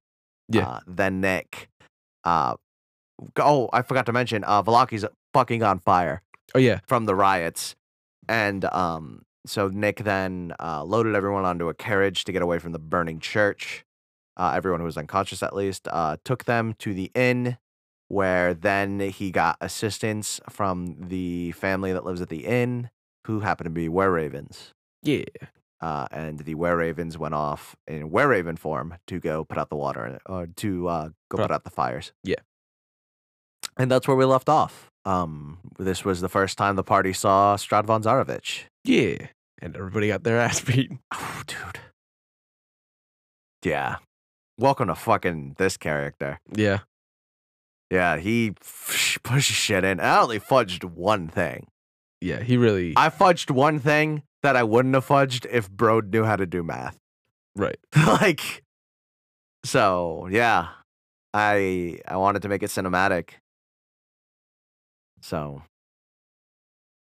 Yeah. 0.49 0.67
Uh, 0.67 0.79
then 0.85 1.21
Nick, 1.21 1.69
uh, 2.23 2.55
oh, 3.37 3.69
I 3.73 3.81
forgot 3.81 4.05
to 4.05 4.13
mention, 4.13 4.43
uh, 4.43 4.61
Vallaki's 4.61 5.05
fucking 5.33 5.63
on 5.63 5.79
fire 5.79 6.21
Oh 6.55 6.59
yeah, 6.59 6.79
from 6.87 7.05
the 7.05 7.15
riots, 7.15 7.75
and 8.29 8.63
um, 8.65 9.23
so 9.45 9.67
Nick 9.69 10.03
then 10.03 10.53
uh, 10.59 10.83
loaded 10.83 11.15
everyone 11.15 11.45
onto 11.45 11.67
a 11.67 11.73
carriage 11.73 12.25
to 12.25 12.31
get 12.31 12.41
away 12.41 12.59
from 12.59 12.73
the 12.73 12.79
burning 12.79 13.19
church. 13.19 13.83
Uh, 14.37 14.53
everyone 14.55 14.79
who 14.79 14.85
was 14.85 14.97
unconscious, 14.97 15.41
at 15.41 15.55
least, 15.55 15.87
uh, 15.91 16.15
took 16.23 16.45
them 16.45 16.75
to 16.79 16.93
the 16.93 17.11
inn, 17.15 17.57
where 18.07 18.53
then 18.53 18.99
he 18.99 19.31
got 19.31 19.57
assistance 19.59 20.39
from 20.49 20.95
the 21.09 21.51
family 21.53 21.91
that 21.91 22.05
lives 22.05 22.21
at 22.21 22.29
the 22.29 22.45
inn, 22.45 22.89
who 23.25 23.39
happened 23.41 23.65
to 23.65 23.71
be 23.71 23.89
were 23.89 24.11
ravens. 24.11 24.73
yeah. 25.03 25.23
Uh, 25.79 26.07
and 26.09 26.39
the 26.39 26.55
were 26.55 26.75
ravens 26.75 27.19
went 27.19 27.35
off 27.35 27.75
in 27.87 28.09
were 28.09 28.27
raven 28.27 28.57
form 28.57 28.95
to 29.05 29.19
go 29.19 29.43
put 29.43 29.59
out 29.59 29.69
the 29.69 29.75
water 29.75 30.17
or 30.25 30.47
to 30.55 30.87
uh, 30.87 31.03
go 31.03 31.13
Put 31.29 31.37
put 31.37 31.41
out- 31.43 31.51
out 31.51 31.63
the 31.65 31.69
fires. 31.69 32.13
Yeah. 32.23 32.41
And 33.77 33.91
that's 33.91 34.07
where 34.07 34.17
we 34.17 34.25
left 34.25 34.49
off. 34.49 34.89
Um, 35.05 35.59
this 35.77 36.03
was 36.03 36.19
the 36.21 36.29
first 36.29 36.57
time 36.57 36.77
the 36.77 36.83
party 36.83 37.13
saw 37.13 37.55
Strahd 37.57 37.85
von 37.85 38.01
Zarovich. 38.01 38.63
Yeah. 38.85 39.27
And 39.61 39.75
everybody 39.75 40.07
got 40.07 40.23
their 40.23 40.39
ass 40.47 40.61
beat. 40.61 40.91
Oh, 41.13 41.43
dude. 41.45 41.79
Yeah. 43.63 43.97
Welcome 44.59 44.87
to 44.87 44.95
fucking 44.95 45.55
this 45.57 45.77
character. 45.77 46.39
Yeah. 46.51 46.79
Yeah, 47.91 48.17
he 48.17 48.51
pushes 49.23 49.55
shit 49.55 49.83
in. 49.83 49.99
I 49.99 50.19
only 50.19 50.39
fudged 50.39 50.83
one 50.83 51.27
thing. 51.27 51.67
Yeah. 52.21 52.41
He 52.41 52.57
really 52.57 52.93
I 52.97 53.09
fudged 53.09 53.51
one 53.51 53.79
thing 53.79 54.23
that 54.41 54.55
I 54.55 54.63
wouldn't 54.63 54.95
have 54.95 55.07
fudged 55.07 55.45
if 55.51 55.69
Brode 55.69 56.11
knew 56.11 56.23
how 56.23 56.35
to 56.35 56.45
do 56.45 56.63
math. 56.63 56.97
right. 57.55 57.77
like, 57.95 58.63
so 59.63 60.27
yeah, 60.31 60.69
I 61.33 61.99
I 62.07 62.17
wanted 62.17 62.41
to 62.41 62.49
make 62.49 62.63
it 62.63 62.69
cinematic. 62.69 63.31
So, 65.21 65.61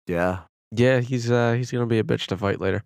yeah. 0.06 0.40
Yeah, 0.74 1.00
he's 1.00 1.30
uh 1.30 1.52
he's 1.52 1.70
gonna 1.70 1.86
be 1.86 1.98
a 1.98 2.04
bitch 2.04 2.26
to 2.28 2.36
fight 2.36 2.60
later. 2.60 2.82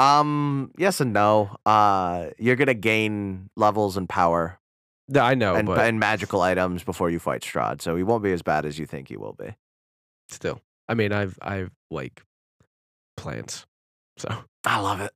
Um. 0.00 0.72
Yes 0.78 1.00
and 1.00 1.12
no. 1.12 1.56
Uh, 1.66 2.30
you're 2.38 2.56
gonna 2.56 2.74
gain 2.74 3.50
levels 3.56 3.96
and 3.96 4.08
power 4.08 4.58
Yeah, 5.08 5.24
I 5.24 5.34
know, 5.34 5.54
and, 5.54 5.66
but 5.66 5.78
and 5.78 6.00
magical 6.00 6.40
items 6.40 6.82
before 6.82 7.10
you 7.10 7.18
fight 7.18 7.42
Strahd, 7.42 7.82
so 7.82 7.96
he 7.96 8.02
won't 8.02 8.22
be 8.22 8.32
as 8.32 8.42
bad 8.42 8.64
as 8.64 8.78
you 8.78 8.86
think 8.86 9.08
he 9.08 9.16
will 9.16 9.34
be. 9.34 9.54
still. 10.28 10.60
I 10.88 10.94
mean 10.94 11.12
I've 11.12 11.38
I've 11.42 11.70
like 11.90 12.22
plans. 13.16 13.66
So 14.16 14.28
I 14.64 14.80
love 14.80 15.00
it. 15.00 15.12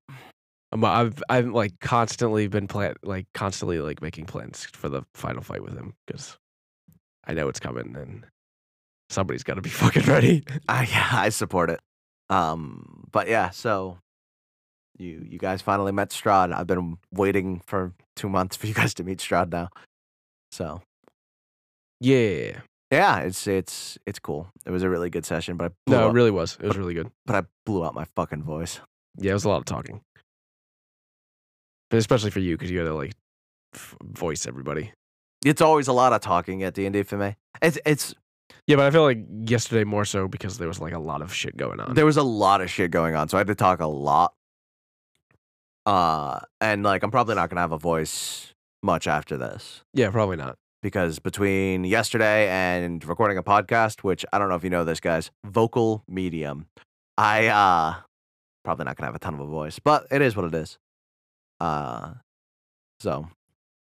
I'm, 0.72 0.84
I've 0.84 1.22
I've 1.28 1.46
like 1.48 1.78
constantly 1.80 2.46
been 2.48 2.66
plan 2.68 2.94
like 3.02 3.26
constantly 3.34 3.78
like 3.80 4.02
making 4.02 4.26
plans 4.26 4.66
for 4.72 4.88
the 4.88 5.02
final 5.14 5.42
fight 5.42 5.62
with 5.62 5.74
him 5.74 5.94
because 6.06 6.36
I 7.26 7.32
know 7.34 7.48
it's 7.48 7.60
coming 7.60 7.96
and 7.96 8.26
somebody's 9.08 9.44
got 9.44 9.54
to 9.54 9.62
be 9.62 9.70
fucking 9.82 10.04
ready. 10.04 10.44
I 10.68 10.84
yeah, 10.84 11.08
I 11.12 11.28
support 11.30 11.70
it. 11.70 11.80
Um, 12.28 13.08
but 13.12 13.28
yeah, 13.28 13.50
so 13.50 13.98
you 14.98 15.26
you 15.28 15.38
guys 15.38 15.62
finally 15.62 15.92
met 15.92 16.10
Strahd. 16.10 16.52
I've 16.54 16.66
been 16.66 16.98
waiting 17.12 17.60
for 17.66 17.92
two 18.16 18.28
months 18.28 18.56
for 18.56 18.66
you 18.66 18.74
guys 18.74 18.94
to 18.94 19.04
meet 19.04 19.18
Strahd 19.18 19.50
now. 19.50 19.68
So 20.52 20.82
yeah, 22.00 22.60
yeah, 22.90 23.18
it's 23.20 23.46
it's 23.46 23.98
it's 24.06 24.18
cool. 24.18 24.48
It 24.66 24.70
was 24.70 24.82
a 24.82 24.90
really 24.90 25.10
good 25.10 25.24
session, 25.26 25.56
but 25.56 25.66
I 25.66 25.74
blew 25.86 25.96
no, 25.96 26.08
it 26.08 26.12
really 26.12 26.30
was. 26.30 26.56
It 26.60 26.66
was 26.66 26.76
really 26.76 26.94
good. 26.94 27.10
but 27.26 27.36
I 27.36 27.42
blew 27.66 27.84
out 27.84 27.94
my 27.94 28.06
fucking 28.16 28.42
voice. 28.42 28.80
Yeah, 29.16 29.30
it 29.30 29.34
was 29.34 29.44
a 29.44 29.48
lot 29.48 29.58
of 29.58 29.64
talking, 29.64 30.00
but 31.90 31.98
especially 31.98 32.30
for 32.30 32.40
you 32.40 32.56
because 32.56 32.70
you 32.70 32.78
had 32.78 32.86
to 32.86 32.94
like 32.94 33.12
f- 33.74 33.96
voice 34.02 34.46
everybody. 34.46 34.92
It's 35.44 35.60
always 35.60 35.88
a 35.88 35.92
lot 35.92 36.12
of 36.12 36.20
talking 36.20 36.62
at 36.62 36.74
D 36.74 36.86
and 36.86 36.92
D 36.92 37.02
for 37.02 37.16
me. 37.16 37.36
It's 37.62 37.78
it's 37.86 38.14
Yeah, 38.66 38.76
but 38.76 38.86
I 38.86 38.90
feel 38.90 39.02
like 39.02 39.18
yesterday 39.46 39.84
more 39.84 40.04
so 40.04 40.26
because 40.28 40.58
there 40.58 40.68
was 40.68 40.80
like 40.80 40.92
a 40.94 40.98
lot 40.98 41.22
of 41.22 41.32
shit 41.34 41.56
going 41.56 41.80
on. 41.80 41.94
there 41.94 42.06
was 42.06 42.16
a 42.16 42.22
lot 42.22 42.60
of 42.60 42.70
shit 42.70 42.90
going 42.90 43.14
on, 43.14 43.28
so 43.28 43.36
I 43.36 43.40
had 43.40 43.46
to 43.48 43.54
talk 43.54 43.80
a 43.80 43.86
lot. 43.86 44.34
Uh, 45.86 46.40
and 46.60 46.82
like 46.82 47.02
I'm 47.02 47.10
probably 47.10 47.34
not 47.34 47.50
gonna 47.50 47.60
have 47.60 47.72
a 47.72 47.78
voice 47.78 48.52
much 48.82 49.06
after 49.06 49.36
this. 49.36 49.82
yeah, 49.92 50.10
probably 50.10 50.36
not. 50.36 50.56
because 50.82 51.18
between 51.18 51.84
yesterday 51.84 52.48
and 52.48 53.02
recording 53.04 53.38
a 53.38 53.42
podcast, 53.42 54.00
which 54.00 54.24
I 54.32 54.38
don't 54.38 54.48
know 54.48 54.54
if 54.56 54.64
you 54.64 54.70
know 54.70 54.84
this, 54.84 55.00
guys, 55.00 55.30
vocal 55.44 56.02
medium, 56.08 56.66
I 57.16 57.46
uh 57.48 57.94
probably 58.64 58.84
not 58.84 58.96
gonna 58.96 59.08
have 59.08 59.14
a 59.14 59.18
ton 59.18 59.34
of 59.34 59.40
a 59.40 59.46
voice, 59.46 59.78
but 59.78 60.06
it 60.10 60.20
is 60.22 60.34
what 60.36 60.44
it 60.46 60.54
is. 60.54 60.78
Uh, 61.60 62.14
so 63.00 63.28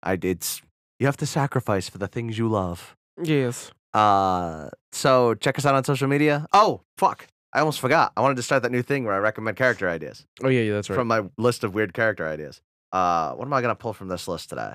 I 0.02 0.18
it's 0.22 0.60
you 0.98 1.06
have 1.06 1.16
to 1.18 1.26
sacrifice 1.26 1.88
for 1.88 1.98
the 1.98 2.08
things 2.08 2.38
you 2.38 2.48
love. 2.48 2.96
Yes. 3.22 3.72
Uh, 3.94 4.70
so 4.92 5.34
check 5.34 5.58
us 5.58 5.66
out 5.66 5.74
on 5.74 5.84
social 5.84 6.08
media. 6.08 6.46
Oh 6.52 6.80
fuck, 6.96 7.26
I 7.52 7.60
almost 7.60 7.80
forgot. 7.80 8.12
I 8.16 8.20
wanted 8.22 8.36
to 8.36 8.42
start 8.42 8.62
that 8.62 8.72
new 8.72 8.82
thing 8.82 9.04
where 9.04 9.14
I 9.14 9.18
recommend 9.18 9.56
character 9.56 9.88
ideas 9.88 10.24
Oh 10.42 10.48
yeah, 10.48 10.62
yeah, 10.62 10.72
that's 10.74 10.88
right. 10.90 10.96
from 10.96 11.08
my 11.08 11.24
list 11.36 11.64
of 11.64 11.74
weird 11.74 11.92
character 11.94 12.26
ideas. 12.26 12.60
Uh, 12.92 13.32
what 13.32 13.44
am 13.46 13.52
I 13.52 13.60
gonna 13.62 13.74
pull 13.74 13.92
from 13.92 14.08
this 14.08 14.26
list 14.28 14.48
today? 14.50 14.74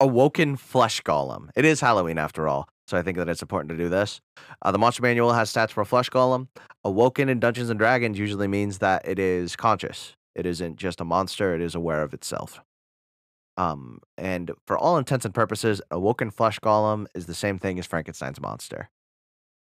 Awoken 0.00 0.56
Flesh 0.56 1.02
Golem. 1.02 1.50
It 1.54 1.64
is 1.64 1.80
Halloween 1.80 2.16
after 2.18 2.48
all, 2.48 2.68
so 2.86 2.96
I 2.96 3.02
think 3.02 3.18
that 3.18 3.28
it's 3.28 3.42
important 3.42 3.70
to 3.70 3.76
do 3.76 3.88
this. 3.88 4.20
Uh, 4.62 4.72
the 4.72 4.78
monster 4.78 5.02
manual 5.02 5.32
has 5.32 5.52
stats 5.52 5.70
for 5.72 5.84
Flesh 5.84 6.08
Golem. 6.10 6.48
Awoken 6.84 7.28
in 7.28 7.38
Dungeons 7.38 7.68
and 7.70 7.78
Dragons 7.78 8.18
usually 8.18 8.48
means 8.48 8.78
that 8.78 9.06
it 9.06 9.18
is 9.18 9.56
conscious. 9.56 10.14
It 10.34 10.46
isn't 10.46 10.76
just 10.76 11.00
a 11.00 11.04
monster; 11.04 11.54
it 11.54 11.60
is 11.60 11.74
aware 11.74 12.02
of 12.02 12.14
itself. 12.14 12.60
Um, 13.56 14.00
and 14.16 14.52
for 14.66 14.78
all 14.78 14.96
intents 14.96 15.26
and 15.26 15.34
purposes, 15.34 15.82
Awoken 15.90 16.30
Flesh 16.30 16.58
Golem 16.60 17.06
is 17.14 17.26
the 17.26 17.34
same 17.34 17.58
thing 17.58 17.78
as 17.78 17.84
Frankenstein's 17.86 18.40
monster. 18.40 18.88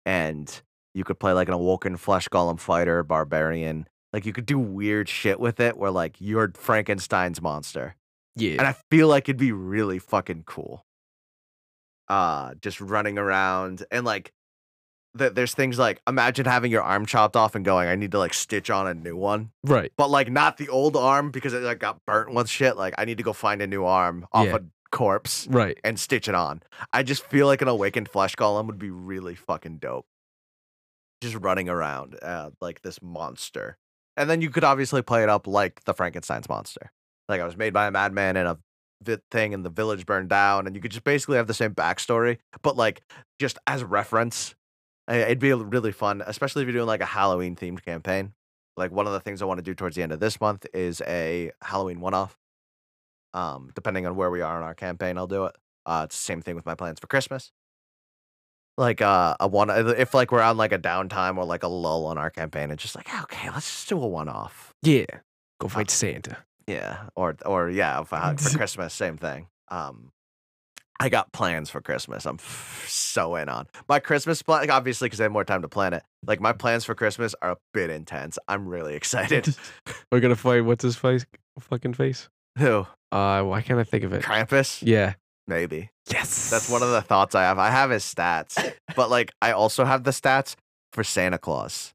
And 0.05 0.61
you 0.99 1.03
could 1.03 1.17
play 1.19 1.31
like 1.33 1.47
an 1.47 1.55
Awoken 1.55 1.97
Flesh 1.97 2.27
Golem 2.29 2.59
fighter, 2.59 3.01
barbarian. 3.01 3.87
Like 4.13 4.25
you 4.27 4.33
could 4.33 4.45
do 4.45 4.59
weird 4.59 5.09
shit 5.09 5.39
with 5.39 5.59
it 5.59 5.77
where 5.77 5.89
like 5.89 6.17
you're 6.19 6.51
Frankenstein's 6.55 7.41
monster. 7.41 7.95
Yeah. 8.35 8.57
And 8.59 8.61
I 8.67 8.75
feel 8.91 9.07
like 9.07 9.27
it'd 9.27 9.37
be 9.39 9.51
really 9.51 9.97
fucking 9.97 10.43
cool. 10.45 10.85
Uh 12.07 12.53
just 12.61 12.81
running 12.81 13.17
around 13.17 13.83
and 13.91 14.03
like 14.05 14.31
th- 15.17 15.33
there's 15.33 15.53
things 15.53 15.77
like 15.77 16.01
imagine 16.07 16.45
having 16.45 16.71
your 16.71 16.81
arm 16.81 17.05
chopped 17.05 17.35
off 17.35 17.53
and 17.55 17.63
going, 17.63 17.87
I 17.87 17.95
need 17.95 18.11
to 18.13 18.19
like 18.19 18.33
stitch 18.33 18.69
on 18.71 18.87
a 18.87 18.93
new 18.93 19.15
one. 19.15 19.51
right. 19.63 19.91
But 19.95 20.09
like 20.09 20.29
not 20.31 20.57
the 20.57 20.69
old 20.69 20.95
arm 20.95 21.29
because 21.31 21.53
it 21.53 21.61
like 21.61 21.79
got 21.79 22.03
burnt 22.05 22.33
with 22.33 22.49
shit. 22.49 22.77
Like 22.77 22.95
I 22.97 23.05
need 23.05 23.17
to 23.17 23.23
go 23.23 23.33
find 23.33 23.61
a 23.61 23.67
new 23.67 23.85
arm 23.85 24.25
off 24.31 24.47
Yeah. 24.47 24.55
a 24.55 24.59
corpse 24.91 25.45
Right. 25.51 25.77
and 25.83 25.99
stitch 25.99 26.27
it 26.27 26.33
on. 26.33 26.63
I 26.91 27.03
just 27.03 27.23
feel 27.23 27.45
like 27.45 27.61
an 27.61 27.67
awakened 27.67 28.09
flesh 28.09 28.35
golem 28.35 28.65
would 28.65 28.79
be 28.79 28.89
really 28.89 29.35
fucking 29.35 29.77
dope. 29.77 30.07
Just 31.21 31.35
running 31.35 31.69
around 31.69 32.17
uh, 32.21 32.51
like 32.61 32.81
this 32.81 33.01
monster. 33.01 33.77
And 34.15 34.29
then 34.29 34.41
you 34.41 34.49
could 34.49 34.63
obviously 34.63 35.01
play 35.01 35.23
it 35.23 35.29
up 35.29 35.47
like 35.47 35.83
the 35.85 35.93
Frankenstein's 35.93 36.49
monster. 36.49 36.91
Like 37.27 37.41
I 37.41 37.45
was 37.45 37.57
made 37.57 37.73
by 37.73 37.87
a 37.87 37.91
madman 37.91 38.37
and 38.37 38.47
a 38.47 39.19
thing 39.31 39.53
and 39.53 39.63
the 39.63 39.69
village 39.69 40.05
burned 40.05 40.29
down 40.29 40.67
and 40.67 40.75
you 40.75 40.81
could 40.81 40.91
just 40.91 41.03
basically 41.03 41.37
have 41.37 41.47
the 41.47 41.53
same 41.53 41.73
backstory, 41.73 42.37
but 42.61 42.75
like 42.75 43.01
just 43.39 43.57
as 43.67 43.83
reference. 43.83 44.55
It'd 45.07 45.39
be 45.39 45.51
really 45.53 45.91
fun, 45.91 46.21
especially 46.25 46.61
if 46.61 46.67
you're 46.67 46.73
doing 46.73 46.85
like 46.85 47.01
a 47.01 47.05
Halloween 47.05 47.55
themed 47.55 47.83
campaign. 47.83 48.33
Like 48.77 48.91
one 48.91 49.07
of 49.07 49.13
the 49.13 49.19
things 49.19 49.41
I 49.41 49.45
want 49.45 49.57
to 49.57 49.63
do 49.63 49.73
towards 49.73 49.95
the 49.95 50.03
end 50.03 50.11
of 50.11 50.19
this 50.19 50.39
month 50.39 50.67
is 50.73 51.01
a 51.07 51.51
Halloween 51.61 51.99
one 51.99 52.13
off. 52.13 52.37
Um, 53.33 53.71
depending 53.73 54.05
on 54.05 54.15
where 54.15 54.29
we 54.29 54.41
are 54.41 54.57
in 54.57 54.63
our 54.63 54.75
campaign, 54.75 55.17
I'll 55.17 55.27
do 55.27 55.45
it. 55.45 55.55
Uh, 55.85 56.03
it's 56.05 56.15
the 56.15 56.23
same 56.23 56.41
thing 56.41 56.55
with 56.55 56.65
my 56.65 56.75
plans 56.75 56.99
for 56.99 57.07
Christmas. 57.07 57.51
Like 58.79 59.01
uh, 59.01 59.35
a 59.41 59.47
one, 59.47 59.69
if 59.69 60.13
like 60.13 60.31
we're 60.31 60.41
on 60.41 60.55
like 60.55 60.71
a 60.71 60.79
downtime 60.79 61.37
or 61.37 61.43
like 61.43 61.63
a 61.63 61.67
lull 61.67 62.05
on 62.05 62.17
our 62.17 62.29
campaign, 62.29 62.71
it's 62.71 62.81
just 62.81 62.95
like 62.95 63.13
okay, 63.23 63.49
let's 63.49 63.69
just 63.69 63.89
do 63.89 64.01
a 64.01 64.07
one 64.07 64.29
off. 64.29 64.73
Yeah. 64.81 65.05
Go 65.59 65.67
fight 65.67 65.91
Santa. 65.91 66.37
Yeah, 66.65 67.07
or 67.13 67.35
or 67.45 67.69
yeah, 67.69 68.01
for, 68.03 68.15
uh, 68.15 68.37
for 68.37 68.49
Christmas, 68.57 68.93
same 68.93 69.17
thing. 69.17 69.47
Um, 69.69 70.13
I 70.97 71.09
got 71.09 71.33
plans 71.33 71.69
for 71.69 71.81
Christmas. 71.81 72.25
I'm 72.25 72.35
f- 72.35 72.85
so 72.87 73.35
in 73.35 73.49
on 73.49 73.67
my 73.89 73.99
Christmas 73.99 74.41
plan. 74.41 74.61
Like, 74.61 74.71
obviously, 74.71 75.07
because 75.07 75.19
I 75.19 75.23
have 75.23 75.31
more 75.33 75.43
time 75.43 75.61
to 75.63 75.67
plan 75.67 75.93
it. 75.93 76.03
Like 76.25 76.39
my 76.39 76.53
plans 76.53 76.85
for 76.85 76.95
Christmas 76.95 77.35
are 77.41 77.51
a 77.51 77.57
bit 77.73 77.89
intense. 77.89 78.39
I'm 78.47 78.65
really 78.65 78.95
excited. 78.95 79.53
We're 80.11 80.21
gonna 80.21 80.37
fight. 80.37 80.61
What's 80.61 80.83
his 80.83 80.95
face? 80.95 81.25
Fucking 81.59 81.95
face. 81.95 82.29
Who? 82.57 82.87
Uh, 83.11 83.43
why 83.43 83.61
can't 83.61 83.79
I 83.79 83.83
think 83.83 84.05
of 84.05 84.13
it? 84.13 84.23
Krampus? 84.23 84.81
Yeah. 84.85 85.15
Maybe. 85.49 85.89
Yes. 86.11 86.49
That's 86.51 86.69
one 86.69 86.83
of 86.83 86.91
the 86.91 87.01
thoughts 87.01 87.33
I 87.35 87.41
have. 87.41 87.57
I 87.57 87.69
have 87.71 87.89
his 87.89 88.03
stats, 88.03 88.73
but 88.95 89.09
like 89.09 89.31
I 89.41 89.51
also 89.51 89.83
have 89.83 90.03
the 90.03 90.11
stats 90.11 90.55
for 90.93 91.03
Santa 91.03 91.37
Claus. 91.39 91.91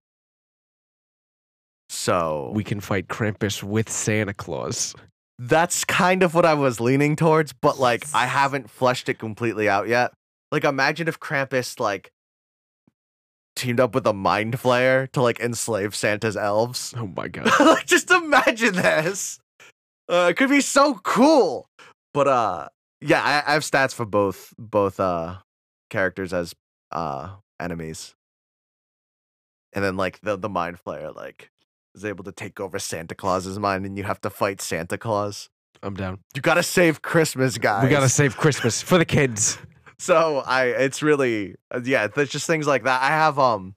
So 1.88 2.50
We 2.54 2.64
can 2.64 2.80
fight 2.80 3.06
Krampus 3.08 3.62
with 3.62 3.88
Santa 3.88 4.34
Claus. 4.34 4.94
that's 5.38 5.84
kind 5.84 6.22
of 6.22 6.34
what 6.34 6.44
I 6.44 6.54
was 6.54 6.80
leaning 6.80 7.14
towards, 7.16 7.52
but 7.52 7.78
like 7.78 8.04
I 8.12 8.26
haven't 8.26 8.70
fleshed 8.70 9.08
it 9.08 9.18
completely 9.18 9.68
out 9.68 9.86
yet. 9.88 10.12
Like 10.50 10.64
imagine 10.64 11.06
if 11.08 11.20
Krampus 11.20 11.78
like 11.78 12.10
teamed 13.56 13.78
up 13.78 13.94
with 13.94 14.06
a 14.06 14.12
mind 14.12 14.54
flayer 14.54 15.10
to 15.12 15.22
like 15.22 15.38
enslave 15.38 15.94
Santa's 15.94 16.36
elves. 16.36 16.92
Oh 16.96 17.06
my 17.06 17.28
god. 17.36 17.48
like 17.60 17.86
just 17.86 18.10
imagine 18.10 18.74
this. 18.74 19.38
Uh, 20.08 20.28
it 20.30 20.36
could 20.36 20.50
be 20.50 20.60
so 20.60 20.94
cool. 21.04 21.66
But 22.12 22.26
uh 22.28 22.68
yeah, 23.06 23.22
I, 23.22 23.50
I 23.50 23.54
have 23.54 23.62
stats 23.62 23.94
for 23.94 24.06
both 24.06 24.54
both 24.58 24.98
uh 24.98 25.36
characters 25.90 26.32
as 26.32 26.54
uh 26.92 27.36
enemies. 27.60 28.14
And 29.72 29.84
then 29.84 29.96
like 29.96 30.20
the 30.20 30.36
the 30.36 30.48
mind 30.48 30.78
flayer 30.84 31.14
like 31.14 31.50
is 31.94 32.04
able 32.04 32.24
to 32.24 32.32
take 32.32 32.60
over 32.60 32.78
Santa 32.78 33.14
Claus's 33.14 33.58
mind 33.58 33.84
and 33.86 33.96
you 33.96 34.04
have 34.04 34.20
to 34.22 34.30
fight 34.30 34.60
Santa 34.60 34.98
Claus. 34.98 35.48
I'm 35.82 35.94
down. 35.94 36.20
You 36.34 36.40
gotta 36.40 36.62
save 36.62 37.02
Christmas, 37.02 37.58
guys. 37.58 37.84
We 37.84 37.90
gotta 37.90 38.08
save 38.08 38.36
Christmas 38.36 38.82
for 38.82 38.98
the 38.98 39.04
kids. 39.04 39.58
So 39.96 40.42
I, 40.44 40.64
it's 40.66 41.04
really, 41.04 41.54
uh, 41.70 41.80
yeah, 41.84 42.08
there's 42.08 42.28
just 42.28 42.48
things 42.48 42.66
like 42.66 42.82
that. 42.82 43.00
I 43.00 43.08
have 43.08 43.38
um 43.38 43.76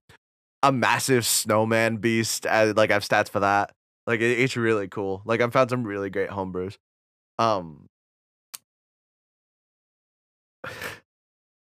a 0.64 0.72
massive 0.72 1.26
snowman 1.28 1.98
beast. 1.98 2.48
As, 2.48 2.76
like 2.76 2.90
I 2.90 2.94
have 2.94 3.04
stats 3.04 3.30
for 3.30 3.40
that. 3.42 3.72
Like 4.08 4.20
it, 4.20 4.40
it's 4.40 4.58
really 4.58 4.88
cool. 4.88 5.22
Like 5.26 5.42
I've 5.42 5.54
found 5.54 5.70
some 5.70 5.84
really 5.84 6.10
great 6.10 6.30
homebrews. 6.30 6.76
Um. 7.38 7.88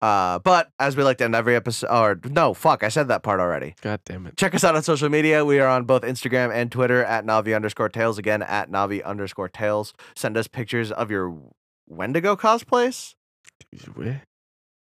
Uh, 0.02 0.40
but 0.40 0.68
as 0.80 0.96
we 0.96 1.04
like 1.04 1.18
to 1.18 1.24
end 1.24 1.34
every 1.36 1.54
episode, 1.54 1.86
or 1.88 2.18
no, 2.28 2.54
fuck, 2.54 2.82
I 2.82 2.88
said 2.88 3.06
that 3.08 3.22
part 3.22 3.38
already. 3.38 3.76
God 3.82 4.00
damn 4.04 4.26
it. 4.26 4.36
Check 4.36 4.52
us 4.52 4.64
out 4.64 4.74
on 4.74 4.82
social 4.82 5.08
media. 5.08 5.44
We 5.44 5.60
are 5.60 5.68
on 5.68 5.84
both 5.84 6.02
Instagram 6.02 6.52
and 6.52 6.72
Twitter 6.72 7.04
at 7.04 7.24
Navi 7.24 7.54
underscore 7.54 7.88
Tails. 7.88 8.18
Again, 8.18 8.42
at 8.42 8.68
Navi 8.68 9.04
underscore 9.04 9.48
Tails. 9.48 9.94
Send 10.16 10.36
us 10.36 10.48
pictures 10.48 10.90
of 10.90 11.12
your 11.12 11.38
Wendigo 11.88 12.34
cosplays. 12.34 13.14
Where? 13.94 14.22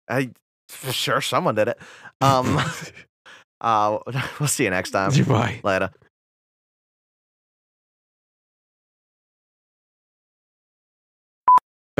I 0.09 0.31
for 0.69 0.93
sure 0.93 1.21
someone 1.21 1.55
did 1.55 1.69
it. 1.69 1.79
Um 2.23 2.59
uh 3.61 3.99
we'll 4.41 4.49
see 4.49 4.65
you 4.65 4.71
next 4.71 4.91
time. 4.93 5.13
Bye. 5.25 5.61
Later. 5.63 5.91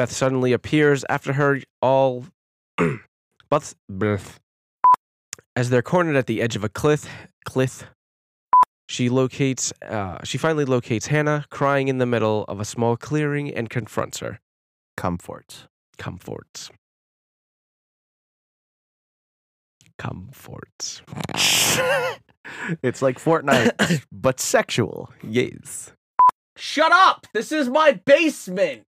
Beth 0.01 0.13
suddenly 0.13 0.55
appears 0.55 1.05
after 1.11 1.35
her 1.35 1.61
all 1.83 2.25
but 3.51 3.75
Beth. 3.87 4.41
As 5.55 5.69
they're 5.69 5.83
cornered 5.83 6.17
at 6.17 6.27
the 6.27 6.41
edge 6.41 6.57
of 6.57 6.65
a 6.65 6.71
cliff 6.71 7.07
cliff 7.45 7.85
she 8.89 9.11
locates 9.11 9.75
uh, 9.83 10.25
she 10.25 10.39
finally 10.39 10.65
locates 10.65 11.09
Hannah 11.09 11.45
crying 11.51 11.89
in 11.89 11.99
the 11.99 12.07
middle 12.07 12.47
of 12.49 12.61
a 12.61 12.65
small 12.65 12.97
clearing 12.97 13.53
and 13.53 13.69
confronts 13.69 14.21
her. 14.21 14.41
Comfort. 14.97 15.69
Comforts. 15.99 16.71
Comforts. 19.99 21.03
it's 22.83 23.03
like 23.03 23.19
Fortnite, 23.19 24.07
but 24.11 24.41
sexual. 24.41 25.11
Yes. 25.23 25.93
Shut 26.57 26.91
up! 26.91 27.27
This 27.35 27.53
is 27.53 27.69
my 27.69 28.01
basement. 28.07 28.85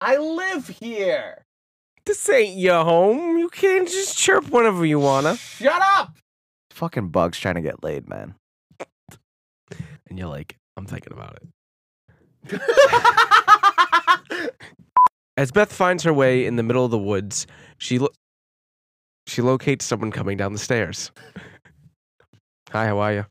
I 0.00 0.16
live 0.16 0.68
here. 0.68 1.44
This 2.06 2.28
ain't 2.28 2.58
your 2.58 2.84
home. 2.84 3.38
You 3.38 3.48
can't 3.50 3.88
just 3.88 4.16
chirp 4.16 4.48
whenever 4.50 4.84
you 4.86 4.98
wanna. 4.98 5.36
Shut 5.36 5.82
up! 5.96 6.16
Fucking 6.70 7.08
bugs 7.08 7.38
trying 7.38 7.56
to 7.56 7.60
get 7.60 7.84
laid, 7.84 8.08
man. 8.08 8.34
And 10.08 10.18
you're 10.18 10.28
like, 10.28 10.56
I'm 10.76 10.86
thinking 10.86 11.12
about 11.12 11.38
it. 11.40 12.60
As 15.36 15.52
Beth 15.52 15.72
finds 15.72 16.02
her 16.04 16.12
way 16.12 16.46
in 16.46 16.56
the 16.56 16.62
middle 16.62 16.84
of 16.84 16.90
the 16.90 16.98
woods, 16.98 17.46
she 17.78 17.98
lo- 17.98 18.08
she 19.26 19.42
locates 19.42 19.84
someone 19.84 20.10
coming 20.10 20.36
down 20.36 20.52
the 20.52 20.58
stairs. 20.58 21.12
Hi, 22.70 22.86
how 22.86 22.98
are 22.98 23.12
you? 23.12 23.26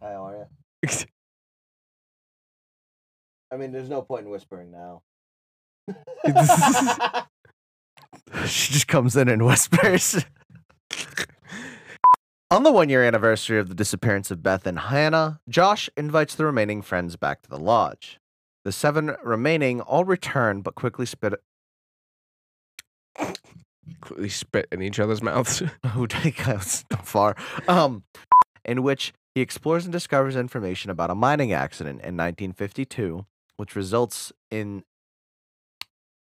Hi, 0.00 0.12
how 0.12 0.26
are 0.26 0.48
you? 0.84 0.98
I 3.54 3.56
mean, 3.56 3.70
there's 3.70 3.88
no 3.88 4.02
point 4.02 4.24
in 4.24 4.30
whispering 4.32 4.72
now. 4.72 5.02
she 8.46 8.72
just 8.72 8.88
comes 8.88 9.16
in 9.16 9.28
and 9.28 9.46
whispers. 9.46 10.24
On 12.50 12.64
the 12.64 12.72
one 12.72 12.88
year 12.88 13.04
anniversary 13.04 13.60
of 13.60 13.68
the 13.68 13.76
disappearance 13.76 14.32
of 14.32 14.42
Beth 14.42 14.66
and 14.66 14.80
Hannah, 14.80 15.38
Josh 15.48 15.88
invites 15.96 16.34
the 16.34 16.44
remaining 16.44 16.82
friends 16.82 17.14
back 17.14 17.42
to 17.42 17.48
the 17.48 17.60
lodge. 17.60 18.18
The 18.64 18.72
seven 18.72 19.14
remaining 19.22 19.80
all 19.80 20.04
return 20.04 20.60
but 20.60 20.74
quickly 20.74 21.06
spit. 21.06 21.34
Quickly 24.00 24.30
spit 24.30 24.66
in 24.72 24.82
each 24.82 24.98
other's 24.98 25.22
mouths. 25.22 25.62
Who 25.92 26.08
take 26.08 26.48
us 26.48 26.84
so 26.90 26.98
far? 27.04 27.36
Um, 27.68 28.02
in 28.64 28.82
which 28.82 29.12
he 29.36 29.42
explores 29.42 29.84
and 29.84 29.92
discovers 29.92 30.34
information 30.34 30.90
about 30.90 31.10
a 31.10 31.14
mining 31.14 31.52
accident 31.52 32.00
in 32.00 32.16
1952, 32.16 33.24
which 33.56 33.76
results 33.76 34.32
in 34.50 34.84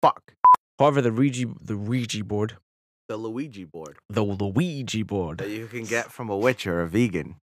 fuck 0.02 0.34
However, 0.80 1.02
the 1.02 1.12
Ouija 1.12 1.46
the 1.62 1.78
Ouija 1.78 2.24
board, 2.24 2.58
the 3.08 3.18
Luigi 3.18 3.64
board 3.64 3.98
the 4.10 4.24
Luigi 4.24 5.04
board, 5.04 5.38
that 5.38 5.50
you 5.50 5.68
can 5.68 5.84
get 5.86 6.12
from 6.12 6.30
a 6.30 6.38
witch 6.38 6.68
or 6.68 6.82
a 6.82 6.88
vegan. 6.88 7.38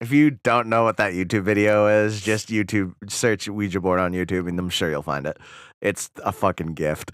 If 0.00 0.12
you 0.12 0.30
don't 0.30 0.68
know 0.68 0.84
what 0.84 0.96
that 0.98 1.12
YouTube 1.12 1.42
video 1.42 1.88
is, 1.88 2.20
just 2.20 2.50
YouTube 2.50 2.94
search 3.08 3.48
Ouija 3.48 3.80
board 3.80 3.98
on 3.98 4.12
YouTube, 4.12 4.48
and 4.48 4.56
I'm 4.58 4.70
sure 4.70 4.88
you'll 4.90 5.02
find 5.02 5.26
it. 5.26 5.38
It's 5.82 6.08
a 6.22 6.30
fucking 6.30 6.74
gift. 6.74 7.10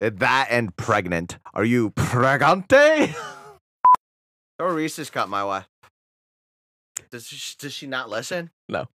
That 0.00 0.48
and 0.50 0.76
pregnant. 0.76 1.38
Are 1.54 1.64
you 1.64 1.90
pregante? 1.92 3.14
A 4.58 4.72
Reese's 4.72 5.08
cup 5.08 5.30
my 5.30 5.44
way. 5.46 5.62
Does 7.10 7.26
she, 7.26 7.56
does 7.58 7.72
she 7.72 7.86
not 7.86 8.10
listen? 8.10 8.50
No. 8.68 8.88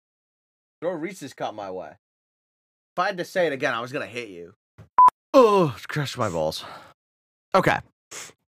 Throw 0.83 0.91
a 0.91 0.97
Reese's 0.97 1.33
cup 1.33 1.55
my 1.55 1.70
way. 1.70 1.91
If 1.91 2.99
I 2.99 3.07
had 3.07 3.16
to 3.18 3.24
say 3.24 3.47
it 3.47 3.53
again, 3.53 3.72
I 3.72 3.80
was 3.80 3.93
gonna 3.93 4.05
hit 4.05 4.30
you. 4.30 4.55
Oh, 5.33 5.76
crushed 5.87 6.18
my 6.18 6.28
balls. 6.28 6.64
Okay, 7.55 7.78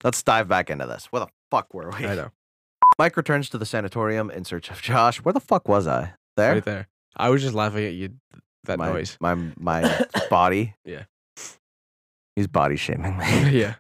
let's 0.03 0.21
dive 0.21 0.49
back 0.49 0.69
into 0.69 0.85
this. 0.85 1.07
Where 1.13 1.21
the 1.21 1.29
fuck 1.53 1.73
were 1.73 1.91
we? 1.97 2.05
I 2.05 2.17
know. 2.17 2.33
Mike 2.99 3.17
returns 3.17 3.49
to 3.51 3.59
the 3.59 3.65
sanatorium 3.65 4.33
in 4.33 4.45
search 4.45 4.69
of 4.69 4.83
Josh. 4.83 5.19
Where 5.19 5.33
the 5.33 5.39
fuck 5.39 5.69
was 5.69 5.87
I? 5.87 6.15
There. 6.37 6.55
Right 6.55 6.65
there. 6.65 6.89
I 7.17 7.31
was 7.31 7.41
just 7.41 7.55
laughing 7.55 7.85
at 7.85 7.93
you. 7.93 8.15
That 8.65 8.81
my, 8.81 8.89
noise. 8.89 9.17
My 9.21 9.37
my 9.57 10.05
body. 10.29 10.75
Yeah. 10.85 11.05
He's 12.35 12.49
body 12.49 12.75
shaming 12.75 13.17
me. 13.17 13.51
yeah. 13.61 13.77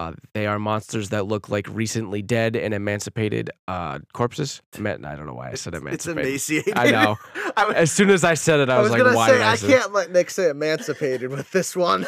Uh, 0.00 0.12
they 0.32 0.46
are 0.46 0.58
monsters 0.58 1.10
that 1.10 1.26
look 1.26 1.50
like 1.50 1.66
recently 1.68 2.22
dead 2.22 2.56
and 2.56 2.72
emancipated 2.72 3.50
uh, 3.68 3.98
corpses. 4.14 4.62
I 4.74 4.80
don't 4.80 5.26
know 5.26 5.34
why 5.34 5.50
I 5.50 5.54
said 5.56 5.74
emancipated. 5.74 6.32
It's 6.34 6.48
emaciated. 6.48 6.78
I 6.78 6.90
know. 6.90 7.16
I 7.56 7.66
was, 7.66 7.76
As 7.76 7.92
soon 7.92 8.08
as 8.08 8.24
I 8.24 8.32
said 8.32 8.60
it, 8.60 8.70
I 8.70 8.76
I 8.76 8.78
was, 8.78 8.84
was 8.84 8.92
like, 8.92 9.02
gonna 9.02 9.14
"Why 9.14 9.28
say 9.28 9.42
I, 9.42 9.52
I 9.52 9.56
can't 9.58 9.92
let 9.92 10.10
Nick 10.10 10.30
say 10.30 10.48
emancipated 10.48 11.30
with 11.30 11.50
this 11.50 11.76
one. 11.76 12.06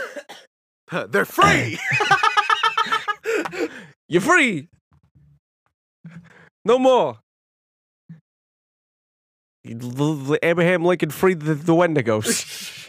They're 1.11 1.26
free. 1.26 1.78
You're 4.09 4.22
free. 4.22 4.70
No 6.64 6.78
more. 6.78 7.18
L- 9.68 10.30
l- 10.32 10.36
Abraham 10.43 10.82
Lincoln 10.82 11.11
freed 11.11 11.40
the, 11.40 11.55
the 11.55 11.74
Wendigos. 11.74 12.82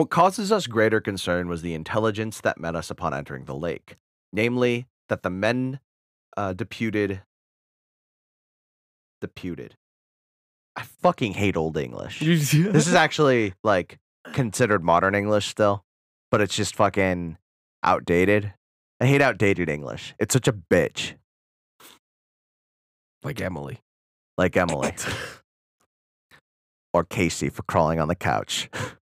What 0.00 0.08
causes 0.08 0.50
us 0.50 0.66
greater 0.66 0.98
concern 0.98 1.46
was 1.46 1.60
the 1.60 1.74
intelligence 1.74 2.40
that 2.40 2.58
met 2.58 2.74
us 2.74 2.90
upon 2.90 3.12
entering 3.12 3.44
the 3.44 3.54
lake, 3.54 3.96
namely 4.32 4.86
that 5.10 5.22
the 5.22 5.28
men 5.28 5.78
uh, 6.38 6.54
deputed. 6.54 7.20
Deputed. 9.20 9.76
I 10.74 10.84
fucking 10.84 11.34
hate 11.34 11.54
old 11.54 11.76
English. 11.76 12.20
this 12.20 12.54
is 12.54 12.94
actually 12.94 13.52
like 13.62 13.98
considered 14.32 14.82
modern 14.82 15.14
English 15.14 15.48
still, 15.48 15.84
but 16.30 16.40
it's 16.40 16.56
just 16.56 16.74
fucking 16.74 17.36
outdated. 17.82 18.54
I 19.02 19.06
hate 19.06 19.20
outdated 19.20 19.68
English. 19.68 20.14
It's 20.18 20.32
such 20.32 20.48
a 20.48 20.54
bitch, 20.54 21.12
like 23.22 23.38
Emily. 23.38 23.82
like 24.38 24.56
Emily 24.56 24.94
or 26.94 27.04
Casey 27.04 27.50
for 27.50 27.64
crawling 27.64 28.00
on 28.00 28.08
the 28.08 28.14
couch. 28.14 28.70